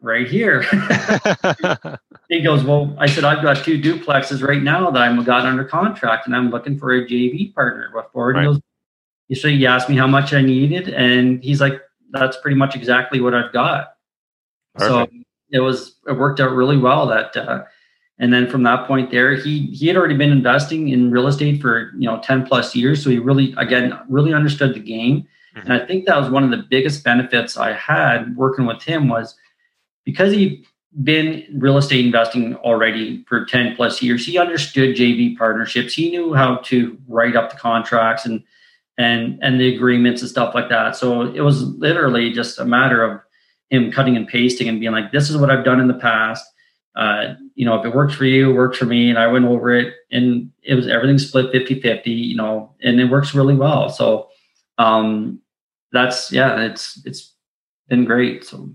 right 0.00 0.26
here. 0.26 0.62
he 2.28 2.42
goes, 2.42 2.64
Well, 2.64 2.92
I 2.98 3.06
said, 3.06 3.22
I've 3.22 3.42
got 3.42 3.64
two 3.64 3.80
duplexes 3.80 4.46
right 4.46 4.62
now 4.62 4.90
that 4.90 5.00
I've 5.00 5.24
got 5.24 5.46
under 5.46 5.64
contract 5.64 6.26
and 6.26 6.34
I'm 6.34 6.50
looking 6.50 6.76
for 6.76 6.92
a 6.92 7.06
JV 7.06 7.54
partner. 7.54 7.88
What 7.92 8.10
for? 8.12 8.32
Right. 8.32 8.40
He 8.40 8.46
goes, 8.46 9.40
so 9.40 9.48
he 9.48 9.64
asked 9.64 9.88
me 9.88 9.96
how 9.96 10.08
much 10.08 10.32
I 10.32 10.40
needed, 10.40 10.88
and 10.88 11.42
he's 11.42 11.60
like, 11.60 11.80
That's 12.10 12.36
pretty 12.38 12.56
much 12.56 12.74
exactly 12.74 13.20
what 13.20 13.32
I've 13.32 13.52
got. 13.52 13.94
Perfect. 14.74 15.12
So 15.12 15.25
it 15.50 15.60
was 15.60 15.96
it 16.06 16.12
worked 16.12 16.40
out 16.40 16.52
really 16.52 16.76
well 16.76 17.06
that 17.06 17.36
uh, 17.36 17.64
and 18.18 18.32
then 18.32 18.48
from 18.48 18.62
that 18.64 18.86
point 18.86 19.10
there 19.10 19.34
he 19.34 19.66
he 19.66 19.86
had 19.86 19.96
already 19.96 20.16
been 20.16 20.32
investing 20.32 20.88
in 20.88 21.10
real 21.10 21.26
estate 21.26 21.60
for 21.60 21.92
you 21.98 22.08
know 22.08 22.20
10 22.22 22.46
plus 22.46 22.74
years. 22.74 23.02
So 23.02 23.10
he 23.10 23.18
really 23.18 23.54
again 23.56 23.98
really 24.08 24.32
understood 24.32 24.74
the 24.74 24.80
game. 24.80 25.26
Mm-hmm. 25.56 25.70
and 25.70 25.82
i 25.82 25.86
think 25.86 26.04
that 26.04 26.18
was 26.18 26.28
one 26.28 26.44
of 26.44 26.50
the 26.50 26.66
biggest 26.68 27.02
benefits 27.02 27.56
i 27.56 27.72
had 27.72 28.36
working 28.36 28.66
with 28.66 28.82
him 28.82 29.08
was 29.08 29.34
because 30.04 30.30
he'd 30.30 30.66
been 31.02 31.46
real 31.54 31.78
estate 31.78 32.04
investing 32.04 32.54
already 32.56 33.24
for 33.26 33.46
10 33.46 33.74
plus 33.74 34.02
years 34.02 34.26
he 34.26 34.36
understood 34.36 34.94
jv 34.96 35.36
partnerships. 35.38 35.94
He 35.94 36.10
knew 36.10 36.34
how 36.34 36.56
to 36.56 36.98
write 37.08 37.36
up 37.36 37.50
the 37.50 37.56
contracts 37.56 38.26
and 38.26 38.42
and 38.98 39.38
and 39.42 39.60
the 39.60 39.74
agreements 39.74 40.22
and 40.22 40.30
stuff 40.30 40.54
like 40.54 40.68
that. 40.68 40.96
So 40.96 41.22
it 41.22 41.40
was 41.40 41.62
literally 41.62 42.32
just 42.32 42.58
a 42.58 42.64
matter 42.64 43.02
of 43.02 43.20
him 43.70 43.90
cutting 43.90 44.16
and 44.16 44.28
pasting 44.28 44.68
and 44.68 44.80
being 44.80 44.92
like 44.92 45.12
this 45.12 45.28
is 45.30 45.36
what 45.36 45.50
i've 45.50 45.64
done 45.64 45.80
in 45.80 45.88
the 45.88 45.94
past 45.94 46.44
uh, 46.96 47.34
you 47.54 47.66
know, 47.66 47.78
if 47.78 47.84
it 47.84 47.94
works 47.94 48.14
for 48.14 48.24
you, 48.24 48.50
it 48.50 48.54
works 48.54 48.78
for 48.78 48.86
me. 48.86 49.10
And 49.10 49.18
I 49.18 49.26
went 49.26 49.44
over 49.44 49.70
it 49.70 49.94
and 50.10 50.50
it 50.62 50.74
was 50.74 50.88
everything 50.88 51.18
split 51.18 51.52
50 51.52 51.80
50, 51.80 52.10
you 52.10 52.36
know, 52.36 52.74
and 52.82 52.98
it 52.98 53.10
works 53.10 53.34
really 53.34 53.54
well. 53.54 53.90
So, 53.90 54.28
um, 54.78 55.40
that's, 55.92 56.32
yeah, 56.32 56.62
it's, 56.62 57.00
it's 57.04 57.34
been 57.88 58.06
great. 58.06 58.44
So, 58.44 58.70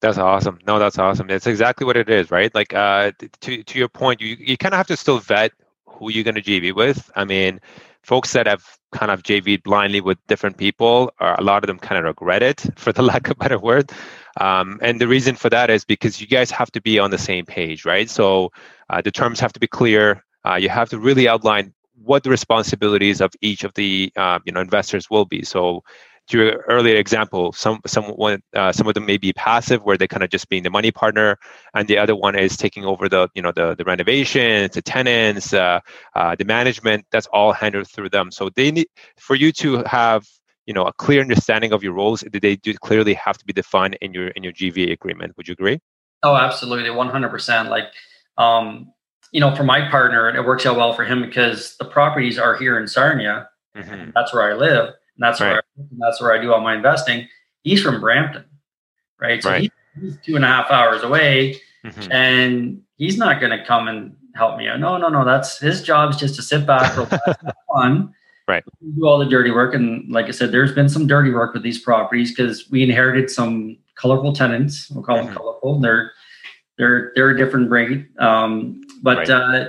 that's 0.00 0.18
awesome. 0.18 0.58
No, 0.66 0.80
that's 0.80 0.98
awesome. 0.98 1.30
It's 1.30 1.46
exactly 1.46 1.86
what 1.86 1.96
it 1.96 2.10
is, 2.10 2.32
right? 2.32 2.52
Like, 2.52 2.74
uh, 2.74 3.12
to, 3.40 3.62
to 3.62 3.78
your 3.78 3.88
point, 3.88 4.20
you, 4.20 4.36
you 4.40 4.56
kind 4.56 4.74
of 4.74 4.78
have 4.78 4.88
to 4.88 4.96
still 4.96 5.20
vet 5.20 5.52
who 5.86 6.10
you're 6.10 6.24
going 6.24 6.34
to 6.34 6.42
JV 6.42 6.74
with. 6.74 7.12
I 7.14 7.24
mean, 7.24 7.60
folks 8.02 8.32
that 8.32 8.48
have 8.48 8.76
kind 8.90 9.12
of 9.12 9.22
JV 9.22 9.62
blindly 9.62 10.00
with 10.00 10.18
different 10.26 10.56
people, 10.56 11.12
or 11.20 11.34
a 11.34 11.42
lot 11.42 11.62
of 11.62 11.68
them 11.68 11.78
kind 11.78 11.98
of 11.98 12.04
regret 12.04 12.42
it, 12.42 12.66
for 12.76 12.92
the 12.92 13.02
lack 13.02 13.28
of 13.28 13.32
a 13.32 13.36
better 13.36 13.58
word. 13.58 13.92
Um, 14.40 14.78
and 14.82 15.00
the 15.00 15.08
reason 15.08 15.34
for 15.36 15.50
that 15.50 15.70
is 15.70 15.84
because 15.84 16.20
you 16.20 16.26
guys 16.26 16.50
have 16.50 16.70
to 16.72 16.80
be 16.80 16.98
on 16.98 17.10
the 17.10 17.18
same 17.18 17.44
page, 17.44 17.84
right? 17.84 18.08
So 18.08 18.52
uh, 18.88 19.02
the 19.02 19.10
terms 19.10 19.40
have 19.40 19.52
to 19.52 19.60
be 19.60 19.66
clear. 19.66 20.24
Uh, 20.44 20.56
you 20.56 20.68
have 20.68 20.88
to 20.90 20.98
really 20.98 21.28
outline 21.28 21.72
what 22.04 22.24
the 22.24 22.30
responsibilities 22.30 23.20
of 23.20 23.32
each 23.40 23.64
of 23.64 23.74
the 23.74 24.12
uh, 24.16 24.38
you 24.44 24.52
know 24.52 24.60
investors 24.60 25.08
will 25.10 25.24
be. 25.24 25.44
So 25.44 25.84
to 26.28 26.38
your 26.38 26.64
earlier 26.68 26.96
example, 26.96 27.52
some 27.52 27.80
someone 27.86 28.42
uh, 28.54 28.72
some 28.72 28.86
of 28.86 28.94
them 28.94 29.06
may 29.06 29.18
be 29.18 29.32
passive, 29.32 29.82
where 29.82 29.96
they 29.96 30.08
kind 30.08 30.22
of 30.22 30.30
just 30.30 30.48
being 30.48 30.62
the 30.62 30.70
money 30.70 30.90
partner, 30.90 31.38
and 31.74 31.86
the 31.88 31.98
other 31.98 32.14
one 32.16 32.36
is 32.36 32.56
taking 32.56 32.84
over 32.84 33.08
the 33.08 33.28
you 33.34 33.42
know 33.42 33.52
the 33.52 33.74
the 33.74 33.84
renovations, 33.84 34.74
the 34.74 34.82
tenants, 34.82 35.52
uh, 35.52 35.80
uh, 36.14 36.34
the 36.36 36.44
management. 36.44 37.06
That's 37.10 37.26
all 37.28 37.52
handled 37.52 37.88
through 37.88 38.10
them. 38.10 38.30
So 38.30 38.50
they 38.50 38.70
need 38.70 38.88
for 39.16 39.34
you 39.36 39.52
to 39.52 39.82
have 39.84 40.26
you 40.66 40.74
know 40.74 40.84
a 40.84 40.92
clear 40.92 41.20
understanding 41.20 41.72
of 41.72 41.82
your 41.82 41.92
roles. 41.92 42.20
That 42.20 42.42
they 42.42 42.56
do 42.56 42.74
clearly 42.74 43.14
have 43.14 43.38
to 43.38 43.44
be 43.44 43.52
defined 43.52 43.98
in 44.00 44.12
your 44.12 44.28
in 44.28 44.42
your 44.42 44.52
GVA 44.52 44.92
agreement. 44.92 45.36
Would 45.36 45.48
you 45.48 45.52
agree? 45.52 45.80
Oh, 46.22 46.36
absolutely, 46.36 46.90
one 46.90 47.08
hundred 47.08 47.30
percent. 47.30 47.70
Like. 47.70 47.86
Um, 48.38 48.92
you 49.30 49.40
know, 49.40 49.54
for 49.54 49.64
my 49.64 49.88
partner, 49.88 50.28
it 50.28 50.44
works 50.44 50.66
out 50.66 50.76
well 50.76 50.92
for 50.92 51.04
him 51.04 51.22
because 51.22 51.76
the 51.78 51.86
properties 51.86 52.38
are 52.38 52.54
here 52.54 52.78
in 52.78 52.86
Sarnia. 52.86 53.48
Mm-hmm. 53.74 54.10
That's 54.14 54.32
where 54.34 54.42
I 54.42 54.54
live 54.54 54.92
and 55.16 55.28
that's 55.28 55.40
right. 55.40 55.48
where 55.48 55.56
I, 55.58 55.80
and 55.90 56.00
that's 56.00 56.20
where 56.20 56.32
I 56.32 56.40
do 56.40 56.52
all 56.52 56.60
my 56.60 56.74
investing. 56.74 57.28
He's 57.62 57.82
from 57.82 58.00
Brampton, 58.00 58.44
right? 59.20 59.42
So 59.42 59.50
right. 59.50 59.72
he's 60.00 60.18
two 60.24 60.36
and 60.36 60.44
a 60.44 60.48
half 60.48 60.70
hours 60.70 61.02
away, 61.02 61.60
mm-hmm. 61.84 62.12
and 62.12 62.82
he's 62.96 63.18
not 63.18 63.40
going 63.40 63.56
to 63.56 63.64
come 63.64 63.88
and 63.88 64.16
help 64.34 64.58
me 64.58 64.68
out. 64.68 64.80
No, 64.80 64.96
no, 64.96 65.08
no. 65.08 65.24
That's 65.24 65.58
his 65.58 65.82
job 65.82 66.10
is 66.10 66.16
just 66.16 66.34
to 66.36 66.42
sit 66.42 66.66
back, 66.66 66.96
relax, 66.96 67.22
have 67.26 67.54
fun, 67.72 68.14
right? 68.48 68.64
We 68.80 68.92
Do 68.92 69.06
all 69.06 69.18
the 69.18 69.26
dirty 69.26 69.50
work. 69.50 69.74
And 69.74 70.10
like 70.10 70.26
I 70.26 70.30
said, 70.30 70.52
there's 70.52 70.72
been 70.72 70.88
some 70.88 71.06
dirty 71.06 71.30
work 71.30 71.54
with 71.54 71.62
these 71.62 71.80
properties 71.80 72.34
because 72.34 72.70
we 72.70 72.82
inherited 72.82 73.30
some 73.30 73.78
colorful 73.94 74.32
tenants. 74.32 74.90
We'll 74.90 75.04
call 75.04 75.18
mm-hmm. 75.18 75.26
them 75.26 75.36
colorful. 75.36 75.80
They're 75.80 76.12
they're 76.78 77.12
they're 77.14 77.30
a 77.30 77.36
different 77.36 77.68
breed, 77.68 78.08
um, 78.18 78.82
but 79.02 79.18
right. 79.18 79.30
uh, 79.30 79.68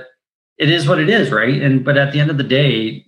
it 0.58 0.70
is 0.70 0.88
what 0.88 0.98
it 0.98 1.08
is, 1.08 1.30
right? 1.30 1.60
And 1.60 1.84
but 1.84 1.96
at 1.96 2.12
the 2.12 2.20
end 2.20 2.30
of 2.30 2.38
the 2.38 2.44
day, 2.44 3.04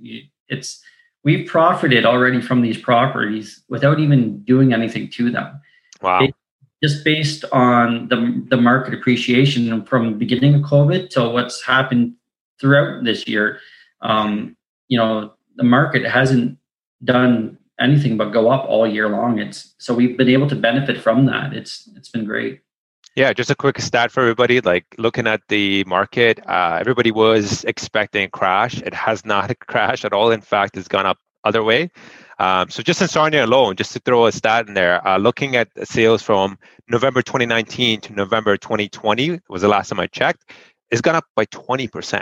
it's 0.49 0.83
we've 1.25 1.47
profited 1.47 2.05
already 2.05 2.41
from 2.41 2.61
these 2.63 2.79
properties 2.79 3.63
without 3.69 3.99
even 3.99 4.41
doing 4.45 4.73
anything 4.73 5.11
to 5.11 5.31
them. 5.31 5.61
Wow. 6.03 6.25
It, 6.25 6.35
just 6.83 7.05
based 7.05 7.45
on 7.53 8.07
the, 8.09 8.45
the 8.49 8.57
market 8.57 8.93
appreciation 8.93 9.85
from 9.87 10.13
the 10.13 10.17
beginning 10.17 10.55
of 10.55 10.61
COVID 10.63 11.09
to 11.11 11.29
what's 11.29 11.65
happened 11.65 12.15
throughout 12.61 13.03
this 13.03 13.27
year, 13.27 13.61
um, 14.03 14.57
you 14.89 14.99
know, 14.99 15.33
the 15.57 15.65
market 15.65 16.05
hasn't 16.05 16.59
done 17.05 17.59
anything 17.79 18.17
but 18.17 18.31
go 18.31 18.51
up 18.51 18.67
all 18.69 18.87
year 18.87 19.09
long. 19.09 19.39
It's 19.39 19.75
so 19.79 19.95
we've 19.95 20.17
been 20.17 20.29
able 20.29 20.49
to 20.49 20.57
benefit 20.57 21.01
from 21.01 21.27
that. 21.27 21.53
It's 21.53 21.89
it's 21.97 22.09
been 22.09 22.25
great. 22.25 22.61
Yeah, 23.17 23.33
just 23.33 23.51
a 23.51 23.55
quick 23.55 23.81
stat 23.81 24.11
for 24.11 24.21
everybody. 24.21 24.61
Like 24.61 24.85
looking 24.99 25.27
at 25.27 25.41
the 25.49 25.85
market, 25.85 26.39
uh, 26.47 26.77
everybody 26.79 27.11
was 27.11 27.65
expecting 27.65 28.25
a 28.25 28.29
crash. 28.29 28.81
It 28.83 28.93
has 28.93 29.25
not 29.25 29.59
crashed 29.67 30.05
at 30.05 30.13
all. 30.13 30.31
In 30.31 30.43
fact, 30.43 30.77
it's 30.77 30.89
gone 30.89 31.07
up 31.07 31.19
other 31.45 31.63
way. 31.63 31.91
Um, 32.39 32.69
so 32.69 32.83
just 32.83 33.01
in 33.01 33.09
Sarnia 33.09 33.47
alone, 33.47 33.77
just 33.77 33.93
to 33.95 34.01
throw 34.01 34.27
a 34.27 34.33
stat 34.33 34.69
in 34.69 34.75
there, 34.75 35.07
uh, 35.07 35.17
looking 35.17 35.57
at 35.57 35.69
sales 35.89 36.23
from 36.23 36.59
November 36.89 37.23
2019 37.23 38.01
to 38.03 38.13
November 38.13 38.59
2020 38.59 39.41
was 39.49 39.63
the 39.63 39.69
last 39.69 39.89
time 39.89 40.01
I 40.01 40.07
checked, 40.09 40.51
it's 40.91 41.01
gone 41.01 41.15
up 41.15 41.25
by 41.35 41.47
20%. 41.47 42.21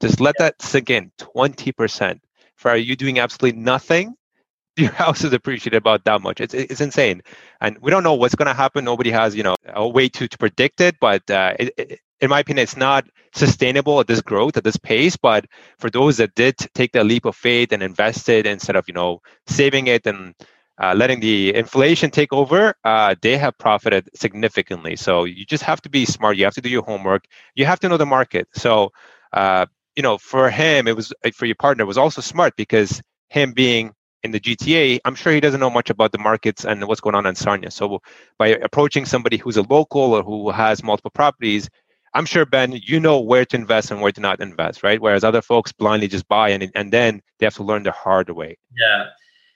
Just 0.00 0.20
let 0.20 0.34
that 0.38 0.60
sink 0.60 0.90
in. 0.90 1.12
20%. 1.18 2.18
For 2.56 2.76
you 2.76 2.96
doing 2.96 3.18
absolutely 3.18 3.60
nothing, 3.60 4.14
your 4.76 4.92
house 4.92 5.24
is 5.24 5.32
appreciated 5.32 5.76
about 5.76 6.04
that 6.04 6.22
much. 6.22 6.40
It's 6.40 6.54
it's 6.54 6.80
insane, 6.80 7.22
and 7.60 7.78
we 7.80 7.90
don't 7.90 8.02
know 8.04 8.14
what's 8.14 8.34
going 8.34 8.48
to 8.48 8.54
happen. 8.54 8.84
Nobody 8.84 9.10
has 9.10 9.36
you 9.36 9.42
know 9.42 9.56
a 9.66 9.88
way 9.88 10.08
to 10.10 10.28
to 10.28 10.38
predict 10.38 10.80
it. 10.80 10.96
But 11.00 11.28
uh, 11.30 11.54
it, 11.58 11.74
it, 11.76 12.00
in 12.20 12.30
my 12.30 12.40
opinion, 12.40 12.64
it's 12.64 12.76
not 12.76 13.06
sustainable 13.34 14.00
at 14.00 14.06
this 14.06 14.20
growth 14.22 14.56
at 14.56 14.64
this 14.64 14.76
pace. 14.76 15.16
But 15.16 15.46
for 15.78 15.90
those 15.90 16.16
that 16.18 16.34
did 16.34 16.56
take 16.74 16.92
that 16.92 17.06
leap 17.06 17.24
of 17.24 17.36
faith 17.36 17.72
and 17.72 17.82
invested 17.82 18.46
instead 18.46 18.76
of 18.76 18.84
you 18.88 18.94
know 18.94 19.20
saving 19.46 19.86
it 19.88 20.06
and 20.06 20.34
uh, 20.82 20.94
letting 20.96 21.20
the 21.20 21.54
inflation 21.54 22.10
take 22.10 22.32
over, 22.32 22.74
uh, 22.84 23.14
they 23.22 23.36
have 23.36 23.56
profited 23.58 24.08
significantly. 24.14 24.96
So 24.96 25.24
you 25.24 25.44
just 25.46 25.62
have 25.64 25.80
to 25.82 25.88
be 25.88 26.04
smart. 26.04 26.36
You 26.36 26.44
have 26.44 26.54
to 26.54 26.60
do 26.60 26.68
your 26.68 26.82
homework. 26.84 27.24
You 27.54 27.66
have 27.66 27.80
to 27.80 27.88
know 27.88 27.96
the 27.96 28.06
market. 28.06 28.48
So 28.54 28.90
uh, 29.32 29.66
you 29.96 30.02
know, 30.02 30.18
for 30.18 30.50
him, 30.50 30.88
it 30.88 30.96
was 30.96 31.12
uh, 31.24 31.30
for 31.34 31.46
your 31.46 31.56
partner 31.56 31.86
was 31.86 31.98
also 31.98 32.20
smart 32.20 32.54
because 32.56 33.00
him 33.28 33.52
being 33.52 33.92
in 34.22 34.30
the 34.30 34.40
GTA, 34.40 35.00
I'm 35.04 35.14
sure 35.14 35.32
he 35.32 35.40
doesn't 35.40 35.60
know 35.60 35.70
much 35.70 35.90
about 35.90 36.12
the 36.12 36.18
markets 36.18 36.64
and 36.64 36.86
what's 36.88 37.00
going 37.00 37.14
on 37.14 37.26
in 37.26 37.34
Sarnia. 37.34 37.70
So 37.70 38.00
by 38.38 38.48
approaching 38.48 39.04
somebody 39.04 39.36
who's 39.36 39.58
a 39.58 39.62
local 39.62 40.14
or 40.14 40.22
who 40.22 40.50
has 40.50 40.82
multiple 40.82 41.10
properties, 41.10 41.68
I'm 42.14 42.24
sure 42.24 42.46
Ben, 42.46 42.72
you 42.72 43.00
know 43.00 43.20
where 43.20 43.44
to 43.44 43.56
invest 43.56 43.90
and 43.90 44.00
where 44.00 44.12
to 44.12 44.20
not 44.20 44.40
invest, 44.40 44.82
right? 44.82 45.00
Whereas 45.00 45.24
other 45.24 45.42
folks 45.42 45.72
blindly 45.72 46.08
just 46.08 46.26
buy 46.28 46.48
and 46.50 46.70
and 46.74 46.92
then 46.92 47.20
they 47.38 47.46
have 47.46 47.54
to 47.56 47.64
learn 47.64 47.82
the 47.82 47.92
hard 47.92 48.30
way. 48.30 48.56
Yeah, 48.76 49.06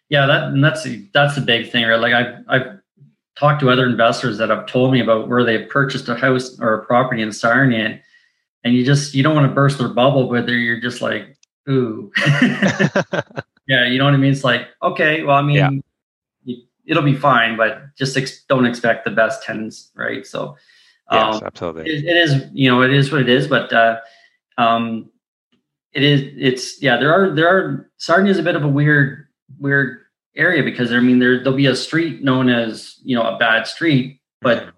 yeah, 0.09 0.27
that 0.27 0.45
and 0.45 0.63
that's 0.63 0.87
that's 1.15 1.35
the 1.35 1.41
big 1.41 1.71
thing, 1.71 1.85
right? 1.87 2.01
Like 2.01 2.15
I've 2.15 2.45
I've 2.49 2.79
talked 3.37 3.61
to 3.61 3.71
other 3.71 3.87
investors 3.87 4.39
that 4.39 4.51
have 4.51 4.67
told 4.67 4.93
me 4.93 5.01
about 5.01 5.29
where 5.29 5.45
they've 5.45 5.69
purchased 5.69 6.09
a 6.09 6.17
house 6.17 6.59
or 6.61 6.75
a 6.75 6.85
property 6.85 7.23
in 7.23 7.33
Sarnia, 7.33 8.01
and 8.65 8.75
you 8.75 8.85
just 8.85 9.15
you 9.15 9.23
don't 9.23 9.35
want 9.35 9.49
to 9.49 9.55
burst 9.55 9.79
their 9.79 9.89
bubble, 9.89 10.29
but 10.29 10.49
you're 10.49 10.81
just 10.81 11.01
like, 11.01 11.37
ooh, 11.69 12.11
yeah, 13.67 13.87
you 13.87 13.99
know 13.99 14.05
what 14.05 14.15
I 14.15 14.17
mean? 14.17 14.33
It's 14.33 14.45
like, 14.45 14.69
okay, 14.83 15.23
well, 15.23 15.37
I 15.37 15.43
mean, 15.43 15.83
yeah. 16.45 16.55
it'll 16.87 17.03
be 17.03 17.15
fine, 17.15 17.57
but 17.57 17.95
just 17.97 18.17
ex- 18.17 18.45
don't 18.45 18.67
expect 18.67 19.05
the 19.05 19.11
best 19.11 19.43
tenants, 19.43 19.91
right? 19.95 20.27
So, 20.27 20.57
um, 21.11 21.33
yes, 21.33 21.43
absolutely, 21.43 21.91
it, 21.91 22.05
it 22.05 22.17
is, 22.17 22.45
you 22.53 22.71
know, 22.71 22.83
it 22.83 22.93
is 22.93 23.13
what 23.13 23.21
it 23.21 23.29
is, 23.29 23.47
but 23.47 23.73
uh, 23.73 24.01
um, 24.59 25.11
it 25.93 26.03
is, 26.03 26.23
it's 26.37 26.83
yeah, 26.83 26.97
there 26.97 27.13
are 27.13 27.35
there 27.35 27.49
are 27.49 27.91
Sarnia 27.97 28.31
is 28.31 28.39
a 28.39 28.43
bit 28.43 28.57
of 28.57 28.65
a 28.65 28.69
weird 28.69 29.27
weird 29.59 30.01
area 30.37 30.63
because 30.63 30.93
I 30.93 31.01
mean 31.01 31.19
there 31.19 31.39
there'll 31.39 31.57
be 31.57 31.67
a 31.67 31.77
street 31.77 32.23
known 32.23 32.49
as 32.49 32.97
you 33.03 33.17
know 33.17 33.23
a 33.23 33.39
bad 33.39 33.67
street, 33.67 34.21
but 34.41 34.59
mm-hmm. 34.59 34.71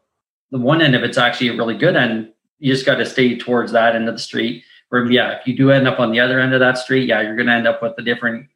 the 0.52 0.58
one 0.58 0.80
end 0.80 0.94
of 0.94 1.02
it's 1.02 1.18
actually 1.18 1.48
a 1.48 1.56
really 1.56 1.76
good 1.76 1.96
end. 1.96 2.32
You 2.60 2.72
just 2.72 2.86
got 2.86 2.96
to 2.96 3.06
stay 3.06 3.36
towards 3.36 3.72
that 3.72 3.96
end 3.96 4.08
of 4.08 4.14
the 4.14 4.20
street. 4.20 4.64
Where 4.90 5.10
yeah, 5.10 5.38
if 5.38 5.46
you 5.46 5.56
do 5.56 5.70
end 5.70 5.88
up 5.88 6.00
on 6.00 6.12
the 6.12 6.20
other 6.20 6.40
end 6.40 6.54
of 6.54 6.60
that 6.60 6.78
street, 6.78 7.08
yeah, 7.08 7.20
you're 7.20 7.36
going 7.36 7.46
to 7.46 7.52
end 7.52 7.66
up 7.66 7.82
with 7.82 7.94
a 7.98 8.02
different 8.02 8.48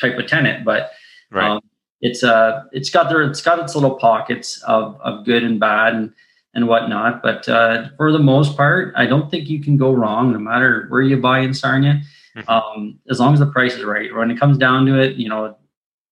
type 0.00 0.18
of 0.18 0.26
tenant. 0.26 0.64
But 0.64 0.90
right. 1.30 1.50
um, 1.50 1.60
it's 2.00 2.24
uh 2.24 2.64
it's 2.72 2.90
got 2.90 3.08
their 3.08 3.22
it's 3.22 3.42
got 3.42 3.58
its 3.60 3.74
little 3.74 3.96
pockets 3.96 4.60
of 4.62 5.00
of 5.00 5.24
good 5.24 5.44
and 5.44 5.60
bad 5.60 5.94
and 5.94 6.12
and 6.54 6.68
whatnot. 6.68 7.22
But 7.22 7.48
uh, 7.48 7.88
for 7.96 8.12
the 8.12 8.18
most 8.18 8.56
part, 8.56 8.92
I 8.96 9.06
don't 9.06 9.30
think 9.30 9.48
you 9.48 9.62
can 9.62 9.76
go 9.76 9.92
wrong 9.92 10.32
no 10.32 10.38
matter 10.38 10.86
where 10.88 11.02
you 11.02 11.16
buy 11.16 11.40
in 11.40 11.54
Sarnia. 11.54 12.02
Mm-hmm. 12.36 12.48
Um, 12.48 12.98
as 13.10 13.20
long 13.20 13.34
as 13.34 13.40
the 13.40 13.46
price 13.46 13.74
is 13.74 13.84
right. 13.84 14.14
When 14.14 14.30
it 14.30 14.38
comes 14.38 14.56
down 14.56 14.86
to 14.86 14.98
it, 14.98 15.16
you 15.16 15.28
know, 15.28 15.56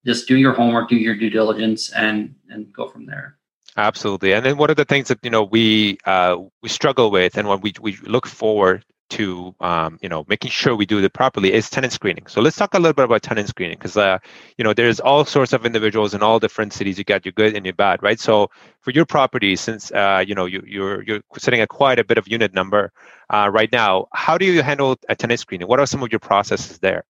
just 0.05 0.29
do 0.29 0.37
your 0.37 0.53
homework, 0.53 0.89
do 0.89 0.97
your 0.97 1.15
due 1.15 1.31
diligence, 1.31 1.91
and 1.93 2.35
and 2.49 2.73
go 2.73 2.89
from 2.89 3.07
there. 3.07 3.37
Absolutely. 3.77 4.33
And 4.33 4.45
then 4.45 4.57
one 4.57 4.71
of 4.71 4.77
the 4.77 4.85
things 4.85 5.09
that 5.09 5.19
you 5.23 5.31
know 5.31 5.45
we 5.45 5.99
uh, 6.05 6.37
we 6.63 6.69
struggle 6.69 7.11
with, 7.11 7.37
and 7.39 7.49
when 7.49 7.61
we 7.61 7.73
we 7.81 7.97
look 8.03 8.27
forward 8.27 8.85
to 9.11 9.55
um, 9.61 9.99
you 10.03 10.09
know 10.09 10.25
making 10.29 10.51
sure 10.51 10.75
we 10.77 10.87
do 10.87 11.03
it 11.03 11.13
properly 11.13 11.53
is 11.53 11.71
tenant 11.71 11.93
screening. 11.93 12.27
So 12.27 12.41
let's 12.41 12.57
talk 12.57 12.75
a 12.75 12.79
little 12.79 12.93
bit 12.95 13.05
about 13.05 13.23
tenant 13.23 13.49
screening 13.49 13.79
because 13.79 13.97
uh, 13.97 14.19
you 14.59 14.65
know 14.65 14.75
there's 14.75 14.99
all 15.01 15.25
sorts 15.25 15.53
of 15.53 15.65
individuals 15.65 16.15
in 16.15 16.23
all 16.23 16.39
different 16.41 16.73
cities. 16.73 16.99
You 16.99 17.05
got 17.05 17.25
your 17.25 17.33
good 17.33 17.55
and 17.57 17.65
your 17.65 17.75
bad, 17.75 18.03
right? 18.03 18.19
So 18.21 18.51
for 18.81 18.91
your 18.91 19.07
property, 19.07 19.55
since 19.57 19.93
uh, 19.93 20.25
you 20.27 20.35
know 20.35 20.47
you, 20.47 20.63
you're 20.67 21.03
you're 21.03 21.21
sitting 21.39 21.61
at 21.61 21.69
quite 21.69 21.99
a 22.01 22.05
bit 22.05 22.19
of 22.19 22.27
unit 22.29 22.53
number 22.53 22.93
uh, 23.33 23.49
right 23.53 23.71
now, 23.73 24.07
how 24.13 24.37
do 24.37 24.45
you 24.47 24.63
handle 24.63 24.97
a 25.09 25.15
tenant 25.15 25.41
screening? 25.41 25.69
What 25.69 25.79
are 25.81 25.87
some 25.87 26.03
of 26.03 26.11
your 26.13 26.21
processes 26.21 26.79
there? 26.81 27.05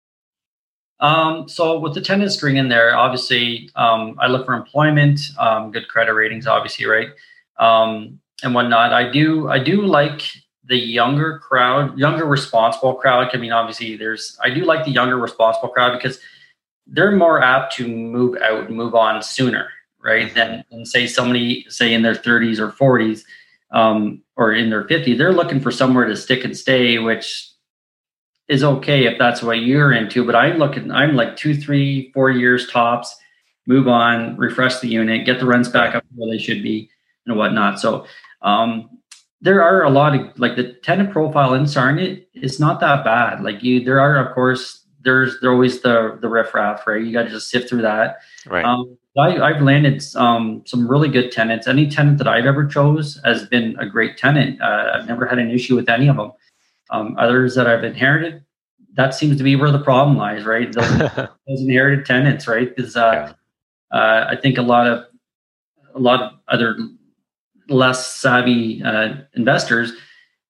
Um, 1.00 1.48
so 1.48 1.80
with 1.80 1.94
the 1.94 2.02
tenant 2.02 2.32
screening 2.32 2.70
there, 2.70 2.96
obviously 2.96 3.70
um, 3.76 4.18
I 4.20 4.28
look 4.28 4.46
for 4.46 4.54
employment, 4.54 5.20
um, 5.38 5.72
good 5.72 5.88
credit 5.88 6.14
ratings, 6.14 6.48
obviously, 6.48 6.86
right, 6.86 7.10
um, 7.60 8.20
and 8.44 8.54
whatnot. 8.54 8.94
I 8.94 9.10
do 9.12 9.50
I 9.50 9.60
do 9.60 9.84
like 9.84 10.24
the 10.66 10.78
younger 10.78 11.40
crowd, 11.40 11.98
younger 11.98 12.26
responsible 12.26 12.96
crowd. 12.96 13.30
I 13.34 13.38
mean, 13.38 13.52
obviously, 13.52 13.96
there's 13.96 14.38
I 14.44 14.50
do 14.50 14.66
like 14.66 14.86
the 14.86 14.92
younger 14.92 15.18
responsible 15.18 15.70
crowd 15.70 15.94
because 15.94 16.20
they're 16.88 17.12
more 17.12 17.42
apt 17.42 17.74
to 17.76 17.88
move 17.88 18.38
out, 18.42 18.70
move 18.70 18.96
on 18.96 19.22
sooner, 19.22 19.70
right? 20.00 20.34
Than, 20.34 20.64
than 20.72 20.86
say 20.86 21.08
somebody 21.08 21.66
say 21.70 21.94
in 21.94 22.02
their 22.02 22.16
30s 22.16 22.60
or 22.60 22.72
40s 22.72 23.24
um, 23.72 24.22
or 24.36 24.54
in 24.54 24.70
their 24.70 24.86
50s. 24.86 25.18
They're 25.18 25.34
looking 25.34 25.60
for 25.60 25.72
somewhere 25.72 26.06
to 26.06 26.16
stick 26.16 26.44
and 26.46 26.56
stay, 26.56 26.98
which 26.98 27.50
is 28.48 28.64
okay 28.64 29.06
if 29.06 29.18
that's 29.20 29.44
what 29.44 29.60
you're 29.60 29.92
into. 29.92 30.26
But 30.26 30.36
I'm 30.36 30.58
looking, 30.58 30.92
I'm 30.92 31.16
like 31.16 31.36
two, 31.36 31.56
three, 31.56 32.12
four 32.14 32.30
years 32.30 32.70
tops. 32.70 33.16
Move 33.66 33.88
on, 33.88 34.38
refresh 34.38 34.80
the 34.80 34.88
unit, 34.88 35.26
get 35.26 35.40
the 35.40 35.46
rents 35.46 35.68
back 35.68 35.94
up 35.94 36.04
where 36.16 36.32
they 36.32 36.42
should 36.42 36.64
be, 36.64 36.90
and 37.26 37.38
whatnot. 37.38 37.80
So 37.82 38.06
um, 38.42 38.90
there 39.42 39.62
are 39.62 39.84
a 39.84 39.90
lot 39.90 40.16
of 40.16 40.40
like 40.40 40.56
the 40.56 40.74
tenant 40.84 41.12
profile 41.12 41.54
in 41.54 41.68
Sarnia 41.68 42.18
is 42.34 42.60
not 42.60 42.80
that 42.80 43.04
bad. 43.04 43.44
Like 43.44 43.62
you, 43.64 43.84
there 43.84 44.00
are 44.00 44.26
of 44.26 44.34
course 44.34 44.86
there's 45.02 45.40
there 45.42 45.52
always 45.52 45.82
the 45.82 46.18
the 46.22 46.30
riffraff, 46.30 46.88
right? 46.88 47.04
You 47.04 47.12
got 47.12 47.24
to 47.24 47.30
just 47.30 47.50
sift 47.50 47.70
through 47.70 47.82
that. 47.82 48.20
Right. 48.46 48.64
Um, 48.64 48.98
I, 49.18 49.52
have 49.52 49.62
landed 49.62 50.04
um, 50.16 50.62
some 50.66 50.88
really 50.88 51.10
good 51.10 51.32
tenants. 51.32 51.68
Any 51.68 51.90
tenant 51.90 52.20
that 52.20 52.28
I've 52.28 52.46
ever 52.46 52.66
chose 52.66 53.20
has 53.26 53.48
been 53.48 53.76
a 53.80 53.90
great 53.90 54.18
tenant. 54.18 54.62
Uh, 54.62 54.92
I've 54.94 55.08
never 55.08 55.26
had 55.26 55.40
an 55.40 55.50
issue 55.50 55.76
with 55.76 55.90
any 55.90 56.08
of 56.08 56.18
them. 56.18 56.32
Um, 56.90 57.16
others 57.20 57.56
that 57.56 57.68
I've 57.68 57.84
inherited, 57.84 58.44
that 58.94 59.14
seems 59.14 59.38
to 59.38 59.44
be 59.44 59.56
where 59.56 59.72
the 59.72 59.80
problem 59.80 60.18
lies, 60.18 60.46
right? 60.46 60.72
Those, 60.72 60.98
those 61.48 61.62
inherited 61.62 62.06
tenants, 62.06 62.48
right? 62.48 62.74
Because 62.74 62.96
uh, 62.96 63.34
yeah. 63.92 63.98
uh, 63.98 64.28
I 64.30 64.36
think 64.36 64.58
a 64.58 64.62
lot 64.62 64.88
of 64.88 65.06
a 65.94 66.00
lot 66.00 66.22
of 66.22 66.34
other 66.48 66.78
less 67.70 68.14
savvy 68.14 68.82
uh, 68.84 69.16
investors 69.36 69.92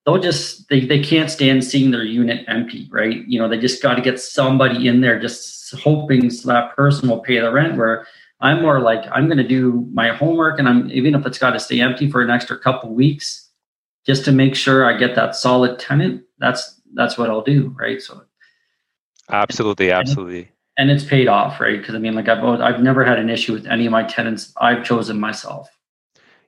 they'll 0.08 0.18
just 0.18 0.70
they, 0.70 0.86
they 0.86 1.00
can't 1.04 1.30
stand 1.30 1.64
seeing 1.64 1.92
their 1.92 2.04
unit 2.04 2.46
empty 2.48 2.88
right 2.90 3.28
you 3.28 3.38
know 3.38 3.48
they 3.48 3.60
just 3.60 3.84
got 3.84 3.96
to 3.96 4.02
get 4.02 4.20
somebody 4.20 4.88
in 4.88 5.02
there 5.02 5.20
just 5.20 5.76
hoping 5.76 6.30
so 6.30 6.48
that 6.48 6.76
person 6.76 7.10
will 7.10 7.20
pay 7.20 7.40
the 7.40 7.52
rent 7.52 7.78
where 7.78 8.08
i'm 8.40 8.62
more 8.62 8.80
like 8.80 9.04
i'm 9.12 9.28
going 9.28 9.38
to 9.38 9.48
do 9.48 9.88
my 9.92 10.10
homework 10.10 10.58
and 10.58 10.68
i'm 10.68 10.90
even 10.90 11.14
if 11.14 11.26
it's 11.26 11.38
got 11.38 11.52
to 11.52 11.60
stay 11.60 11.82
empty 11.82 12.10
for 12.10 12.22
an 12.22 12.30
extra 12.30 12.58
couple 12.58 12.94
weeks 12.94 13.50
just 14.06 14.24
to 14.24 14.32
make 14.32 14.56
sure 14.56 14.86
i 14.86 14.98
get 14.98 15.14
that 15.14 15.36
solid 15.36 15.78
tenant 15.78 16.24
that's 16.40 16.80
that's 16.94 17.18
what 17.18 17.30
i'll 17.30 17.42
do 17.42 17.76
right? 17.80 18.02
So 18.02 18.24
absolutely 19.30 19.92
absolutely. 19.92 20.52
and 20.78 20.90
it's 20.90 21.04
paid 21.04 21.28
off 21.28 21.60
right? 21.60 21.80
Because 21.80 21.96
i 21.96 22.00
mean 22.00 22.16
like 22.16 22.30
i've 22.30 22.44
i've 22.44 22.82
never 22.82 23.04
had 23.04 23.20
an 23.20 23.30
issue 23.30 23.54
with 23.54 23.68
any 23.68 23.86
of 23.86 23.92
my 23.92 24.04
tenants. 24.04 24.54
I've 24.58 24.84
chosen 24.84 25.20
myself. 25.20 25.70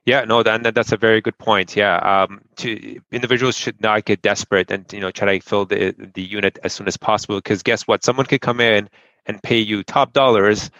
Yeah, 0.06 0.24
no, 0.24 0.42
that, 0.42 0.74
that's 0.74 0.92
a 0.92 0.96
very 0.96 1.20
good 1.20 1.36
point. 1.36 1.76
Yeah, 1.76 1.96
um, 1.96 2.40
to, 2.56 3.00
individuals 3.12 3.56
should 3.56 3.80
not 3.82 4.06
get 4.06 4.22
desperate 4.22 4.70
and 4.70 4.90
you 4.92 5.00
know 5.00 5.10
try 5.10 5.38
to 5.38 5.44
fill 5.44 5.66
the 5.66 5.94
the 6.14 6.22
unit 6.22 6.58
as 6.64 6.72
soon 6.72 6.88
as 6.88 6.96
possible 6.96 7.36
because 7.36 7.62
guess 7.62 7.82
what? 7.82 8.02
Someone 8.02 8.26
could 8.26 8.40
come 8.40 8.60
in 8.60 8.88
and 9.26 9.42
pay 9.42 9.58
you 9.58 9.82
top 9.82 10.12
dollars, 10.12 10.70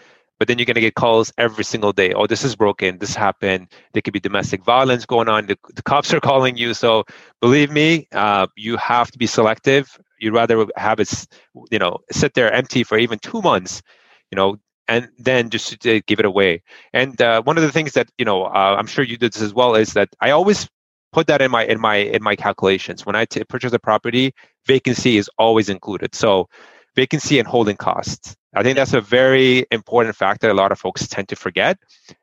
but 0.41 0.47
then 0.47 0.57
you're 0.57 0.65
going 0.65 0.73
to 0.73 0.81
get 0.81 0.95
calls 0.95 1.31
every 1.37 1.63
single 1.63 1.93
day. 1.93 2.13
Oh, 2.13 2.25
this 2.25 2.43
is 2.43 2.55
broken. 2.55 2.97
This 2.97 3.13
happened. 3.13 3.67
There 3.93 4.01
could 4.01 4.11
be 4.11 4.19
domestic 4.19 4.63
violence 4.63 5.05
going 5.05 5.29
on. 5.29 5.45
The, 5.45 5.55
the 5.75 5.83
cops 5.83 6.11
are 6.15 6.19
calling 6.19 6.57
you. 6.57 6.73
So 6.73 7.03
believe 7.41 7.69
me, 7.69 8.07
uh, 8.11 8.47
you 8.55 8.75
have 8.77 9.11
to 9.11 9.19
be 9.19 9.27
selective. 9.27 9.99
You'd 10.19 10.33
rather 10.33 10.65
have 10.77 10.99
it, 10.99 11.27
you 11.69 11.77
know, 11.77 11.99
sit 12.11 12.33
there 12.33 12.51
empty 12.51 12.83
for 12.83 12.97
even 12.97 13.19
two 13.19 13.39
months. 13.43 13.83
You 14.31 14.35
know, 14.35 14.57
and 14.87 15.09
then 15.19 15.51
just 15.51 15.79
to 15.79 16.01
give 16.01 16.17
it 16.17 16.25
away. 16.25 16.63
And 16.91 17.21
uh, 17.21 17.43
one 17.43 17.57
of 17.59 17.61
the 17.63 17.71
things 17.71 17.93
that 17.93 18.09
you 18.17 18.25
know, 18.25 18.45
uh, 18.45 18.77
I'm 18.79 18.87
sure 18.87 19.05
you 19.05 19.17
did 19.17 19.33
this 19.33 19.43
as 19.43 19.53
well, 19.53 19.75
is 19.75 19.93
that 19.93 20.09
I 20.21 20.31
always 20.31 20.67
put 21.11 21.27
that 21.27 21.43
in 21.43 21.51
my 21.51 21.65
in 21.65 21.79
my 21.79 21.97
in 21.97 22.23
my 22.23 22.35
calculations 22.35 23.05
when 23.05 23.15
I 23.15 23.25
t- 23.25 23.43
purchase 23.43 23.73
a 23.73 23.79
property. 23.79 24.33
Vacancy 24.65 25.17
is 25.17 25.29
always 25.37 25.69
included. 25.69 26.15
So 26.15 26.49
vacancy 26.95 27.39
and 27.39 27.47
holding 27.47 27.77
costs. 27.77 28.35
I 28.55 28.63
think 28.63 28.75
that's 28.75 28.93
a 28.93 29.01
very 29.01 29.65
important 29.71 30.15
factor. 30.15 30.49
A 30.49 30.53
lot 30.53 30.71
of 30.71 30.79
folks 30.79 31.07
tend 31.07 31.29
to 31.29 31.35
forget 31.35 31.77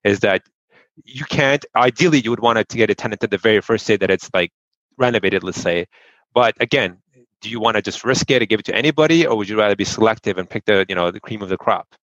is 0.04 0.20
that 0.20 0.42
you 1.04 1.24
can't. 1.24 1.64
Ideally, 1.74 2.20
you 2.20 2.30
would 2.30 2.40
want 2.40 2.68
to 2.68 2.76
get 2.76 2.90
a 2.90 2.94
tenant 2.94 3.24
at 3.24 3.30
the 3.30 3.38
very 3.38 3.60
first 3.60 3.86
day 3.86 3.96
that 3.96 4.10
it's 4.10 4.28
like 4.34 4.52
renovated, 4.98 5.42
let's 5.42 5.60
say. 5.60 5.86
But 6.34 6.54
again, 6.60 6.98
do 7.40 7.48
you 7.48 7.60
want 7.60 7.76
to 7.76 7.82
just 7.82 8.04
risk 8.04 8.30
it 8.30 8.42
and 8.42 8.48
give 8.48 8.60
it 8.60 8.66
to 8.66 8.74
anybody, 8.74 9.26
or 9.26 9.36
would 9.36 9.48
you 9.48 9.56
rather 9.58 9.76
be 9.76 9.84
selective 9.84 10.38
and 10.38 10.48
pick 10.48 10.64
the 10.64 10.84
you 10.88 10.94
know 10.94 11.10
the 11.10 11.20
cream 11.20 11.40
of 11.42 11.48
the 11.48 11.56
crop? 11.56 11.94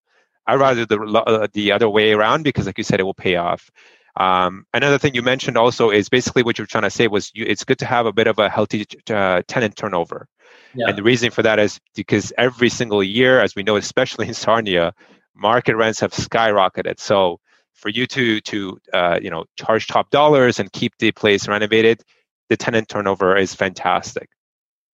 I 0.47 0.55
rather 0.55 0.85
the 0.85 0.99
uh, 0.99 1.47
the 1.53 1.71
other 1.71 1.89
way 1.89 2.13
around 2.13 2.43
because, 2.43 2.65
like 2.65 2.77
you 2.77 2.83
said, 2.83 2.99
it 2.99 3.03
will 3.03 3.13
pay 3.13 3.35
off. 3.35 3.69
Um, 4.17 4.65
another 4.73 4.97
thing 4.97 5.13
you 5.13 5.21
mentioned 5.21 5.57
also 5.57 5.89
is 5.89 6.07
basically 6.09 6.43
what 6.43 6.57
you're 6.57 6.67
trying 6.67 6.83
to 6.83 6.89
say 6.89 7.07
was 7.07 7.31
you, 7.33 7.45
it's 7.47 7.63
good 7.63 7.79
to 7.79 7.85
have 7.85 8.05
a 8.05 8.13
bit 8.13 8.27
of 8.27 8.39
a 8.39 8.49
healthy 8.49 8.85
uh, 9.09 9.41
tenant 9.47 9.75
turnover. 9.75 10.27
Yeah. 10.73 10.87
And 10.87 10.97
the 10.97 11.03
reason 11.03 11.31
for 11.31 11.41
that 11.43 11.59
is 11.59 11.79
because 11.95 12.31
every 12.37 12.69
single 12.69 13.03
year, 13.03 13.41
as 13.41 13.55
we 13.55 13.63
know, 13.63 13.75
especially 13.85 14.27
in 14.27 14.33
Sarnia, 14.33 14.93
market 15.35 15.75
rents 15.75 15.99
have 15.99 16.11
skyrocketed. 16.11 16.99
So 16.99 17.39
for 17.73 17.89
you 17.89 18.07
to 18.07 18.39
to 18.41 18.79
uh, 18.93 19.19
you 19.21 19.29
know 19.29 19.45
charge 19.57 19.87
top 19.87 20.09
dollars 20.09 20.59
and 20.59 20.71
keep 20.71 20.93
the 20.99 21.11
place 21.11 21.47
renovated, 21.47 22.01
the 22.49 22.57
tenant 22.57 22.87
turnover 22.87 23.35
is 23.37 23.53
fantastic. 23.53 24.29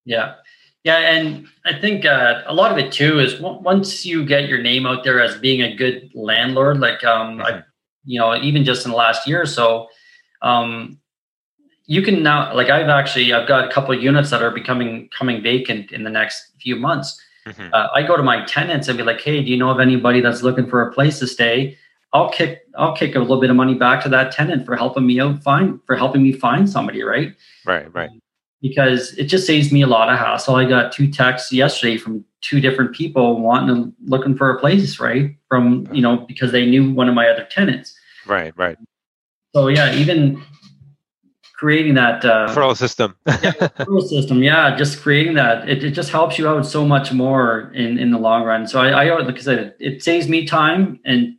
Yeah, 0.03 0.35
yeah, 0.83 0.97
and 0.97 1.47
I 1.63 1.79
think 1.79 2.05
uh, 2.05 2.41
a 2.47 2.53
lot 2.53 2.71
of 2.71 2.79
it 2.79 2.91
too 2.91 3.19
is 3.19 3.39
once 3.39 4.03
you 4.03 4.25
get 4.25 4.49
your 4.49 4.61
name 4.61 4.87
out 4.87 5.03
there 5.03 5.21
as 5.21 5.37
being 5.37 5.61
a 5.61 5.75
good 5.75 6.11
landlord, 6.15 6.79
like 6.79 7.03
um, 7.03 7.37
mm-hmm. 7.37 7.41
I, 7.41 7.63
you 8.05 8.19
know, 8.19 8.35
even 8.35 8.63
just 8.63 8.85
in 8.85 8.91
the 8.91 8.97
last 8.97 9.27
year 9.27 9.41
or 9.41 9.45
so, 9.45 9.87
um, 10.41 10.99
you 11.85 12.01
can 12.01 12.23
now 12.23 12.53
like 12.55 12.69
I've 12.69 12.89
actually 12.89 13.33
I've 13.33 13.47
got 13.47 13.67
a 13.67 13.71
couple 13.71 13.95
of 13.95 14.01
units 14.01 14.29
that 14.29 14.41
are 14.41 14.51
becoming 14.51 15.09
coming 15.17 15.41
vacant 15.41 15.91
in 15.91 16.03
the 16.03 16.09
next 16.09 16.51
few 16.59 16.75
months. 16.75 17.19
Mm-hmm. 17.45 17.73
Uh, 17.73 17.87
I 17.93 18.03
go 18.03 18.15
to 18.15 18.23
my 18.23 18.45
tenants 18.45 18.87
and 18.87 18.97
be 18.97 19.03
like, 19.03 19.19
"Hey, 19.19 19.43
do 19.43 19.49
you 19.49 19.57
know 19.57 19.69
of 19.69 19.79
anybody 19.79 20.21
that's 20.21 20.43
looking 20.43 20.67
for 20.67 20.81
a 20.81 20.91
place 20.93 21.19
to 21.19 21.27
stay?" 21.27 21.77
I'll 22.13 22.29
kick 22.29 22.63
I'll 22.77 22.95
kick 22.95 23.15
a 23.15 23.19
little 23.19 23.39
bit 23.39 23.49
of 23.49 23.55
money 23.55 23.73
back 23.73 24.03
to 24.03 24.09
that 24.09 24.31
tenant 24.31 24.65
for 24.65 24.75
helping 24.75 25.05
me 25.05 25.19
out 25.19 25.41
find 25.43 25.79
for 25.85 25.95
helping 25.95 26.23
me 26.23 26.31
find 26.31 26.69
somebody, 26.69 27.03
right? 27.03 27.35
Right, 27.65 27.93
right. 27.93 28.09
Because 28.61 29.13
it 29.17 29.23
just 29.25 29.47
saves 29.47 29.71
me 29.71 29.81
a 29.81 29.87
lot 29.87 30.09
of 30.09 30.19
hassle. 30.19 30.55
I 30.55 30.65
got 30.65 30.91
two 30.91 31.11
texts 31.11 31.51
yesterday 31.51 31.97
from 31.97 32.23
two 32.41 32.59
different 32.59 32.93
people 32.93 33.39
wanting 33.39 33.75
to 33.75 33.93
looking 34.05 34.35
for 34.35 34.51
a 34.51 34.59
place, 34.59 34.99
right? 34.99 35.35
From 35.47 35.87
you 35.91 36.01
know 36.01 36.17
because 36.17 36.51
they 36.51 36.65
knew 36.65 36.91
one 36.91 37.09
of 37.09 37.15
my 37.15 37.27
other 37.27 37.47
tenants. 37.49 37.95
Right, 38.27 38.53
right. 38.55 38.77
So 39.53 39.67
yeah, 39.67 39.93
even 39.95 40.43
creating 41.55 41.95
that 41.95 42.23
uh, 42.23 42.47
referral 42.49 42.77
system. 42.77 43.15
yeah, 43.27 43.51
referral 43.51 44.07
system, 44.07 44.43
yeah, 44.43 44.75
just 44.75 45.01
creating 45.01 45.35
that 45.35 45.67
it, 45.67 45.83
it 45.83 45.91
just 45.91 46.11
helps 46.11 46.37
you 46.37 46.47
out 46.47 46.65
so 46.65 46.85
much 46.85 47.11
more 47.11 47.71
in 47.73 47.97
in 47.97 48.11
the 48.11 48.19
long 48.19 48.43
run. 48.43 48.67
So 48.67 48.79
I, 48.79 49.05
I 49.05 49.19
like 49.21 49.37
I 49.37 49.41
said, 49.41 49.75
it 49.79 50.03
saves 50.03 50.27
me 50.27 50.45
time 50.45 50.99
and 51.03 51.35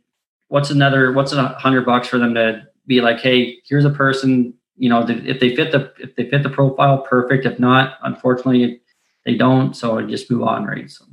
what's 0.53 0.69
another 0.69 1.11
what's 1.11 1.33
a 1.33 1.47
hundred 1.47 1.83
bucks 1.83 2.07
for 2.07 2.19
them 2.19 2.35
to 2.35 2.61
be 2.85 3.01
like 3.01 3.19
hey 3.19 3.57
here's 3.65 3.85
a 3.85 3.89
person 3.89 4.53
you 4.75 4.89
know 4.89 5.05
if 5.07 5.39
they 5.39 5.55
fit 5.55 5.71
the 5.71 5.93
if 5.99 6.15
they 6.15 6.29
fit 6.29 6.43
the 6.43 6.49
profile 6.49 6.99
perfect. 6.99 7.45
If 7.45 7.59
not 7.59 7.97
unfortunately 8.03 8.81
they 9.25 9.35
don't. 9.35 9.75
So 9.75 9.99
I 9.99 10.03
just 10.03 10.29
move 10.29 10.43
on 10.43 10.65
right? 10.65 10.89
So. 10.89 11.05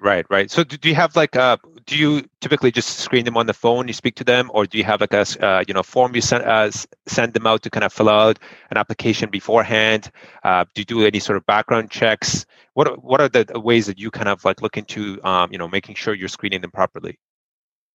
Right 0.00 0.24
right. 0.30 0.48
So 0.48 0.62
do 0.62 0.88
you 0.88 0.94
have 0.94 1.16
like 1.16 1.34
uh 1.34 1.56
do 1.86 1.96
you 1.96 2.22
typically 2.40 2.70
just 2.70 2.98
screen 3.00 3.24
them 3.24 3.36
on 3.36 3.46
the 3.46 3.54
phone 3.54 3.88
you 3.88 3.94
speak 3.94 4.14
to 4.16 4.24
them 4.24 4.48
or 4.54 4.64
do 4.64 4.78
you 4.78 4.84
have 4.84 5.00
like 5.00 5.12
a 5.12 5.24
uh, 5.44 5.64
you 5.66 5.74
know 5.74 5.82
form 5.82 6.14
you 6.14 6.20
send 6.20 6.44
uh, 6.44 6.70
send 7.06 7.34
them 7.34 7.48
out 7.48 7.62
to 7.62 7.70
kind 7.70 7.82
of 7.82 7.92
fill 7.92 8.08
out 8.08 8.38
an 8.70 8.76
application 8.76 9.28
beforehand 9.28 10.10
uh, 10.44 10.64
do 10.74 10.82
you 10.82 10.84
do 10.84 11.04
any 11.04 11.18
sort 11.18 11.36
of 11.36 11.44
background 11.46 11.90
checks? 11.90 12.46
What 12.74 13.02
what 13.02 13.20
are 13.20 13.28
the 13.28 13.58
ways 13.58 13.86
that 13.86 13.98
you 13.98 14.12
kind 14.12 14.28
of 14.28 14.44
like 14.44 14.62
look 14.62 14.76
into 14.76 15.20
um, 15.24 15.50
you 15.50 15.58
know 15.58 15.66
making 15.66 15.96
sure 15.96 16.14
you're 16.14 16.28
screening 16.28 16.60
them 16.60 16.70
properly 16.70 17.18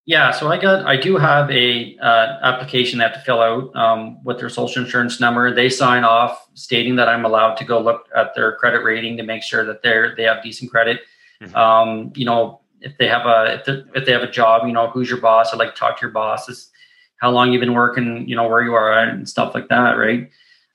yeah, 0.06 0.32
so 0.32 0.51
I 0.51 0.58
got 0.58 0.86
I 0.86 0.97
do 0.97 1.16
have 1.16 1.49
a 1.49 1.97
uh, 2.01 2.38
application 2.43 2.99
they 2.99 3.06
have 3.06 3.14
to 3.14 3.22
fill 3.22 3.39
out 3.39 3.74
um, 3.76 4.22
with 4.26 4.38
their 4.38 4.49
social 4.49 4.84
insurance 4.84 5.22
number. 5.22 5.54
They 5.54 5.70
sign 5.70 6.04
off 6.04 6.45
stating 6.56 6.97
that 6.97 7.08
I'm 7.08 7.24
allowed 7.24 7.56
to 7.56 7.64
go 7.66 7.80
look 7.80 8.10
at 8.14 8.36
their 8.36 8.58
credit 8.58 8.84
rating 8.84 9.16
to 9.18 9.24
make 9.24 9.43
sure 9.43 9.64
that 9.66 9.82
they're 9.82 10.14
they 10.16 10.24
have 10.24 10.43
decent 10.43 10.72
credit. 10.72 11.01
Mm-hmm. 11.41 11.56
Um, 11.56 12.12
you 12.16 12.26
know, 12.26 12.62
if 12.82 12.97
they 12.97 13.08
have 13.08 13.26
a 13.26 13.62
if, 13.66 13.86
if, 13.95 14.06
they 14.06 14.12
have 14.12 14.24
a 14.24 14.32
job, 14.32 14.68
you 14.68 14.74
know, 14.74 14.89
who's 14.89 15.10
your 15.10 15.22
boss? 15.22 15.54
I'd 15.54 15.60
like 15.60 15.74
to 15.74 15.80
talk 15.80 15.97
to 15.99 16.01
your 16.01 16.12
bosses. 16.12 16.70
How 17.18 17.32
long 17.32 17.54
you've 17.54 17.62
been 17.62 17.74
working? 17.74 18.28
You 18.28 18.36
know, 18.36 18.47
where 18.49 18.62
you 18.62 18.74
are 18.74 18.99
and 18.99 19.28
stuff 19.28 19.56
like 19.56 19.70
that, 19.70 19.93
right? 19.93 20.30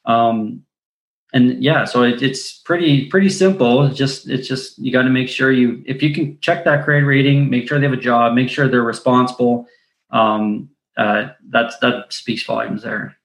Um, 0.06 0.64
and 1.32 1.62
yeah, 1.62 1.84
so 1.84 2.02
it, 2.02 2.22
it's 2.22 2.58
pretty 2.60 3.06
pretty 3.06 3.28
simple. 3.28 3.84
It's 3.84 3.96
just 3.96 4.28
it's 4.28 4.48
just 4.48 4.78
you 4.78 4.90
got 4.92 5.02
to 5.02 5.10
make 5.10 5.28
sure 5.28 5.52
you 5.52 5.82
if 5.86 6.02
you 6.02 6.14
can 6.14 6.38
check 6.40 6.64
that 6.64 6.84
credit 6.84 7.04
rating, 7.04 7.50
make 7.50 7.68
sure 7.68 7.78
they 7.78 7.86
have 7.86 7.92
a 7.92 8.00
job, 8.00 8.34
make 8.34 8.48
sure 8.48 8.68
they're 8.68 8.82
responsible. 8.82 9.66
Um, 10.10 10.70
uh, 10.96 11.28
that's 11.50 11.78
that 11.78 12.12
speaks 12.12 12.44
volumes 12.44 12.82
there. 12.82 13.16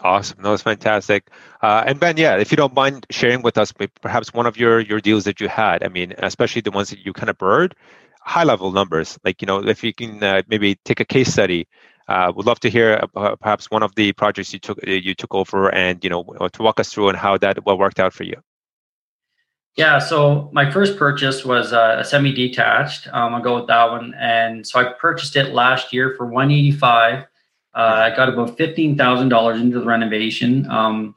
Awesome, 0.00 0.42
that 0.42 0.48
was 0.48 0.62
fantastic. 0.62 1.28
Uh, 1.60 1.84
and 1.86 2.00
Ben, 2.00 2.16
yeah, 2.16 2.36
if 2.36 2.50
you 2.50 2.56
don't 2.56 2.74
mind 2.74 3.06
sharing 3.10 3.42
with 3.42 3.58
us, 3.58 3.72
perhaps 4.00 4.32
one 4.32 4.46
of 4.46 4.56
your 4.56 4.80
your 4.80 5.00
deals 5.00 5.24
that 5.24 5.40
you 5.40 5.48
had. 5.48 5.84
I 5.84 5.88
mean, 5.88 6.14
especially 6.18 6.62
the 6.62 6.70
ones 6.70 6.88
that 6.90 7.00
you 7.00 7.12
kind 7.12 7.28
of 7.28 7.36
BRRRR'd, 7.36 7.74
high 8.22 8.44
level 8.44 8.72
numbers. 8.72 9.18
Like 9.24 9.42
you 9.42 9.46
know, 9.46 9.62
if 9.62 9.84
you 9.84 9.92
can 9.92 10.22
uh, 10.22 10.42
maybe 10.48 10.76
take 10.86 11.00
a 11.00 11.04
case 11.04 11.30
study 11.30 11.68
uh, 12.12 12.32
would 12.36 12.46
love 12.46 12.60
to 12.60 12.68
hear 12.68 13.02
uh, 13.16 13.36
perhaps 13.36 13.70
one 13.70 13.82
of 13.82 13.94
the 13.94 14.12
projects 14.12 14.52
you 14.52 14.58
took 14.58 14.78
uh, 14.86 14.90
you 14.90 15.14
took 15.14 15.34
over, 15.34 15.74
and 15.74 16.04
you 16.04 16.10
know 16.10 16.22
to 16.52 16.62
walk 16.62 16.78
us 16.78 16.92
through 16.92 17.08
and 17.08 17.18
how 17.18 17.38
that 17.38 17.64
well 17.64 17.78
worked 17.78 17.98
out 17.98 18.12
for 18.12 18.24
you. 18.24 18.38
Yeah, 19.76 19.98
so 19.98 20.50
my 20.52 20.70
first 20.70 20.98
purchase 20.98 21.46
was 21.46 21.72
uh, 21.72 21.96
a 22.00 22.04
semi-detached. 22.04 23.08
Um, 23.08 23.34
I'll 23.34 23.40
go 23.40 23.56
with 23.58 23.68
that 23.68 23.90
one, 23.90 24.12
and 24.18 24.66
so 24.66 24.78
I 24.78 24.92
purchased 24.92 25.34
it 25.36 25.54
last 25.54 25.94
year 25.94 26.14
for 26.16 26.26
one 26.26 26.50
eighty-five. 26.50 27.24
Uh, 27.74 28.10
I 28.12 28.14
got 28.14 28.28
about 28.28 28.58
fifteen 28.58 28.98
thousand 28.98 29.30
dollars 29.30 29.58
into 29.60 29.80
the 29.80 29.86
renovation. 29.86 30.70
Um, 30.70 31.14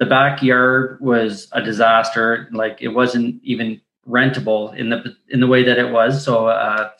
the 0.00 0.06
backyard 0.06 0.98
was 1.00 1.46
a 1.52 1.62
disaster; 1.62 2.48
like 2.52 2.78
it 2.80 2.88
wasn't 2.88 3.40
even 3.44 3.80
rentable 4.08 4.76
in 4.76 4.90
the 4.90 5.14
in 5.28 5.38
the 5.38 5.46
way 5.46 5.62
that 5.62 5.78
it 5.78 5.92
was. 5.92 6.24
So 6.24 6.48
uh, 6.48 6.90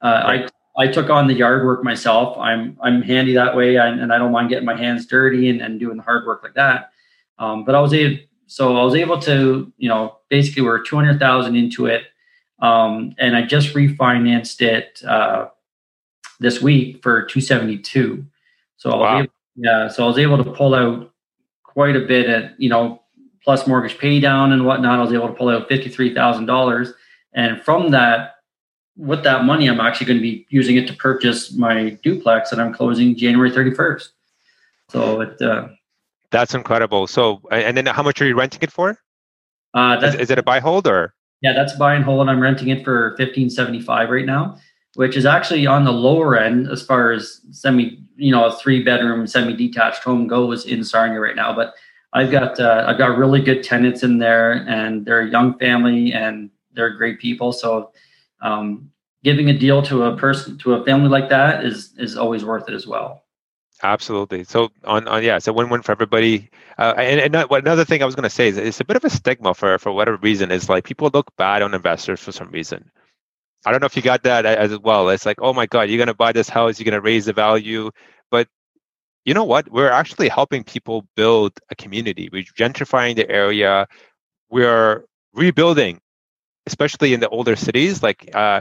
uh, 0.00 0.22
I 0.24 0.46
I 0.76 0.86
took 0.86 1.08
on 1.08 1.26
the 1.26 1.34
yard 1.34 1.64
work 1.64 1.82
myself. 1.82 2.36
I'm 2.38 2.76
I'm 2.82 3.02
handy 3.02 3.34
that 3.34 3.56
way, 3.56 3.76
and, 3.76 4.00
and 4.00 4.12
I 4.12 4.18
don't 4.18 4.32
mind 4.32 4.50
getting 4.50 4.66
my 4.66 4.76
hands 4.76 5.06
dirty 5.06 5.48
and, 5.48 5.62
and 5.62 5.80
doing 5.80 5.96
the 5.96 6.02
hard 6.02 6.26
work 6.26 6.42
like 6.42 6.54
that. 6.54 6.92
Um, 7.38 7.64
but 7.64 7.74
I 7.74 7.80
was 7.80 7.94
able, 7.94 8.22
so 8.46 8.76
I 8.76 8.84
was 8.84 8.94
able 8.94 9.18
to, 9.20 9.72
you 9.78 9.88
know, 9.88 10.18
basically 10.28 10.62
we're 10.62 10.82
two 10.82 10.96
hundred 10.96 11.18
thousand 11.18 11.56
into 11.56 11.86
it, 11.86 12.04
um, 12.60 13.14
and 13.18 13.36
I 13.36 13.42
just 13.42 13.74
refinanced 13.74 14.60
it 14.60 15.02
uh, 15.04 15.48
this 16.40 16.60
week 16.60 17.02
for 17.02 17.22
two 17.22 17.40
seventy 17.40 17.78
two. 17.78 18.26
So 18.76 18.90
I 18.90 18.94
was 18.94 19.00
wow. 19.00 19.18
able, 19.20 19.32
yeah, 19.56 19.88
so 19.88 20.04
I 20.04 20.06
was 20.06 20.18
able 20.18 20.42
to 20.44 20.52
pull 20.52 20.74
out 20.74 21.12
quite 21.62 21.96
a 21.96 22.00
bit 22.00 22.28
at 22.28 22.60
you 22.60 22.68
know 22.68 23.02
plus 23.42 23.66
mortgage 23.66 23.96
pay 23.96 24.20
down 24.20 24.52
and 24.52 24.66
whatnot. 24.66 24.98
I 24.98 25.02
was 25.02 25.12
able 25.12 25.28
to 25.28 25.34
pull 25.34 25.48
out 25.48 25.68
fifty 25.68 25.88
three 25.88 26.12
thousand 26.14 26.44
dollars, 26.44 26.92
and 27.32 27.62
from 27.62 27.90
that 27.92 28.35
with 28.96 29.22
that 29.24 29.44
money, 29.44 29.68
I'm 29.68 29.80
actually 29.80 30.06
going 30.06 30.18
to 30.18 30.22
be 30.22 30.46
using 30.48 30.76
it 30.76 30.86
to 30.88 30.94
purchase 30.94 31.52
my 31.52 31.90
duplex 32.02 32.50
that 32.50 32.58
I'm 32.58 32.72
closing 32.72 33.16
January 33.16 33.50
31st. 33.50 34.08
So 34.88 35.20
it. 35.20 35.40
Uh, 35.40 35.68
that's 36.30 36.54
incredible. 36.54 37.06
So, 37.06 37.40
and 37.50 37.76
then 37.76 37.86
how 37.86 38.02
much 38.02 38.20
are 38.20 38.26
you 38.26 38.36
renting 38.36 38.62
it 38.62 38.72
for? 38.72 38.98
Uh, 39.74 40.00
is, 40.02 40.14
is, 40.14 40.30
it 40.30 40.38
a 40.38 40.42
buy 40.42 40.60
hold 40.60 40.86
or? 40.86 41.14
Yeah, 41.42 41.52
that's 41.52 41.74
buy 41.74 41.94
and 41.94 42.04
hold. 42.04 42.22
And 42.22 42.30
I'm 42.30 42.40
renting 42.40 42.68
it 42.68 42.84
for 42.84 43.10
1575 43.10 44.10
right 44.10 44.24
now, 44.24 44.58
which 44.94 45.16
is 45.16 45.26
actually 45.26 45.66
on 45.66 45.84
the 45.84 45.92
lower 45.92 46.36
end 46.36 46.68
as 46.68 46.82
far 46.82 47.12
as 47.12 47.42
semi, 47.50 47.98
you 48.16 48.32
know, 48.32 48.46
a 48.46 48.56
three 48.56 48.82
bedroom 48.82 49.26
semi 49.26 49.54
detached 49.54 50.02
home 50.02 50.26
goes 50.26 50.64
in 50.66 50.82
Sarnia 50.82 51.20
right 51.20 51.36
now. 51.36 51.54
But 51.54 51.74
I've 52.12 52.30
got 52.30 52.58
uh, 52.58 52.84
I've 52.86 52.98
got 52.98 53.18
really 53.18 53.42
good 53.42 53.62
tenants 53.62 54.02
in 54.02 54.18
there, 54.18 54.64
and 54.66 55.04
they're 55.04 55.20
a 55.20 55.30
young 55.30 55.58
family 55.58 56.12
and 56.14 56.50
they're 56.72 56.90
great 56.90 57.20
people. 57.20 57.52
So 57.52 57.92
um, 58.40 58.90
giving 59.22 59.50
a 59.50 59.58
deal 59.58 59.82
to 59.82 60.04
a 60.04 60.16
person 60.16 60.58
to 60.58 60.74
a 60.74 60.84
family 60.84 61.08
like 61.08 61.28
that 61.28 61.64
is 61.64 61.92
is 61.98 62.16
always 62.16 62.44
worth 62.44 62.68
it 62.68 62.74
as 62.74 62.86
well. 62.86 63.24
Absolutely. 63.82 64.44
So 64.44 64.70
on, 64.84 65.06
on 65.08 65.22
yeah 65.22 65.36
it's 65.36 65.48
a 65.48 65.52
win-win 65.52 65.82
for 65.82 65.92
everybody. 65.92 66.50
Uh, 66.78 66.94
and, 66.96 67.34
and 67.34 67.50
another 67.50 67.84
thing 67.84 68.02
i 68.02 68.06
was 68.06 68.14
going 68.14 68.22
to 68.22 68.30
say 68.30 68.48
is 68.48 68.56
it's 68.56 68.80
a 68.80 68.84
bit 68.84 68.96
of 68.96 69.04
a 69.04 69.10
stigma 69.10 69.54
for 69.54 69.78
for 69.78 69.92
whatever 69.92 70.16
reason. 70.18 70.50
Is 70.50 70.68
like 70.68 70.84
people 70.84 71.10
look 71.12 71.34
bad 71.36 71.62
on 71.62 71.74
investors 71.74 72.20
for 72.20 72.32
some 72.32 72.50
reason. 72.50 72.90
I 73.64 73.72
don't 73.72 73.80
know 73.80 73.86
if 73.86 73.96
you 73.96 74.02
got 74.02 74.22
that 74.22 74.46
as 74.46 74.78
well. 74.78 75.08
It's 75.10 75.26
like 75.26 75.38
oh 75.42 75.52
my 75.52 75.66
god 75.66 75.88
you're 75.88 75.98
going 75.98 76.06
to 76.06 76.14
buy 76.14 76.32
this 76.32 76.48
house 76.48 76.78
you're 76.78 76.84
going 76.90 77.00
to 77.00 77.00
raise 77.00 77.26
the 77.26 77.32
value. 77.32 77.90
But 78.30 78.48
you 79.24 79.34
know 79.34 79.44
what? 79.44 79.70
We're 79.72 79.90
actually 79.90 80.28
helping 80.28 80.62
people 80.62 81.04
build 81.16 81.52
a 81.70 81.74
community. 81.74 82.28
We're 82.32 82.44
gentrifying 82.44 83.16
the 83.16 83.28
area. 83.28 83.88
We're 84.50 85.04
rebuilding 85.34 86.00
especially 86.66 87.14
in 87.14 87.20
the 87.20 87.28
older 87.28 87.56
cities. 87.56 88.02
Like 88.02 88.34
uh, 88.34 88.60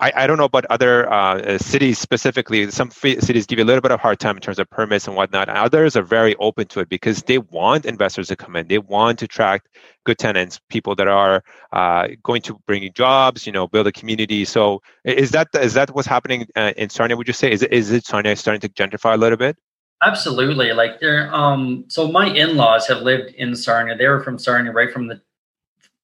I, 0.00 0.12
I 0.14 0.26
don't 0.28 0.38
know 0.38 0.44
about 0.44 0.64
other 0.66 1.12
uh, 1.12 1.58
cities 1.58 1.98
specifically. 1.98 2.70
Some 2.70 2.90
cities 2.90 3.46
give 3.46 3.58
you 3.58 3.64
a 3.64 3.66
little 3.66 3.80
bit 3.80 3.90
of 3.90 3.98
hard 3.98 4.20
time 4.20 4.36
in 4.36 4.40
terms 4.40 4.60
of 4.60 4.70
permits 4.70 5.08
and 5.08 5.16
whatnot. 5.16 5.48
Others 5.48 5.96
are 5.96 6.02
very 6.02 6.36
open 6.36 6.68
to 6.68 6.80
it 6.80 6.88
because 6.88 7.22
they 7.24 7.38
want 7.38 7.84
investors 7.84 8.28
to 8.28 8.36
come 8.36 8.54
in. 8.54 8.68
They 8.68 8.78
want 8.78 9.18
to 9.20 9.24
attract 9.24 9.68
good 10.04 10.18
tenants, 10.18 10.60
people 10.68 10.94
that 10.94 11.08
are 11.08 11.42
uh, 11.72 12.08
going 12.22 12.42
to 12.42 12.60
bring 12.66 12.84
you 12.84 12.90
jobs. 12.90 13.44
You 13.44 13.52
know, 13.52 13.66
build 13.66 13.88
a 13.88 13.92
community. 13.92 14.44
So 14.44 14.82
is 15.04 15.32
that 15.32 15.48
is 15.54 15.74
that 15.74 15.92
what's 15.94 16.06
happening 16.06 16.46
uh, 16.54 16.72
in 16.76 16.90
Sarnia? 16.90 17.16
Would 17.16 17.26
you 17.26 17.34
say 17.34 17.50
is 17.50 17.64
is 17.64 17.90
it 17.90 18.06
Sarnia 18.06 18.36
starting 18.36 18.60
to 18.60 18.68
gentrify 18.68 19.14
a 19.14 19.18
little 19.18 19.38
bit? 19.38 19.56
Absolutely. 20.00 20.72
Like 20.72 21.00
there, 21.00 21.34
um, 21.34 21.84
so 21.88 22.06
my 22.06 22.28
in-laws 22.28 22.86
have 22.86 23.02
lived 23.02 23.34
in 23.34 23.56
Sarnia. 23.56 23.96
They 23.96 24.06
were 24.06 24.22
from 24.22 24.38
Sarnia 24.38 24.70
right 24.70 24.92
from 24.92 25.08
the 25.08 25.20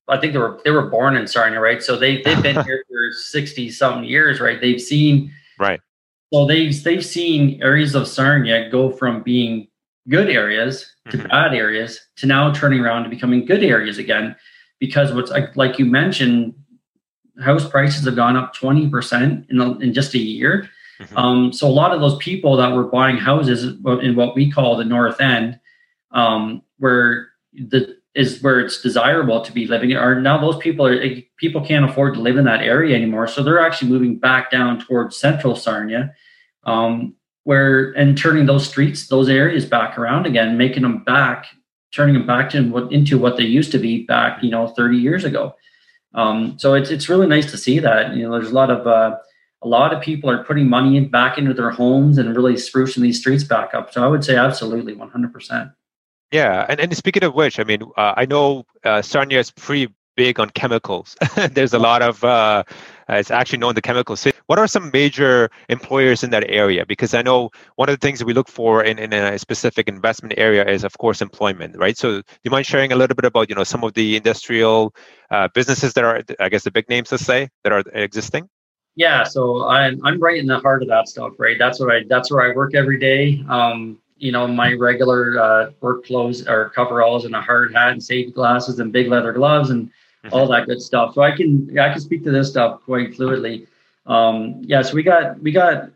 I 0.09 0.19
think 0.19 0.33
they 0.33 0.39
were 0.39 0.61
they 0.65 0.71
were 0.71 0.89
born 0.89 1.17
in 1.17 1.27
Sarnia, 1.27 1.61
right? 1.61 1.83
So 1.83 1.97
they 1.97 2.23
they've 2.23 2.43
been 2.43 2.63
here 2.65 2.85
for 2.89 3.13
sixty 3.13 3.71
something 3.71 4.05
years, 4.05 4.41
right? 4.41 4.61
They've 4.61 4.81
seen 4.81 5.33
right. 5.59 5.81
So 6.33 6.47
they've 6.47 6.83
they've 6.83 7.05
seen 7.05 7.63
areas 7.63 7.95
of 7.95 8.07
Sarnia 8.07 8.69
go 8.71 8.91
from 8.91 9.23
being 9.23 9.69
good 10.09 10.29
areas 10.29 10.91
to 11.11 11.17
mm-hmm. 11.17 11.29
bad 11.29 11.55
areas 11.55 12.01
to 12.17 12.27
now 12.27 12.53
turning 12.53 12.81
around 12.81 13.05
to 13.05 13.09
becoming 13.09 13.47
good 13.47 13.63
areas 13.63 13.99
again, 13.99 14.37
because 14.79 15.13
what's 15.13 15.31
like 15.31 15.57
like 15.57 15.79
you 15.79 15.87
mentioned, 15.87 16.55
house 17.43 17.69
prices 17.69 18.05
have 18.05 18.17
gone 18.17 18.37
up 18.37 18.53
twenty 18.53 18.89
percent 18.89 19.47
in 19.49 19.61
in 19.83 19.95
just 19.95 20.15
a 20.15 20.19
year. 20.19 20.69
Mm-hmm. 21.01 21.17
Um, 21.17 21.53
so 21.53 21.67
a 21.67 21.71
lot 21.71 21.93
of 21.93 22.01
those 22.01 22.17
people 22.19 22.57
that 22.57 22.73
were 22.73 22.85
buying 22.85 23.17
houses 23.17 23.65
in 23.65 24.15
what 24.15 24.35
we 24.37 24.51
call 24.51 24.77
the 24.77 24.85
North 24.85 25.21
End, 25.21 25.59
um, 26.13 26.63
where 26.79 27.29
the 27.53 27.97
is 28.15 28.43
where 28.43 28.61
it's 28.61 28.81
desirable 28.81 29.41
to 29.41 29.53
be 29.53 29.67
living 29.67 29.93
are 29.95 30.21
now 30.21 30.39
those 30.39 30.57
people 30.59 30.87
are 30.87 30.99
people 31.37 31.65
can't 31.65 31.89
afford 31.89 32.15
to 32.15 32.21
live 32.21 32.37
in 32.37 32.45
that 32.45 32.61
area 32.61 32.95
anymore 32.97 33.27
so 33.27 33.43
they're 33.43 33.65
actually 33.65 33.91
moving 33.91 34.17
back 34.17 34.51
down 34.51 34.79
towards 34.79 35.17
central 35.17 35.57
sarnia 35.57 36.15
um, 36.65 37.15
where 37.45 37.93
and 37.93 38.19
turning 38.19 38.47
those 38.47 38.67
streets, 38.67 39.07
those 39.07 39.29
areas 39.29 39.65
back 39.65 39.99
around 39.99 40.27
again, 40.27 40.57
making 40.57 40.83
them 40.83 41.05
back, 41.05 41.47
turning 41.95 42.15
them 42.15 42.27
back 42.27 42.51
to 42.51 42.63
what 42.71 42.93
into 42.93 43.19
what 43.19 43.37
they 43.37 43.45
used 43.45 43.71
to 43.73 43.79
be 43.79 44.05
back, 44.05 44.43
you 44.43 44.51
know, 44.51 44.67
30 44.69 44.97
years 44.97 45.25
ago. 45.25 45.55
Um, 46.15 46.59
so 46.59 46.75
it's 46.75 46.91
it's 46.91 47.09
really 47.09 47.27
nice 47.27 47.51
to 47.51 47.59
see 47.59 47.79
that. 47.79 48.15
You 48.15 48.25
know, 48.25 48.33
there's 48.33 48.51
a 48.51 48.55
lot 48.55 48.71
of 48.71 48.87
uh, 48.87 49.17
a 49.63 49.69
lot 49.69 49.95
of 49.95 50.03
people 50.03 50.31
are 50.31 50.45
putting 50.45 50.69
money 50.69 50.97
in, 50.97 51.09
back 51.09 51.39
into 51.39 51.55
their 51.55 51.71
homes 51.71 52.19
and 52.19 52.35
really 52.35 52.55
sprucing 52.55 53.03
these 53.03 53.21
streets 53.21 53.45
back 53.45 53.75
up. 53.75 53.93
So 53.93 54.03
I 54.03 54.07
would 54.07 54.25
say 54.25 54.37
absolutely 54.37 54.95
100%. 54.95 55.73
Yeah, 56.35 56.67
and, 56.69 56.81
and 56.81 56.97
speaking 56.97 57.23
of 57.23 57.33
which, 57.33 57.61
I 57.61 57.63
mean, 57.63 57.85
uh, 57.97 58.15
I 58.17 58.27
know 58.27 58.67
uh, 58.83 59.03
Sarnia 59.03 59.39
is 59.39 59.53
pretty 59.53 59.95
big 60.17 60.41
on 60.41 60.51
chemicals. 60.51 61.15
There's 61.53 61.73
a 61.73 61.79
lot 61.79 62.03
of 62.03 62.25
uh, 62.25 62.65
it's 63.09 63.31
actually 63.31 63.59
known 63.59 63.77
the 63.77 63.81
chemical 63.81 64.17
city. 64.17 64.37
What 64.47 64.59
are 64.59 64.67
some 64.67 64.91
major 64.93 65.49
employers 65.69 66.25
in 66.25 66.31
that 66.31 66.51
area? 66.51 66.85
Because 66.85 67.15
I 67.15 67.23
know 67.23 67.51
one 67.77 67.89
of 67.89 67.95
the 67.95 68.05
things 68.05 68.19
that 68.19 68.25
we 68.27 68.33
look 68.33 68.49
for 68.49 68.83
in, 68.83 68.99
in 68.99 69.13
a 69.13 69.39
specific 69.39 69.87
investment 69.87 70.35
area 70.37 70.67
is, 70.67 70.83
of 70.83 70.99
course, 70.99 71.23
employment, 71.23 71.77
right? 71.79 71.97
So, 71.97 72.21
do 72.21 72.25
you 72.43 72.51
mind 72.51 72.67
sharing 72.67 72.91
a 72.91 72.97
little 72.97 73.15
bit 73.15 73.27
about 73.27 73.49
you 73.49 73.55
know 73.55 73.63
some 73.63 73.85
of 73.85 73.95
the 73.95 74.17
industrial 74.17 74.93
uh, 75.31 75.47
businesses 75.55 75.93
that 75.93 76.03
are, 76.03 76.21
I 76.41 76.49
guess, 76.49 76.65
the 76.65 76.73
big 76.73 76.89
names, 76.89 77.13
let's 77.13 77.25
say, 77.25 77.49
that 77.63 77.73
are 77.73 77.85
existing? 77.95 78.49
Yeah, 78.97 79.23
so 79.23 79.69
I'm 79.69 80.05
I'm 80.05 80.21
right 80.21 80.39
in 80.39 80.47
the 80.47 80.59
heart 80.59 80.83
of 80.83 80.89
that 80.89 81.07
stuff, 81.09 81.35
right? 81.39 81.57
That's 81.61 81.79
what 81.79 81.95
I 81.95 82.01
that's 82.09 82.33
where 82.33 82.43
I 82.51 82.57
work 82.57 82.75
every 82.75 82.99
day. 82.99 83.41
Um, 83.49 84.01
you 84.17 84.33
know, 84.33 84.47
my 84.47 84.73
regular 84.75 85.41
uh, 85.41 85.71
work 85.81 86.05
clothes 86.05 86.47
are 86.47 86.71
coveralls 86.71 87.25
and 87.25 87.35
a 87.35 87.41
hard 87.41 87.75
hat 87.75 87.93
and 87.93 88.03
safety 88.03 88.33
glasses 88.33 88.79
and 88.79 88.93
big 88.93 89.09
leather 89.09 89.33
gloves 89.33 89.71
and 89.71 89.87
mm-hmm. 89.89 90.29
all 90.33 90.47
that 90.49 90.67
good 90.67 90.81
stuff. 90.81 91.15
So 91.15 91.23
I 91.23 91.33
can 91.33 91.77
I 91.79 91.91
can 91.91 92.01
speak 92.01 92.25
to 92.25 92.31
this 92.31 92.49
stuff 92.51 92.83
quite 92.83 93.13
fluidly. 93.13 93.67
Um, 94.07 94.63
yeah, 94.63 94.83
so 94.83 94.95
we 94.95 95.03
got 95.03 95.41
we 95.41 95.53
got 95.53 95.91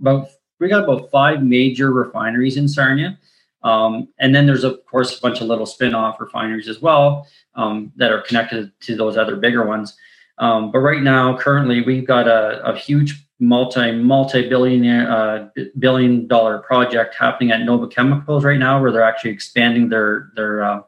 about 0.00 0.28
we 0.58 0.68
got 0.68 0.84
about 0.84 1.10
five 1.10 1.42
major 1.42 1.92
refineries 1.92 2.56
in 2.56 2.68
Sarnia. 2.68 3.18
Um, 3.62 4.08
and 4.18 4.34
then 4.34 4.46
there's 4.46 4.64
of 4.64 4.84
course 4.86 5.16
a 5.16 5.20
bunch 5.20 5.40
of 5.40 5.46
little 5.46 5.66
spin-off 5.66 6.20
refineries 6.20 6.68
as 6.68 6.82
well 6.82 7.28
um, 7.54 7.92
that 7.96 8.10
are 8.10 8.22
connected 8.22 8.72
to 8.80 8.96
those 8.96 9.16
other 9.16 9.36
bigger 9.36 9.64
ones. 9.64 9.96
Um, 10.38 10.72
but 10.72 10.80
right 10.80 11.02
now, 11.02 11.36
currently, 11.36 11.82
we've 11.82 12.06
got 12.06 12.26
a, 12.26 12.64
a 12.64 12.76
huge 12.76 13.21
multi 13.42 13.90
multi 13.90 14.48
billion 14.48 14.86
uh, 14.88 15.50
billion 15.80 16.28
dollar 16.28 16.60
project 16.60 17.16
happening 17.18 17.50
at 17.50 17.62
Nova 17.62 17.88
Chemicals 17.88 18.44
right 18.44 18.58
now, 18.58 18.80
where 18.80 18.92
they're 18.92 19.02
actually 19.02 19.32
expanding 19.32 19.88
their 19.88 20.30
their 20.36 20.62
uh, 20.62 20.82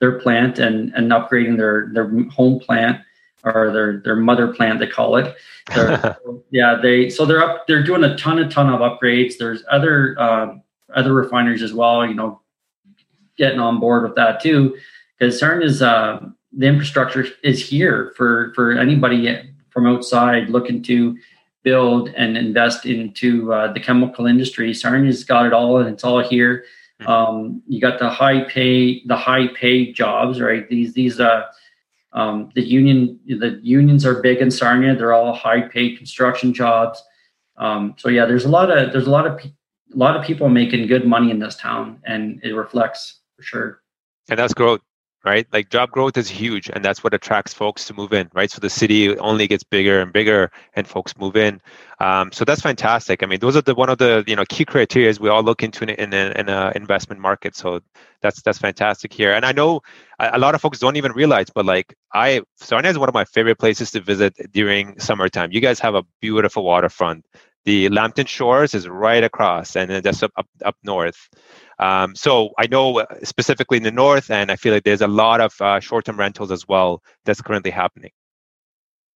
their 0.00 0.18
plant 0.18 0.58
and 0.58 0.92
and 0.94 1.10
upgrading 1.12 1.58
their 1.58 1.90
their 1.92 2.08
home 2.30 2.58
plant 2.58 3.02
or 3.44 3.70
their 3.70 3.98
their 3.98 4.16
mother 4.16 4.48
plant 4.48 4.78
they 4.78 4.86
call 4.86 5.16
it. 5.16 5.36
yeah, 6.50 6.78
they 6.82 7.10
so 7.10 7.26
they're 7.26 7.42
up 7.42 7.66
they're 7.66 7.84
doing 7.84 8.02
a 8.02 8.16
ton 8.16 8.38
a 8.38 8.48
ton 8.48 8.70
of 8.70 8.80
upgrades. 8.80 9.36
There's 9.38 9.62
other 9.70 10.18
uh, 10.18 10.54
other 10.94 11.12
refineries 11.12 11.62
as 11.62 11.74
well. 11.74 12.06
You 12.06 12.14
know, 12.14 12.40
getting 13.36 13.60
on 13.60 13.78
board 13.78 14.04
with 14.04 14.14
that 14.14 14.40
too, 14.40 14.74
because 15.18 15.38
Sarnia 15.38 15.66
is 15.66 15.82
uh, 15.82 16.24
the 16.50 16.66
infrastructure 16.66 17.26
is 17.44 17.62
here 17.62 18.14
for 18.16 18.54
for 18.54 18.72
anybody 18.72 19.38
from 19.68 19.86
outside 19.86 20.48
looking 20.48 20.82
to 20.84 21.18
build 21.62 22.08
and 22.10 22.36
invest 22.36 22.86
into 22.86 23.52
uh, 23.52 23.72
the 23.72 23.80
chemical 23.80 24.26
industry. 24.26 24.72
Sarnia's 24.72 25.24
got 25.24 25.46
it 25.46 25.52
all, 25.52 25.78
and 25.78 25.88
it's 25.88 26.04
all 26.04 26.22
here. 26.22 26.64
Um, 27.06 27.62
you 27.66 27.80
got 27.80 27.98
the 27.98 28.10
high 28.10 28.44
pay, 28.44 29.02
the 29.06 29.16
high 29.16 29.48
paid 29.48 29.94
jobs, 29.94 30.40
right? 30.40 30.68
These 30.68 30.92
these 30.92 31.18
uh, 31.18 31.46
um, 32.12 32.50
the 32.54 32.62
union 32.62 33.18
the 33.26 33.58
unions 33.62 34.04
are 34.04 34.20
big 34.20 34.38
in 34.38 34.50
Sarnia. 34.50 34.94
They're 34.94 35.14
all 35.14 35.34
high 35.34 35.62
paid 35.62 35.96
construction 35.96 36.52
jobs. 36.52 37.02
Um, 37.56 37.94
so 37.96 38.08
yeah, 38.08 38.26
there's 38.26 38.44
a 38.44 38.48
lot 38.48 38.70
of 38.70 38.92
there's 38.92 39.06
a 39.06 39.10
lot 39.10 39.26
of 39.26 39.38
pe- 39.38 39.48
a 39.94 39.96
lot 39.96 40.16
of 40.16 40.24
people 40.24 40.48
making 40.48 40.86
good 40.88 41.06
money 41.06 41.30
in 41.30 41.38
this 41.38 41.56
town, 41.56 42.00
and 42.04 42.40
it 42.42 42.52
reflects 42.52 43.20
for 43.36 43.42
sure. 43.42 43.82
And 44.28 44.38
that's 44.38 44.54
growth 44.54 44.80
right? 45.24 45.46
Like 45.52 45.70
job 45.70 45.90
growth 45.90 46.16
is 46.16 46.28
huge, 46.28 46.70
and 46.72 46.84
that's 46.84 47.04
what 47.04 47.14
attracts 47.14 47.52
folks 47.52 47.86
to 47.86 47.94
move 47.94 48.12
in, 48.12 48.30
right? 48.32 48.50
So 48.50 48.60
the 48.60 48.70
city 48.70 49.16
only 49.18 49.46
gets 49.46 49.62
bigger 49.64 50.00
and 50.00 50.12
bigger, 50.12 50.50
and 50.74 50.86
folks 50.86 51.16
move 51.18 51.36
in. 51.36 51.60
Um, 52.00 52.32
so 52.32 52.44
that's 52.44 52.62
fantastic. 52.62 53.22
I 53.22 53.26
mean, 53.26 53.40
those 53.40 53.56
are 53.56 53.60
the 53.60 53.74
one 53.74 53.90
of 53.90 53.98
the 53.98 54.24
you 54.26 54.36
know 54.36 54.44
key 54.48 54.64
criteria 54.64 55.12
we 55.20 55.28
all 55.28 55.42
look 55.42 55.62
into 55.62 55.84
in 55.84 56.12
in, 56.12 56.32
in 56.32 56.48
a 56.48 56.72
investment 56.74 57.20
market. 57.20 57.54
So 57.56 57.80
that's 58.22 58.42
that's 58.42 58.58
fantastic 58.58 59.12
here. 59.12 59.32
And 59.32 59.44
I 59.44 59.52
know 59.52 59.82
a 60.18 60.38
lot 60.38 60.54
of 60.54 60.60
folks 60.60 60.78
don't 60.78 60.96
even 60.96 61.12
realize, 61.12 61.46
but 61.50 61.64
like 61.64 61.94
I, 62.12 62.42
Sarnia 62.56 62.90
is 62.90 62.98
one 62.98 63.08
of 63.08 63.14
my 63.14 63.24
favorite 63.24 63.58
places 63.58 63.90
to 63.92 64.00
visit 64.00 64.34
during 64.52 64.98
summertime. 64.98 65.52
You 65.52 65.60
guys 65.60 65.80
have 65.80 65.94
a 65.94 66.02
beautiful 66.20 66.64
waterfront. 66.64 67.24
The 67.64 67.88
Lambton 67.90 68.26
Shores 68.26 68.74
is 68.74 68.88
right 68.88 69.22
across, 69.22 69.76
and 69.76 69.90
then 69.90 70.02
just 70.02 70.22
up 70.22 70.32
up, 70.36 70.46
up 70.64 70.76
north. 70.82 71.28
Um, 71.78 72.14
so 72.14 72.50
I 72.58 72.66
know 72.66 73.00
uh, 73.00 73.06
specifically 73.22 73.78
in 73.78 73.82
the 73.82 73.90
north, 73.90 74.30
and 74.30 74.50
I 74.50 74.56
feel 74.56 74.72
like 74.72 74.84
there's 74.84 75.02
a 75.02 75.08
lot 75.08 75.40
of 75.40 75.60
uh, 75.60 75.80
short-term 75.80 76.18
rentals 76.18 76.50
as 76.50 76.66
well 76.68 77.02
that's 77.24 77.40
currently 77.40 77.70
happening. 77.70 78.12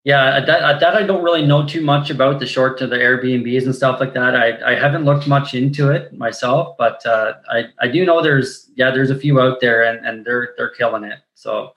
Yeah, 0.04 0.40
that, 0.40 0.80
that 0.80 0.94
I 0.94 1.02
don't 1.02 1.24
really 1.24 1.46
know 1.46 1.66
too 1.66 1.80
much 1.80 2.10
about 2.10 2.38
the 2.38 2.46
short 2.46 2.78
to 2.78 2.86
the 2.86 2.96
Airbnbs 2.96 3.64
and 3.64 3.74
stuff 3.74 4.00
like 4.00 4.12
that. 4.12 4.36
I, 4.36 4.72
I 4.72 4.78
haven't 4.78 5.06
looked 5.06 5.26
much 5.26 5.54
into 5.54 5.90
it 5.90 6.12
myself, 6.12 6.76
but 6.76 7.04
uh, 7.06 7.34
I, 7.50 7.64
I 7.80 7.88
do 7.88 8.04
know 8.04 8.20
there's 8.22 8.70
yeah 8.76 8.90
there's 8.90 9.10
a 9.10 9.16
few 9.18 9.40
out 9.40 9.60
there 9.60 9.82
and, 9.84 10.06
and 10.06 10.22
they're 10.22 10.52
they're 10.58 10.68
killing 10.68 11.04
it. 11.04 11.20
So 11.34 11.72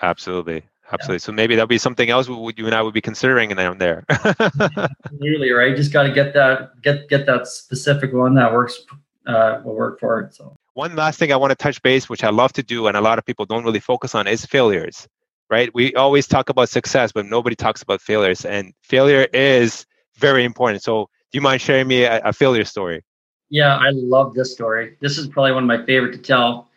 absolutely, 0.00 0.62
absolutely. 0.92 1.18
So 1.18 1.32
maybe 1.32 1.54
that'll 1.54 1.66
be 1.66 1.78
something 1.78 2.10
else 2.10 2.28
would 2.28 2.58
you 2.58 2.66
and 2.66 2.74
I 2.74 2.82
would 2.82 2.94
be 2.94 3.00
considering 3.00 3.50
down 3.50 3.78
there. 3.78 4.04
Absolutely 4.10 5.50
right. 5.50 5.74
Just 5.76 5.92
got 5.92 6.04
to 6.04 6.12
get 6.12 6.34
that 6.34 6.80
get 6.82 7.08
get 7.08 7.26
that 7.26 7.46
specific 7.46 8.12
one 8.12 8.34
that 8.34 8.52
works 8.52 8.84
uh, 9.26 9.60
will 9.64 9.74
work 9.74 10.00
for 10.00 10.20
it. 10.20 10.34
So 10.34 10.56
one 10.74 10.96
last 10.96 11.18
thing 11.18 11.32
I 11.32 11.36
want 11.36 11.50
to 11.50 11.56
touch 11.56 11.82
base, 11.82 12.08
which 12.08 12.24
I 12.24 12.30
love 12.30 12.52
to 12.54 12.62
do, 12.62 12.86
and 12.86 12.96
a 12.96 13.00
lot 13.00 13.18
of 13.18 13.24
people 13.24 13.44
don't 13.44 13.64
really 13.64 13.80
focus 13.80 14.14
on, 14.14 14.26
is 14.26 14.44
failures. 14.46 15.08
Right? 15.50 15.70
We 15.74 15.94
always 15.94 16.26
talk 16.26 16.48
about 16.48 16.70
success, 16.70 17.12
but 17.12 17.26
nobody 17.26 17.54
talks 17.54 17.82
about 17.82 18.00
failures, 18.00 18.46
and 18.46 18.72
failure 18.82 19.26
is 19.34 19.84
very 20.16 20.44
important. 20.44 20.82
So, 20.82 21.10
do 21.30 21.36
you 21.36 21.42
mind 21.42 21.60
sharing 21.60 21.88
me 21.88 22.04
a, 22.04 22.20
a 22.24 22.32
failure 22.32 22.64
story? 22.64 23.02
Yeah, 23.50 23.76
I 23.76 23.90
love 23.90 24.32
this 24.32 24.50
story. 24.50 24.96
This 25.00 25.18
is 25.18 25.26
probably 25.26 25.52
one 25.52 25.64
of 25.64 25.66
my 25.68 25.84
favorite 25.84 26.12
to 26.12 26.18
tell. 26.18 26.70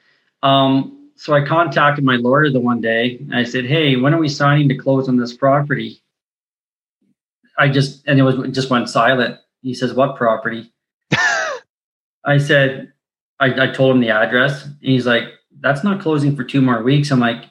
Um, 0.44 1.05
so 1.16 1.34
I 1.34 1.46
contacted 1.46 2.04
my 2.04 2.16
lawyer 2.16 2.50
the 2.50 2.60
one 2.60 2.82
day 2.82 3.18
and 3.18 3.36
I 3.36 3.44
said, 3.44 3.66
Hey, 3.66 3.96
when 3.96 4.14
are 4.14 4.20
we 4.20 4.30
signing 4.30 4.70
to 4.70 4.76
close 4.76 5.08
on 5.08 5.18
this 5.18 5.34
property? 5.34 6.02
I 7.58 7.70
just 7.70 8.04
and 8.06 8.20
it 8.20 8.24
was 8.24 8.36
it 8.36 8.52
just 8.52 8.70
went 8.70 8.90
silent. 8.90 9.40
He 9.62 9.74
says, 9.74 9.94
What 9.94 10.18
property? 10.18 10.74
I 12.26 12.38
said, 12.38 12.92
I, 13.40 13.64
I 13.64 13.68
told 13.68 13.96
him 13.96 14.02
the 14.02 14.10
address, 14.10 14.66
and 14.66 14.78
he's 14.82 15.06
like, 15.06 15.26
"That's 15.60 15.84
not 15.84 16.02
closing 16.02 16.36
for 16.36 16.44
two 16.44 16.62
more 16.62 16.82
weeks." 16.84 17.12
I'm 17.12 17.20
like, 17.20 17.44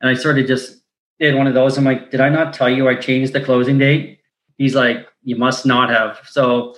and 0.00 0.10
I 0.10 0.14
sort 0.14 0.38
of 0.38 0.46
just 0.46 0.82
did 1.18 1.34
one 1.34 1.46
of 1.46 1.54
those. 1.54 1.76
I'm 1.76 1.84
like, 1.84 2.10
"Did 2.10 2.20
I 2.20 2.28
not 2.28 2.54
tell 2.54 2.68
you 2.68 2.88
I 2.88 2.94
changed 2.94 3.32
the 3.32 3.40
closing 3.40 3.78
date?" 3.78 4.20
He's 4.56 4.74
like, 4.74 5.06
"You 5.22 5.36
must 5.36 5.66
not 5.66 5.90
have." 5.90 6.20
So 6.26 6.74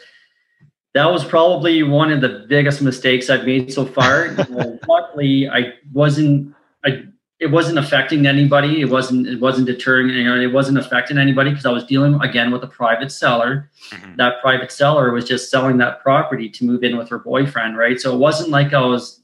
that 0.94 1.10
was 1.10 1.24
probably 1.24 1.82
one 1.82 2.10
of 2.10 2.20
the 2.20 2.46
biggest 2.48 2.82
mistakes 2.82 3.30
I've 3.30 3.44
made 3.44 3.72
so 3.72 3.86
far. 3.86 4.36
luckily, 4.88 5.48
I 5.48 5.74
wasn't. 5.92 6.54
I 6.84 7.04
it 7.38 7.50
wasn't 7.50 7.78
affecting 7.78 8.26
anybody. 8.26 8.82
It 8.82 8.90
wasn't 8.90 9.26
it 9.26 9.40
wasn't 9.40 9.66
deterring. 9.66 10.08
You 10.10 10.24
know, 10.24 10.40
it 10.40 10.52
wasn't 10.52 10.78
affecting 10.78 11.16
anybody 11.16 11.50
because 11.50 11.64
I 11.64 11.72
was 11.72 11.84
dealing 11.84 12.20
again 12.20 12.50
with 12.50 12.62
a 12.64 12.66
private 12.66 13.12
seller. 13.12 13.70
Mm-hmm. 13.90 14.16
That 14.16 14.40
private 14.42 14.72
seller 14.72 15.10
was 15.12 15.24
just 15.24 15.50
selling 15.50 15.78
that 15.78 16.02
property 16.02 16.50
to 16.50 16.64
move 16.64 16.82
in 16.82 16.96
with 16.96 17.08
her 17.08 17.18
boyfriend, 17.18 17.78
right? 17.78 17.98
So 17.98 18.14
it 18.14 18.18
wasn't 18.18 18.50
like 18.50 18.74
I 18.74 18.80
was 18.80 19.22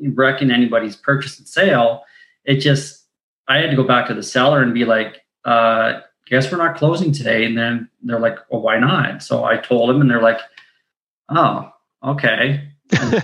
wrecking 0.00 0.50
anybody's 0.50 0.96
purchase 0.96 1.38
and 1.38 1.48
sale. 1.48 2.04
It 2.44 2.56
just 2.56 3.06
I 3.48 3.58
had 3.58 3.70
to 3.70 3.76
go 3.76 3.84
back 3.84 4.06
to 4.08 4.14
the 4.14 4.22
seller 4.22 4.62
and 4.62 4.74
be 4.74 4.84
like, 4.84 5.24
uh, 5.44 6.00
"Guess 6.26 6.52
we're 6.52 6.58
not 6.58 6.76
closing 6.76 7.10
today." 7.10 7.46
And 7.46 7.56
then 7.56 7.88
they're 8.02 8.20
like, 8.20 8.38
"Well, 8.50 8.60
why 8.60 8.78
not?" 8.78 9.22
So 9.22 9.44
I 9.44 9.56
told 9.56 9.90
them, 9.90 10.00
and 10.00 10.10
they're 10.10 10.22
like, 10.22 10.40
"Oh, 11.28 11.70
okay." 12.04 12.68
and 13.00 13.22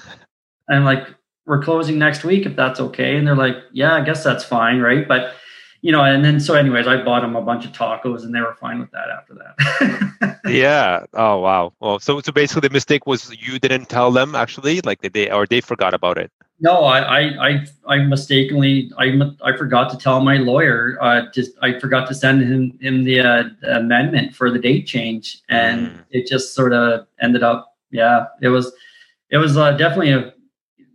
I'm 0.69 0.85
like, 0.85 1.07
we're 1.47 1.63
closing 1.63 1.99
next 1.99 2.25
week 2.25 2.47
if 2.47 2.57
that's 2.57 2.81
okay. 2.81 3.17
And 3.17 3.27
they're 3.27 3.37
like 3.37 3.57
yeah 3.73 3.95
i 3.95 4.01
guess 4.01 4.23
that's 4.25 4.45
fine 4.45 4.81
right? 4.81 5.07
But 5.07 5.35
you 5.81 5.91
know 5.91 6.03
and 6.03 6.25
then 6.25 6.39
so 6.39 6.55
anyways 6.55 6.87
i 6.87 7.03
bought 7.03 7.23
them 7.23 7.35
a 7.35 7.43
bunch 7.43 7.65
of 7.65 7.73
tacos 7.73 8.23
and 8.23 8.33
they 8.33 8.41
were 8.41 8.55
fine 8.55 8.79
with 8.79 8.91
that 8.93 9.09
after 9.11 9.35
that. 9.35 10.39
Yeah. 10.49 11.05
Oh 11.15 11.39
wow. 11.39 11.73
Well 11.81 11.99
so 11.99 12.21
so 12.21 12.33
basically 12.33 12.69
the 12.69 12.73
mistake 12.73 13.07
was 13.07 13.35
you 13.41 13.59
didn't 13.59 13.89
tell 13.89 14.11
them 14.11 14.35
actually? 14.35 14.81
Like 14.83 15.01
they 15.01 15.31
or 15.31 15.47
they 15.47 15.61
forgot 15.61 15.95
about 15.95 16.19
it? 16.19 16.31
No 16.61 16.85
i 16.85 16.99
i 17.01 17.49
i, 17.49 17.67
I 17.87 17.99
mistakenly 17.99 18.93
i 18.99 19.19
i 19.43 19.57
forgot 19.57 19.89
to 19.91 19.97
tell 19.97 20.21
my 20.21 20.37
lawyer 20.37 20.99
uh 21.01 21.23
just 21.33 21.53
i 21.63 21.79
forgot 21.79 22.07
to 22.09 22.15
send 22.15 22.43
him 22.43 22.79
him 22.81 23.05
the, 23.05 23.21
uh, 23.21 23.45
amendment 23.63 24.35
for 24.35 24.51
the 24.51 24.59
date 24.59 24.87
change. 24.87 25.43
And 25.49 25.89
mm. 25.89 26.05
it 26.11 26.27
just 26.27 26.55
sort 26.55 26.73
of 26.73 27.07
ended 27.21 27.43
up 27.43 27.72
yeah 27.93 28.26
it 28.40 28.49
was 28.49 28.72
it 29.30 29.38
was 29.38 29.57
uh, 29.57 29.72
definitely 29.72 30.12
a 30.12 30.32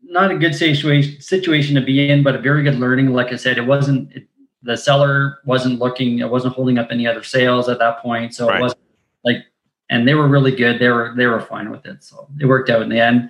not 0.04 0.32
a 0.32 0.38
good 0.38 0.56
situation 0.56 1.20
situation 1.22 1.76
to 1.76 1.82
be 1.82 2.10
in, 2.10 2.24
but 2.24 2.36
a 2.36 2.40
very 2.40 2.64
good 2.64 2.80
learning. 2.80 3.14
Like 3.14 3.34
I 3.34 3.36
said, 3.36 3.58
it 3.58 3.66
wasn't 3.66 4.12
it, 4.14 4.28
the 4.64 4.78
seller 4.78 5.40
wasn't 5.46 5.80
looking, 5.80 6.20
it 6.20 6.30
wasn't 6.30 6.54
holding 6.54 6.78
up 6.78 6.88
any 6.92 7.06
other 7.06 7.24
sales 7.24 7.70
at 7.70 7.80
that 7.80 8.00
point, 8.02 8.34
so 8.34 8.48
right. 8.48 8.60
it 8.60 8.62
wasn't 8.62 8.82
like 9.24 9.46
and 9.90 10.08
they 10.08 10.14
were 10.14 10.28
really 10.28 10.56
good. 10.56 10.80
They 10.80 10.90
were 10.90 11.14
they 11.16 11.26
were 11.26 11.42
fine 11.42 11.70
with 11.70 11.86
it, 11.86 12.04
so 12.04 12.28
it 12.40 12.46
worked 12.46 12.70
out 12.70 12.82
in 12.82 12.90
the 12.90 13.00
end 13.00 13.30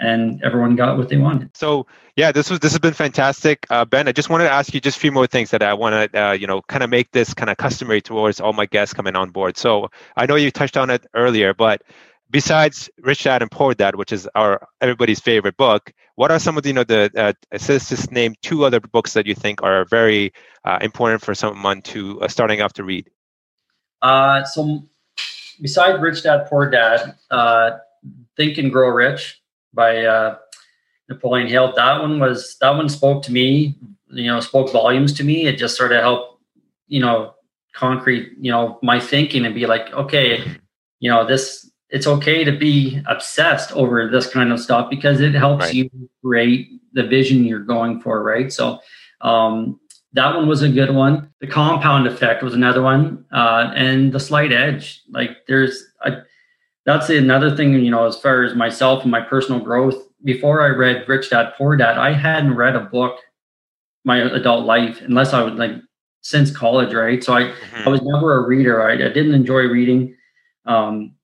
and 0.00 0.42
everyone 0.44 0.76
got 0.76 0.96
what 0.96 1.08
they 1.08 1.16
wanted. 1.16 1.56
So 1.56 1.86
yeah, 2.16 2.30
this 2.30 2.50
was 2.50 2.60
this 2.60 2.72
has 2.72 2.78
been 2.78 2.94
fantastic, 2.94 3.66
uh, 3.70 3.84
Ben. 3.84 4.08
I 4.08 4.12
just 4.12 4.28
wanted 4.28 4.44
to 4.44 4.50
ask 4.50 4.72
you 4.72 4.80
just 4.80 4.96
a 4.96 5.00
few 5.00 5.12
more 5.12 5.26
things 5.26 5.50
that 5.50 5.62
I 5.62 5.74
want 5.74 6.12
to 6.12 6.22
uh, 6.22 6.32
you 6.32 6.46
know 6.46 6.62
kind 6.62 6.82
of 6.82 6.90
make 6.90 7.10
this 7.12 7.34
kind 7.34 7.50
of 7.50 7.56
customary 7.56 8.00
towards 8.00 8.40
all 8.40 8.52
my 8.52 8.66
guests 8.66 8.92
coming 8.92 9.16
on 9.16 9.30
board. 9.30 9.56
So 9.56 9.90
I 10.16 10.26
know 10.26 10.36
you 10.36 10.50
touched 10.50 10.76
on 10.76 10.90
it 10.90 11.06
earlier, 11.14 11.54
but 11.54 11.82
besides 12.30 12.90
Rich 13.00 13.24
Dad 13.24 13.42
and 13.42 13.50
Poor 13.50 13.74
Dad, 13.74 13.96
which 13.96 14.12
is 14.12 14.28
our 14.34 14.66
everybody's 14.80 15.20
favorite 15.20 15.56
book, 15.56 15.92
what 16.16 16.30
are 16.30 16.38
some 16.38 16.56
of 16.56 16.62
the 16.62 16.70
you 16.70 16.74
know 16.74 16.84
the 16.84 17.10
uh, 17.16 17.32
let's 17.52 17.88
just 17.88 18.12
name 18.12 18.34
two 18.42 18.64
other 18.64 18.80
books 18.80 19.12
that 19.14 19.26
you 19.26 19.34
think 19.34 19.62
are 19.62 19.84
very 19.84 20.32
uh, 20.64 20.78
important 20.80 21.22
for 21.22 21.34
someone 21.34 21.82
to 21.82 22.20
uh, 22.20 22.28
starting 22.28 22.60
off 22.60 22.72
to 22.74 22.84
read? 22.84 23.08
Uh, 24.02 24.44
so 24.44 24.84
besides 25.60 26.00
Rich 26.00 26.22
Dad 26.22 26.46
Poor 26.48 26.70
Dad, 26.70 27.14
uh, 27.30 27.78
Think 28.36 28.58
and 28.58 28.72
Grow 28.72 28.88
Rich 28.88 29.40
by 29.74 30.04
uh, 30.04 30.36
Napoleon 31.08 31.48
Hill. 31.48 31.72
That 31.74 32.00
one 32.00 32.20
was 32.20 32.56
that 32.60 32.70
one 32.70 32.88
spoke 32.88 33.22
to 33.24 33.32
me. 33.32 33.76
You 34.08 34.26
know, 34.26 34.40
spoke 34.40 34.72
volumes 34.72 35.12
to 35.14 35.24
me. 35.24 35.46
It 35.46 35.56
just 35.56 35.76
sort 35.76 35.92
of 35.92 36.00
helped. 36.00 36.42
You 36.86 37.00
know, 37.00 37.34
concrete. 37.74 38.32
You 38.40 38.52
know, 38.52 38.78
my 38.82 39.00
thinking 39.00 39.44
and 39.44 39.54
be 39.54 39.66
like, 39.66 39.92
okay, 39.92 40.44
you 41.00 41.10
know, 41.10 41.26
this. 41.26 41.70
It's 41.90 42.06
okay 42.06 42.44
to 42.44 42.52
be 42.52 43.00
obsessed 43.06 43.72
over 43.72 44.08
this 44.08 44.28
kind 44.30 44.52
of 44.52 44.60
stuff 44.60 44.90
because 44.90 45.20
it 45.20 45.34
helps 45.34 45.66
right. 45.66 45.74
you 45.74 45.90
create 46.22 46.68
the 46.92 47.02
vision 47.02 47.44
you're 47.44 47.60
going 47.60 48.00
for, 48.00 48.22
right? 48.22 48.52
So, 48.52 48.80
um, 49.20 49.80
that 50.14 50.34
one 50.34 50.48
was 50.48 50.62
a 50.62 50.68
good 50.68 50.94
one. 50.94 51.30
The 51.40 51.46
compound 51.46 52.06
effect 52.06 52.42
was 52.42 52.54
another 52.54 52.82
one, 52.82 53.24
uh, 53.32 53.72
and 53.74 54.12
the 54.12 54.20
slight 54.20 54.52
edge. 54.52 55.02
Like 55.10 55.46
there's, 55.46 55.84
a, 56.04 56.22
that's 56.86 57.10
another 57.10 57.54
thing. 57.54 57.74
You 57.74 57.90
know, 57.90 58.06
as 58.06 58.18
far 58.18 58.42
as 58.44 58.54
myself 58.54 59.02
and 59.02 59.10
my 59.10 59.20
personal 59.20 59.60
growth, 59.60 60.08
before 60.24 60.62
I 60.62 60.68
read 60.68 61.08
Rich 61.08 61.30
Dad 61.30 61.52
Poor 61.56 61.76
Dad, 61.76 61.98
I 61.98 62.12
hadn't 62.12 62.54
read 62.54 62.74
a 62.74 62.80
book 62.80 63.18
my 64.04 64.18
adult 64.18 64.64
life 64.64 65.02
unless 65.02 65.34
I 65.34 65.42
was 65.42 65.54
like 65.54 65.72
since 66.22 66.50
college, 66.50 66.94
right? 66.94 67.22
So 67.22 67.34
I, 67.34 67.42
mm-hmm. 67.42 67.88
I 67.88 67.90
was 67.90 68.00
never 68.02 68.42
a 68.42 68.48
reader. 68.48 68.82
I, 68.82 68.94
I 68.94 68.96
didn't 68.96 69.34
enjoy 69.34 69.62
reading. 69.62 70.16
Um, 70.64 71.14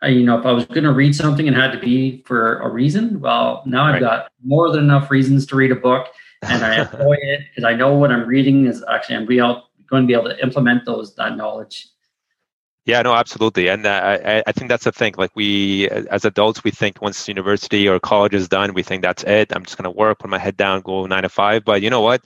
I, 0.00 0.08
you 0.08 0.24
know, 0.24 0.38
if 0.38 0.46
I 0.46 0.52
was 0.52 0.64
going 0.66 0.84
to 0.84 0.92
read 0.92 1.14
something 1.14 1.48
and 1.48 1.56
had 1.56 1.72
to 1.72 1.78
be 1.78 2.22
for 2.24 2.58
a 2.60 2.68
reason, 2.68 3.20
well, 3.20 3.62
now 3.66 3.84
I've 3.84 3.94
right. 3.94 4.00
got 4.00 4.32
more 4.44 4.70
than 4.70 4.84
enough 4.84 5.10
reasons 5.10 5.44
to 5.46 5.56
read 5.56 5.72
a 5.72 5.76
book, 5.76 6.08
and 6.42 6.64
I 6.64 6.82
enjoy 6.92 7.16
it 7.20 7.40
because 7.50 7.64
I 7.64 7.74
know 7.74 7.94
what 7.94 8.12
I'm 8.12 8.26
reading 8.26 8.66
is 8.66 8.84
actually 8.88 9.16
I'm 9.16 9.26
going 9.26 10.02
to 10.02 10.06
be 10.06 10.12
able 10.12 10.28
to 10.28 10.42
implement 10.42 10.84
those 10.84 11.14
that 11.16 11.36
knowledge 11.36 11.88
yeah, 12.88 13.02
no, 13.02 13.12
absolutely, 13.12 13.68
and 13.68 13.84
uh, 13.84 14.18
I, 14.24 14.42
I 14.46 14.52
think 14.52 14.70
that's 14.70 14.84
the 14.84 14.92
thing. 14.92 15.14
Like 15.18 15.36
we, 15.36 15.90
as 15.90 16.24
adults, 16.24 16.64
we 16.64 16.70
think 16.70 17.02
once 17.02 17.28
university 17.28 17.86
or 17.86 18.00
college 18.00 18.32
is 18.32 18.48
done, 18.48 18.72
we 18.72 18.82
think 18.82 19.02
that's 19.02 19.22
it. 19.24 19.54
I'm 19.54 19.62
just 19.62 19.76
gonna 19.76 19.90
work, 19.90 20.20
put 20.20 20.30
my 20.30 20.38
head 20.38 20.56
down, 20.56 20.80
go 20.80 21.04
nine 21.04 21.24
to 21.24 21.28
five. 21.28 21.66
But 21.66 21.82
you 21.82 21.90
know 21.90 22.00
what? 22.00 22.24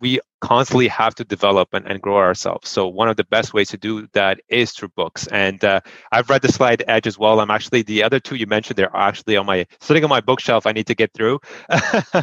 We 0.00 0.20
constantly 0.40 0.88
have 0.88 1.14
to 1.14 1.24
develop 1.24 1.72
and, 1.72 1.86
and 1.86 2.02
grow 2.02 2.16
ourselves. 2.16 2.68
So 2.68 2.88
one 2.88 3.08
of 3.08 3.16
the 3.16 3.24
best 3.24 3.54
ways 3.54 3.68
to 3.68 3.76
do 3.76 4.08
that 4.12 4.40
is 4.48 4.72
through 4.72 4.88
books. 4.96 5.28
And 5.28 5.64
uh, 5.64 5.80
I've 6.10 6.28
read 6.28 6.42
the 6.42 6.50
Slight 6.50 6.82
Edge 6.88 7.06
as 7.06 7.18
well. 7.18 7.38
I'm 7.38 7.50
actually 7.50 7.82
the 7.82 8.02
other 8.02 8.18
two 8.18 8.34
you 8.34 8.46
mentioned. 8.46 8.76
They're 8.76 8.94
actually 8.94 9.36
on 9.36 9.46
my 9.46 9.66
sitting 9.80 10.02
on 10.02 10.10
my 10.10 10.20
bookshelf. 10.20 10.66
I 10.66 10.72
need 10.72 10.88
to 10.88 10.94
get 10.94 11.12
through. 11.14 11.38
yeah. 11.70 12.22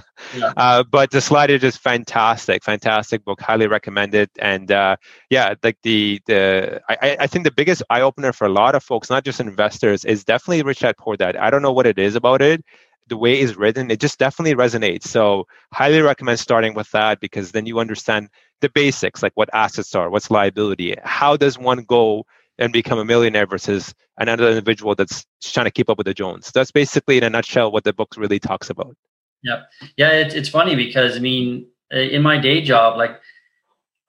uh, 0.57 0.83
but 0.83 1.11
the 1.11 1.21
Slight 1.21 1.49
Edge 1.49 1.63
is 1.63 1.77
fantastic, 1.77 2.63
fantastic 2.63 3.23
book. 3.23 3.41
Highly 3.41 3.67
recommended. 3.67 4.29
And 4.39 4.69
uh, 4.71 4.97
yeah, 5.29 5.55
like 5.63 5.77
the 5.83 6.19
the 6.25 6.81
I, 6.89 7.17
I 7.21 7.27
think 7.27 7.45
the 7.45 7.51
biggest 7.51 7.83
eye 7.89 8.01
opener 8.01 8.33
for 8.33 8.45
a 8.45 8.49
lot 8.49 8.75
of 8.75 8.83
folks, 8.83 9.09
not 9.09 9.23
just 9.23 9.39
investors, 9.39 10.03
is 10.03 10.25
definitely 10.25 10.63
Rich 10.63 10.79
Dad 10.79 10.97
Poor 10.97 11.15
Dad. 11.15 11.37
I 11.37 11.49
don't 11.49 11.61
know 11.61 11.73
what 11.73 11.87
it 11.87 11.97
is 11.97 12.15
about 12.15 12.41
it 12.41 12.63
the 13.09 13.17
way 13.17 13.39
it's 13.39 13.55
written, 13.55 13.91
it 13.91 13.99
just 13.99 14.19
definitely 14.19 14.55
resonates. 14.55 15.03
So 15.03 15.45
highly 15.73 16.01
recommend 16.01 16.39
starting 16.39 16.73
with 16.73 16.89
that 16.91 17.19
because 17.19 17.51
then 17.51 17.65
you 17.65 17.79
understand 17.79 18.29
the 18.61 18.69
basics, 18.69 19.23
like 19.23 19.33
what 19.35 19.49
assets 19.53 19.95
are, 19.95 20.09
what's 20.09 20.31
liability, 20.31 20.95
how 21.03 21.35
does 21.35 21.57
one 21.57 21.83
go 21.83 22.25
and 22.59 22.73
become 22.73 22.99
a 22.99 23.05
millionaire 23.05 23.47
versus 23.47 23.95
another 24.17 24.49
individual 24.49 24.93
that's 24.93 25.25
trying 25.41 25.65
to 25.65 25.71
keep 25.71 25.89
up 25.89 25.97
with 25.97 26.05
the 26.05 26.13
Jones. 26.13 26.51
That's 26.53 26.71
basically 26.71 27.17
in 27.17 27.23
a 27.23 27.29
nutshell 27.29 27.71
what 27.71 27.85
the 27.85 27.93
book 27.93 28.13
really 28.17 28.37
talks 28.37 28.69
about. 28.69 28.95
Yeah, 29.41 29.63
yeah, 29.95 30.11
it's 30.11 30.35
it's 30.35 30.49
funny 30.49 30.75
because 30.75 31.15
I 31.15 31.19
mean, 31.19 31.67
in 31.89 32.21
my 32.21 32.37
day 32.37 32.61
job, 32.61 32.97
like 32.97 33.11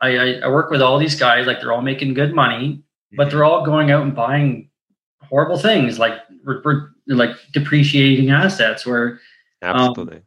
I, 0.01 0.41
I, 0.41 0.49
work 0.49 0.71
with 0.71 0.83
all 0.83 0.99
these 0.99 1.15
guys, 1.15 1.47
like 1.47 1.61
they're 1.61 1.73
all 1.73 1.83
making 1.83 2.15
good 2.15 2.35
money, 2.35 2.83
but 3.13 3.29
mm-hmm. 3.29 3.31
they're 3.31 3.45
all 3.45 3.65
going 3.65 3.93
out 3.93 4.03
and 4.03 4.15
buying 4.15 4.71
horrible 5.23 5.59
things 5.59 5.99
like 5.99 6.15
we're, 6.45 6.61
we're 6.65 6.90
like 7.17 7.31
depreciating 7.53 8.31
assets 8.31 8.87
where 8.87 9.21
um, 9.63 9.77
absolutely 9.77 10.17
um, 10.17 10.23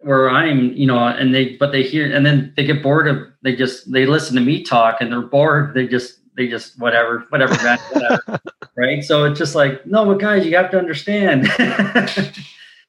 where 0.00 0.30
I'm, 0.30 0.72
you 0.72 0.86
know, 0.86 0.98
and 0.98 1.34
they, 1.34 1.56
but 1.56 1.72
they 1.72 1.82
hear, 1.82 2.14
and 2.14 2.24
then 2.24 2.52
they 2.56 2.64
get 2.64 2.82
bored 2.82 3.08
of, 3.08 3.18
they 3.42 3.56
just, 3.56 3.90
they 3.90 4.06
listen 4.06 4.36
to 4.36 4.40
me 4.40 4.62
talk 4.62 5.00
and 5.00 5.10
they're 5.10 5.22
bored. 5.22 5.74
They 5.74 5.86
just, 5.86 6.20
they 6.36 6.46
just, 6.46 6.78
whatever, 6.78 7.26
whatever, 7.30 7.54
whatever. 7.92 8.40
right. 8.76 9.02
So 9.02 9.24
it's 9.24 9.38
just 9.38 9.54
like, 9.54 9.84
no, 9.86 10.04
but 10.04 10.20
guys, 10.20 10.46
you 10.46 10.56
have 10.56 10.70
to 10.70 10.78
understand. 10.78 11.48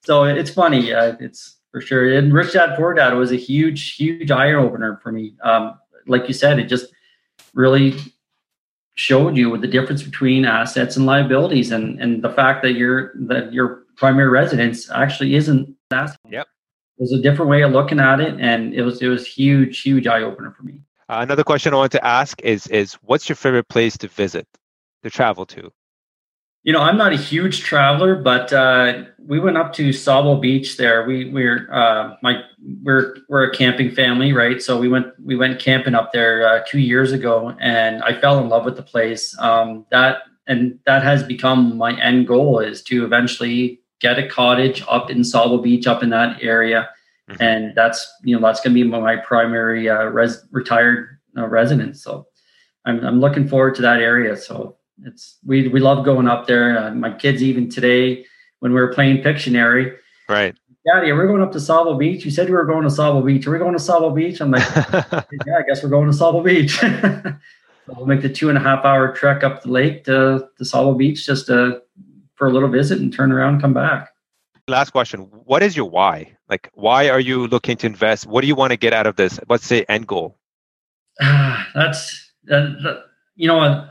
so 0.06 0.26
it's 0.26 0.52
funny. 0.52 0.94
Uh, 0.94 1.16
it's 1.20 1.58
for 1.72 1.82
sure. 1.82 2.16
And 2.16 2.32
Rich 2.32 2.54
Dad 2.54 2.76
Poor 2.78 2.94
Dad 2.94 3.14
was 3.14 3.32
a 3.32 3.38
huge, 3.38 3.96
huge 3.96 4.30
eye 4.30 4.54
opener 4.54 5.00
for 5.02 5.12
me. 5.12 5.34
Um, 5.44 5.80
like 6.06 6.28
you 6.28 6.34
said, 6.34 6.60
it 6.60 6.66
just 6.66 6.94
really 7.54 7.96
showed 9.00 9.38
you 9.38 9.58
the 9.58 9.68
difference 9.68 10.04
between 10.04 10.44
assets 10.44 10.98
and 10.98 11.06
liabilities 11.06 11.72
and 11.72 12.02
and 12.02 12.22
the 12.22 12.30
fact 12.30 12.62
that 12.64 12.74
your 12.74 13.14
that 13.16 13.54
your 13.54 13.86
primary 13.96 14.28
residence 14.28 14.92
actually 14.92 15.36
isn't 15.36 15.74
that 15.90 16.18
yep. 16.30 16.48
It 16.98 17.04
was 17.04 17.14
a 17.14 17.22
different 17.22 17.50
way 17.50 17.62
of 17.62 17.72
looking 17.72 17.98
at 17.98 18.20
it 18.20 18.36
and 18.42 18.74
it 18.74 18.82
was 18.82 19.02
it 19.02 19.08
was 19.08 19.26
huge 19.26 19.82
huge 19.82 20.06
eye 20.06 20.22
opener 20.22 20.52
for 20.52 20.64
me. 20.64 20.82
Uh, 21.08 21.20
another 21.22 21.46
question 21.46 21.74
i 21.74 21.78
want 21.78 21.94
to 21.94 22.06
ask 22.06 22.42
is 22.42 22.68
is 22.68 22.96
what's 22.96 23.30
your 23.30 23.38
favorite 23.38 23.70
place 23.70 23.98
to 23.98 24.10
visit 24.10 24.46
to 25.04 25.10
travel 25.10 25.46
to 25.46 25.72
you 26.70 26.74
know, 26.74 26.82
I'm 26.82 26.98
not 26.98 27.14
a 27.14 27.18
huge 27.18 27.62
traveler, 27.62 28.14
but 28.14 28.54
uh, 28.54 29.06
we 29.18 29.40
went 29.40 29.58
up 29.58 29.74
to 29.74 29.90
Sauble 29.90 30.40
Beach. 30.40 30.78
There, 30.78 31.04
we 31.04 31.26
we're 31.26 31.68
uh, 31.74 32.16
my 32.22 32.44
we're 32.84 33.16
we're 33.28 33.46
a 33.46 33.52
camping 33.52 33.90
family, 33.90 34.34
right? 34.34 34.62
So 34.62 34.80
we 34.80 34.88
went 34.88 35.08
we 35.20 35.36
went 35.36 35.60
camping 35.60 35.96
up 35.96 36.14
there 36.14 36.48
uh, 36.48 36.64
two 36.68 36.78
years 36.78 37.12
ago, 37.12 37.58
and 37.60 38.04
I 38.04 38.22
fell 38.22 38.38
in 38.38 38.50
love 38.50 38.66
with 38.66 38.76
the 38.76 38.84
place. 38.84 39.36
Um, 39.40 39.88
that 39.90 40.18
and 40.46 40.78
that 40.86 41.02
has 41.02 41.24
become 41.24 41.76
my 41.76 42.00
end 42.00 42.28
goal 42.28 42.60
is 42.60 42.84
to 42.84 43.04
eventually 43.04 43.82
get 44.00 44.20
a 44.20 44.28
cottage 44.28 44.84
up 44.88 45.10
in 45.10 45.22
Sauble 45.22 45.64
Beach, 45.64 45.88
up 45.88 46.04
in 46.04 46.12
that 46.12 46.38
area, 46.44 46.88
mm-hmm. 47.32 47.42
and 47.42 47.74
that's 47.74 48.08
you 48.24 48.36
know 48.36 48.46
that's 48.46 48.62
going 48.62 48.76
to 48.76 48.84
be 48.84 48.88
my 48.88 49.16
primary 49.16 49.90
uh, 49.90 50.04
res- 50.04 50.46
retired 50.52 51.18
uh, 51.36 51.48
residence. 51.48 52.04
So 52.04 52.28
I'm 52.86 53.04
I'm 53.04 53.20
looking 53.20 53.48
forward 53.48 53.74
to 53.74 53.82
that 53.82 54.02
area. 54.02 54.38
So 54.38 54.76
it's 55.06 55.38
we 55.46 55.68
we 55.68 55.80
love 55.80 56.06
going 56.06 56.28
up 56.28 56.48
there. 56.48 56.78
Uh, 56.78 56.92
my 56.92 57.12
kids 57.12 57.44
even 57.44 57.70
today 57.70 58.26
when 58.60 58.74
we 58.74 58.80
were 58.80 58.94
playing 58.94 59.24
Pictionary, 59.24 59.96
right? 60.28 60.56
Daddy, 60.86 61.12
we're 61.12 61.28
going 61.28 61.42
up 61.42 61.52
to 61.52 61.58
Sauble 61.58 62.00
Beach. 62.00 62.24
You 62.24 62.32
said 62.32 62.48
we 62.48 62.56
were 62.56 62.66
going 62.66 62.84
to 62.84 62.90
Sauble 62.90 63.26
Beach. 63.26 63.46
Are 63.46 63.52
we 63.52 63.60
going 63.60 63.74
to 63.74 63.80
Sauble 63.84 64.16
Beach? 64.16 64.40
I'm 64.40 64.52
like, 64.52 64.64
yeah, 65.46 65.58
I 65.58 65.64
guess 65.68 65.84
we're 65.84 65.90
going 65.90 66.10
to 66.10 66.18
Sauble 66.18 66.44
Beach. 66.44 66.72
so 66.80 67.94
we'll 67.96 68.06
make 68.06 68.22
the 68.22 68.30
two 68.30 68.50
and 68.50 68.58
a 68.58 68.62
half 68.62 68.86
hour 68.86 69.14
trek 69.14 69.44
up 69.44 69.64
the 69.64 69.70
lake 69.70 70.06
to 70.06 70.48
to 70.58 70.64
Sauble 70.64 70.98
Beach 70.98 71.26
just 71.26 71.48
to, 71.48 71.82
for 72.36 72.48
a 72.48 72.52
little 72.52 72.70
visit 72.70 73.00
and 73.00 73.14
turn 73.14 73.32
around 73.32 73.56
and 73.56 73.62
come 73.62 73.74
back. 73.74 74.10
Last 74.68 74.92
question: 74.92 75.22
What 75.22 75.64
is 75.64 75.76
your 75.76 75.90
why? 75.90 76.36
Like, 76.50 76.70
why 76.74 77.10
are 77.10 77.20
you 77.20 77.48
looking 77.48 77.78
to 77.78 77.88
invest? 77.88 78.26
What 78.26 78.42
do 78.42 78.48
you 78.48 78.56
want 78.56 78.72
to 78.72 78.78
get 78.78 78.94
out 78.94 79.06
of 79.06 79.16
this? 79.16 79.40
What's 79.48 79.68
the 79.68 79.90
end 79.92 80.08
goal? 80.08 80.38
That's 81.20 82.32
uh, 82.52 83.02
you 83.36 83.48
know 83.48 83.90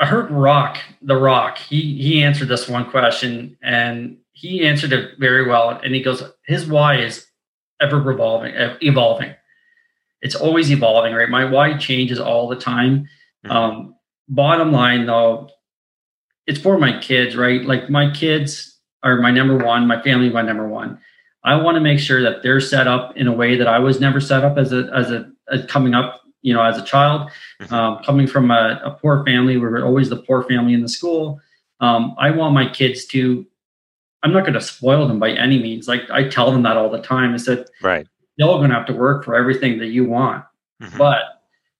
I 0.00 0.06
heard 0.06 0.30
Rock, 0.30 0.78
The 1.02 1.16
Rock. 1.16 1.58
He 1.58 2.00
he 2.00 2.22
answered 2.22 2.48
this 2.48 2.68
one 2.68 2.88
question 2.90 3.56
and 3.62 4.18
he 4.32 4.64
answered 4.66 4.92
it 4.92 5.18
very 5.18 5.46
well. 5.46 5.70
And 5.70 5.94
he 5.94 6.02
goes, 6.02 6.22
his 6.46 6.66
why 6.66 7.00
is 7.00 7.26
ever 7.80 8.00
revolving, 8.00 8.54
evolving. 8.80 9.34
It's 10.20 10.34
always 10.34 10.70
evolving, 10.70 11.14
right? 11.14 11.28
My 11.28 11.44
why 11.44 11.76
changes 11.76 12.18
all 12.20 12.48
the 12.48 12.56
time. 12.56 13.08
Mm-hmm. 13.44 13.50
Um, 13.50 13.94
bottom 14.28 14.72
line, 14.72 15.06
though, 15.06 15.48
it's 16.46 16.60
for 16.60 16.78
my 16.78 16.98
kids, 17.00 17.36
right? 17.36 17.64
Like 17.64 17.90
my 17.90 18.10
kids 18.12 18.78
are 19.02 19.20
my 19.20 19.30
number 19.30 19.56
one, 19.56 19.86
my 19.86 20.02
family 20.02 20.30
my 20.30 20.42
number 20.42 20.68
one. 20.68 20.98
I 21.44 21.56
want 21.56 21.76
to 21.76 21.80
make 21.80 22.00
sure 22.00 22.22
that 22.22 22.42
they're 22.42 22.60
set 22.60 22.88
up 22.88 23.16
in 23.16 23.28
a 23.28 23.32
way 23.32 23.56
that 23.56 23.68
I 23.68 23.78
was 23.78 24.00
never 24.00 24.20
set 24.20 24.44
up 24.44 24.58
as 24.58 24.72
a 24.72 24.90
as 24.94 25.10
a 25.10 25.30
as 25.50 25.64
coming 25.66 25.94
up 25.94 26.20
you 26.42 26.54
know, 26.54 26.62
as 26.62 26.78
a 26.78 26.84
child, 26.84 27.30
mm-hmm. 27.60 27.74
um, 27.74 28.02
coming 28.04 28.26
from 28.26 28.50
a, 28.50 28.80
a, 28.84 28.90
poor 28.92 29.24
family, 29.24 29.56
we 29.56 29.66
were 29.66 29.84
always 29.84 30.08
the 30.08 30.16
poor 30.16 30.42
family 30.44 30.74
in 30.74 30.82
the 30.82 30.88
school. 30.88 31.40
Um, 31.80 32.14
I 32.18 32.30
want 32.30 32.54
my 32.54 32.68
kids 32.68 33.04
to. 33.06 33.46
I'm 34.22 34.32
not 34.32 34.40
going 34.40 34.54
to 34.54 34.60
spoil 34.60 35.06
them 35.06 35.20
by 35.20 35.30
any 35.30 35.62
means. 35.62 35.86
Like 35.86 36.10
I 36.10 36.28
tell 36.28 36.50
them 36.50 36.62
that 36.62 36.76
all 36.76 36.90
the 36.90 37.00
time. 37.00 37.34
I 37.34 37.36
said, 37.36 37.66
right, 37.82 38.06
they're 38.36 38.48
all 38.48 38.58
going 38.58 38.70
to 38.70 38.76
have 38.76 38.86
to 38.86 38.92
work 38.92 39.24
for 39.24 39.34
everything 39.34 39.78
that 39.78 39.88
you 39.88 40.04
want, 40.04 40.44
mm-hmm. 40.82 40.98
but 40.98 41.22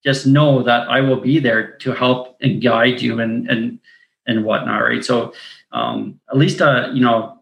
just 0.05 0.27
know 0.27 0.63
that 0.63 0.89
I 0.89 1.01
will 1.01 1.21
be 1.21 1.41
there 1.41 1.73
to 1.79 1.93
help 1.93 2.37
and 2.41 2.63
guide 2.63 3.01
you 3.01 3.21
and 3.21 3.49
and 3.51 3.81
and 4.27 4.45
whatnot, 4.45 4.83
right? 4.83 5.05
So 5.05 5.33
um, 5.73 6.21
at 6.31 6.37
least 6.37 6.61
uh, 6.61 6.91
you 6.93 7.01
know, 7.01 7.41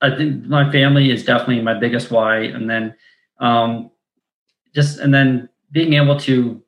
I 0.00 0.14
think 0.16 0.44
my 0.46 0.70
family 0.72 1.10
is 1.10 1.24
definitely 1.24 1.60
my 1.60 1.74
biggest 1.74 2.10
why, 2.10 2.38
and 2.38 2.68
then 2.68 2.94
um, 3.38 3.90
just 4.74 4.98
and 4.98 5.12
then 5.14 5.48
being 5.72 5.94
able 5.94 6.18
to 6.20 6.62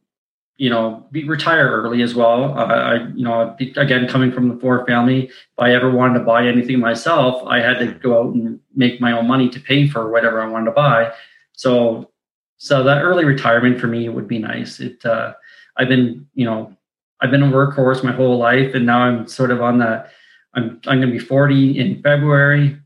you 0.56 0.70
know 0.70 1.06
be 1.10 1.24
retire 1.24 1.68
early 1.70 2.02
as 2.02 2.14
well. 2.14 2.58
Uh, 2.58 2.64
I 2.64 2.94
you 3.14 3.24
know 3.24 3.56
again 3.76 4.08
coming 4.08 4.32
from 4.32 4.48
the 4.48 4.56
Ford 4.60 4.86
family, 4.86 5.26
if 5.26 5.58
I 5.58 5.74
ever 5.74 5.90
wanted 5.90 6.18
to 6.18 6.24
buy 6.24 6.46
anything 6.46 6.80
myself, 6.80 7.42
I 7.46 7.60
had 7.60 7.78
to 7.78 7.86
go 7.86 8.20
out 8.20 8.34
and 8.34 8.60
make 8.74 9.00
my 9.00 9.12
own 9.12 9.26
money 9.26 9.48
to 9.50 9.60
pay 9.60 9.88
for 9.88 10.10
whatever 10.10 10.40
I 10.40 10.48
wanted 10.48 10.66
to 10.66 10.72
buy. 10.72 11.12
So 11.52 12.10
so 12.56 12.82
that 12.84 13.02
early 13.02 13.24
retirement 13.24 13.80
for 13.80 13.86
me 13.88 14.08
would 14.08 14.28
be 14.28 14.38
nice. 14.38 14.80
It 14.80 15.04
uh, 15.04 15.34
I've 15.76 15.88
been 15.88 16.26
you 16.34 16.46
know 16.46 16.76
I've 17.20 17.30
been 17.30 17.42
a 17.42 17.50
workhorse 17.50 18.04
my 18.04 18.12
whole 18.12 18.38
life, 18.38 18.74
and 18.74 18.86
now 18.86 19.00
I'm 19.00 19.26
sort 19.26 19.50
of 19.50 19.60
on 19.60 19.78
the 19.78 20.06
I'm 20.54 20.80
I'm 20.86 21.00
going 21.00 21.12
to 21.12 21.18
be 21.18 21.18
40 21.18 21.78
in 21.78 22.02
February, 22.02 22.78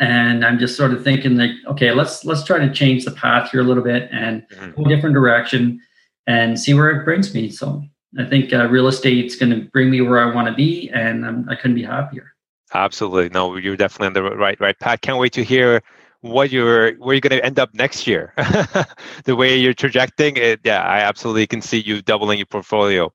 and 0.00 0.44
I'm 0.44 0.58
just 0.58 0.76
sort 0.76 0.92
of 0.92 1.02
thinking 1.02 1.36
like, 1.36 1.50
okay, 1.66 1.92
let's 1.92 2.24
let's 2.24 2.44
try 2.44 2.58
to 2.58 2.72
change 2.72 3.04
the 3.04 3.10
path 3.10 3.50
here 3.50 3.60
a 3.60 3.64
little 3.64 3.82
bit 3.82 4.08
and 4.12 4.46
mm-hmm. 4.48 4.82
go 4.82 4.86
a 4.86 4.94
different 4.94 5.14
direction 5.14 5.80
and 6.26 6.58
see 6.58 6.74
where 6.74 6.90
it 6.90 7.04
brings 7.04 7.34
me. 7.34 7.50
So 7.50 7.82
I 8.18 8.24
think 8.24 8.52
uh, 8.52 8.68
real 8.68 8.86
estate's 8.86 9.36
going 9.36 9.50
to 9.50 9.68
bring 9.70 9.90
me 9.90 10.00
where 10.00 10.20
I 10.20 10.32
want 10.34 10.48
to 10.48 10.54
be, 10.54 10.90
and 10.90 11.26
I'm, 11.26 11.48
I 11.48 11.56
couldn't 11.56 11.74
be 11.74 11.82
happier. 11.82 12.32
Absolutely, 12.74 13.30
no, 13.30 13.56
you're 13.56 13.76
definitely 13.76 14.08
on 14.08 14.12
the 14.12 14.22
right 14.22 14.60
right 14.60 14.78
path. 14.78 15.00
Can't 15.00 15.18
wait 15.18 15.32
to 15.32 15.42
hear 15.42 15.82
what 16.20 16.50
you're 16.50 16.94
where 16.96 17.14
you're 17.14 17.20
going 17.20 17.38
to 17.38 17.44
end 17.44 17.58
up 17.58 17.74
next 17.74 18.06
year. 18.06 18.34
the 19.24 19.34
way 19.34 19.56
you're 19.56 19.74
trajecting 19.74 20.36
it, 20.36 20.60
yeah, 20.64 20.82
I 20.82 21.00
absolutely 21.00 21.46
can 21.46 21.62
see 21.62 21.80
you 21.80 22.02
doubling 22.02 22.38
your 22.38 22.46
portfolio. 22.46 23.12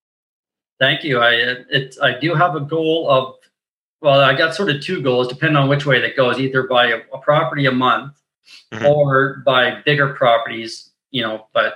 Thank 0.80 1.04
you. 1.04 1.20
I 1.20 1.32
it, 1.70 1.96
I 2.02 2.20
do 2.20 2.34
have 2.34 2.56
a 2.56 2.62
goal 2.62 3.10
of 3.10 3.36
well, 4.04 4.20
I 4.20 4.36
got 4.36 4.54
sort 4.54 4.70
of 4.70 4.82
two 4.82 5.01
goals, 5.01 5.30
depending 5.30 5.56
on 5.56 5.70
which 5.70 5.86
way 5.86 5.99
that 6.01 6.18
goes. 6.18 6.38
Either 6.39 6.68
buy 6.68 6.88
a, 6.88 6.97
a 7.14 7.18
property 7.18 7.66
a 7.66 7.72
month, 7.72 8.22
mm-hmm. 8.72 8.86
or 8.86 9.41
buy 9.45 9.82
bigger 9.86 10.14
properties. 10.14 10.91
You 11.10 11.24
know, 11.24 11.47
but 11.54 11.76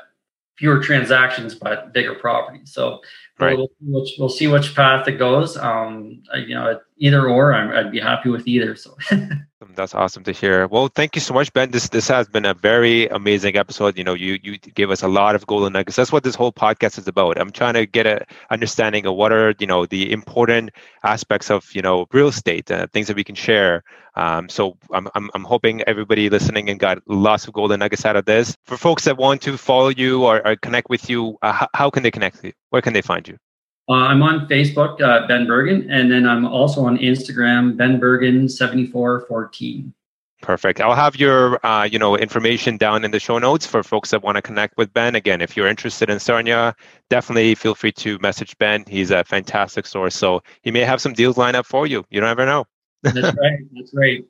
fewer 0.57 0.79
transactions, 0.79 1.55
but 1.55 1.93
bigger 1.93 2.15
properties. 2.15 2.73
So 2.73 2.99
right. 3.39 3.55
we'll, 3.55 3.69
we'll, 3.79 4.07
we'll, 4.17 4.29
see 4.29 4.47
which 4.47 4.75
path 4.75 5.07
it 5.07 5.13
goes. 5.13 5.55
Um, 5.55 6.23
you 6.35 6.55
know, 6.55 6.79
either 6.97 7.29
or, 7.29 7.53
i 7.53 7.83
would 7.83 7.91
be 7.91 7.99
happy 7.99 8.29
with 8.29 8.47
either. 8.47 8.75
So. 8.75 8.97
That's 9.75 9.95
awesome 9.95 10.23
to 10.23 10.31
hear. 10.31 10.67
Well, 10.67 10.87
thank 10.87 11.15
you 11.15 11.21
so 11.21 11.33
much, 11.33 11.51
Ben. 11.53 11.71
This 11.71 11.89
this 11.89 12.07
has 12.07 12.27
been 12.27 12.45
a 12.45 12.53
very 12.53 13.07
amazing 13.07 13.55
episode. 13.57 13.97
You 13.97 14.03
know, 14.03 14.13
you 14.13 14.37
you 14.43 14.57
gave 14.57 14.91
us 14.91 15.01
a 15.03 15.07
lot 15.07 15.35
of 15.35 15.45
golden 15.47 15.73
nuggets. 15.73 15.95
That's 15.95 16.11
what 16.11 16.23
this 16.23 16.35
whole 16.35 16.51
podcast 16.51 16.97
is 16.97 17.07
about. 17.07 17.39
I'm 17.39 17.51
trying 17.51 17.73
to 17.73 17.85
get 17.85 18.05
a 18.05 18.25
understanding 18.49 19.05
of 19.05 19.15
what 19.15 19.31
are 19.31 19.55
you 19.59 19.67
know 19.67 19.85
the 19.85 20.11
important 20.11 20.71
aspects 21.03 21.49
of 21.49 21.73
you 21.73 21.81
know 21.81 22.07
real 22.11 22.27
estate, 22.27 22.69
uh, 22.69 22.87
things 22.93 23.07
that 23.07 23.15
we 23.15 23.23
can 23.23 23.35
share. 23.35 23.83
Um, 24.15 24.49
so 24.49 24.77
I'm, 24.91 25.07
I'm 25.15 25.29
I'm 25.33 25.43
hoping 25.43 25.81
everybody 25.83 26.29
listening 26.29 26.69
and 26.69 26.79
got 26.79 26.99
lots 27.07 27.47
of 27.47 27.53
golden 27.53 27.79
nuggets 27.79 28.05
out 28.05 28.15
of 28.15 28.25
this. 28.25 28.55
For 28.65 28.77
folks 28.77 29.05
that 29.05 29.17
want 29.17 29.41
to 29.43 29.57
follow 29.57 29.89
you 29.89 30.23
or, 30.25 30.45
or 30.47 30.55
connect 30.55 30.89
with 30.89 31.09
you, 31.09 31.37
uh, 31.41 31.51
how, 31.51 31.67
how 31.73 31.89
can 31.89 32.03
they 32.03 32.11
connect 32.11 32.37
with 32.37 32.45
you? 32.45 32.53
Where 32.69 32.81
can 32.81 32.93
they 32.93 33.01
find 33.01 33.27
you? 33.27 33.37
Uh, 33.89 33.93
I'm 33.93 34.21
on 34.21 34.47
Facebook, 34.47 35.01
uh, 35.01 35.25
Ben 35.27 35.47
Bergen, 35.47 35.89
and 35.89 36.11
then 36.11 36.27
I'm 36.27 36.45
also 36.45 36.83
on 36.85 36.97
Instagram, 36.97 37.77
Ben 37.77 37.99
Bergen 37.99 38.49
seventy 38.49 38.85
four 38.85 39.21
fourteen. 39.21 39.93
Perfect. 40.41 40.81
I'll 40.81 40.93
have 40.93 41.15
your 41.15 41.65
uh, 41.65 41.85
you 41.85 41.97
know 41.97 42.17
information 42.17 42.77
down 42.77 43.03
in 43.03 43.11
the 43.11 43.19
show 43.19 43.39
notes 43.39 43.65
for 43.65 43.81
folks 43.83 44.11
that 44.11 44.23
want 44.23 44.35
to 44.35 44.41
connect 44.41 44.77
with 44.77 44.93
Ben. 44.93 45.15
Again, 45.15 45.41
if 45.41 45.57
you're 45.57 45.67
interested 45.67 46.09
in 46.09 46.19
Sarnia, 46.19 46.75
definitely 47.09 47.55
feel 47.55 47.73
free 47.73 47.91
to 47.93 48.19
message 48.19 48.57
Ben. 48.57 48.83
He's 48.87 49.09
a 49.09 49.23
fantastic 49.23 49.85
source, 49.85 50.15
so 50.15 50.43
he 50.61 50.69
may 50.69 50.81
have 50.81 51.01
some 51.01 51.13
deals 51.13 51.37
lined 51.37 51.55
up 51.55 51.65
for 51.65 51.87
you. 51.87 52.03
You 52.09 52.21
never 52.21 52.45
know. 52.45 52.65
That's 53.03 53.17
right. 53.37 53.59
That's 53.73 53.91
great. 53.91 54.27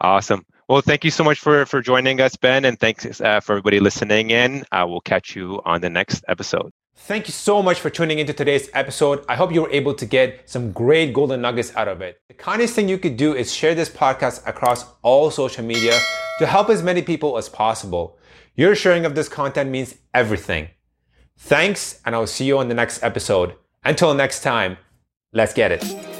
Awesome. 0.00 0.44
Well, 0.68 0.80
thank 0.80 1.04
you 1.04 1.10
so 1.10 1.22
much 1.22 1.38
for 1.38 1.66
for 1.66 1.82
joining 1.82 2.20
us, 2.20 2.36
Ben, 2.36 2.64
and 2.64 2.80
thanks 2.80 3.20
uh, 3.20 3.40
for 3.40 3.52
everybody 3.52 3.80
listening 3.80 4.30
in. 4.30 4.64
I 4.72 4.84
will 4.84 5.02
catch 5.02 5.36
you 5.36 5.60
on 5.64 5.82
the 5.82 5.90
next 5.90 6.24
episode. 6.26 6.72
Thank 6.96 7.26
you 7.26 7.32
so 7.32 7.62
much 7.62 7.80
for 7.80 7.90
tuning 7.90 8.18
into 8.18 8.32
today's 8.32 8.70
episode. 8.72 9.24
I 9.28 9.34
hope 9.34 9.52
you 9.52 9.62
were 9.62 9.70
able 9.70 9.94
to 9.94 10.06
get 10.06 10.48
some 10.48 10.72
great 10.72 11.12
golden 11.12 11.42
nuggets 11.42 11.74
out 11.76 11.88
of 11.88 12.00
it. 12.00 12.18
The 12.28 12.34
kindest 12.34 12.74
thing 12.74 12.88
you 12.88 12.98
could 12.98 13.16
do 13.16 13.34
is 13.34 13.52
share 13.52 13.74
this 13.74 13.90
podcast 13.90 14.46
across 14.46 14.86
all 15.02 15.30
social 15.30 15.64
media 15.64 15.98
to 16.38 16.46
help 16.46 16.70
as 16.70 16.82
many 16.82 17.02
people 17.02 17.36
as 17.36 17.48
possible. 17.48 18.16
Your 18.54 18.74
sharing 18.74 19.04
of 19.04 19.14
this 19.14 19.28
content 19.28 19.70
means 19.70 19.96
everything. 20.14 20.68
Thanks, 21.36 22.00
and 22.06 22.14
I'll 22.14 22.28
see 22.28 22.44
you 22.44 22.58
on 22.58 22.68
the 22.68 22.74
next 22.74 23.02
episode. 23.02 23.54
Until 23.84 24.14
next 24.14 24.42
time, 24.42 24.78
let's 25.32 25.52
get 25.52 25.72
it. 25.72 26.13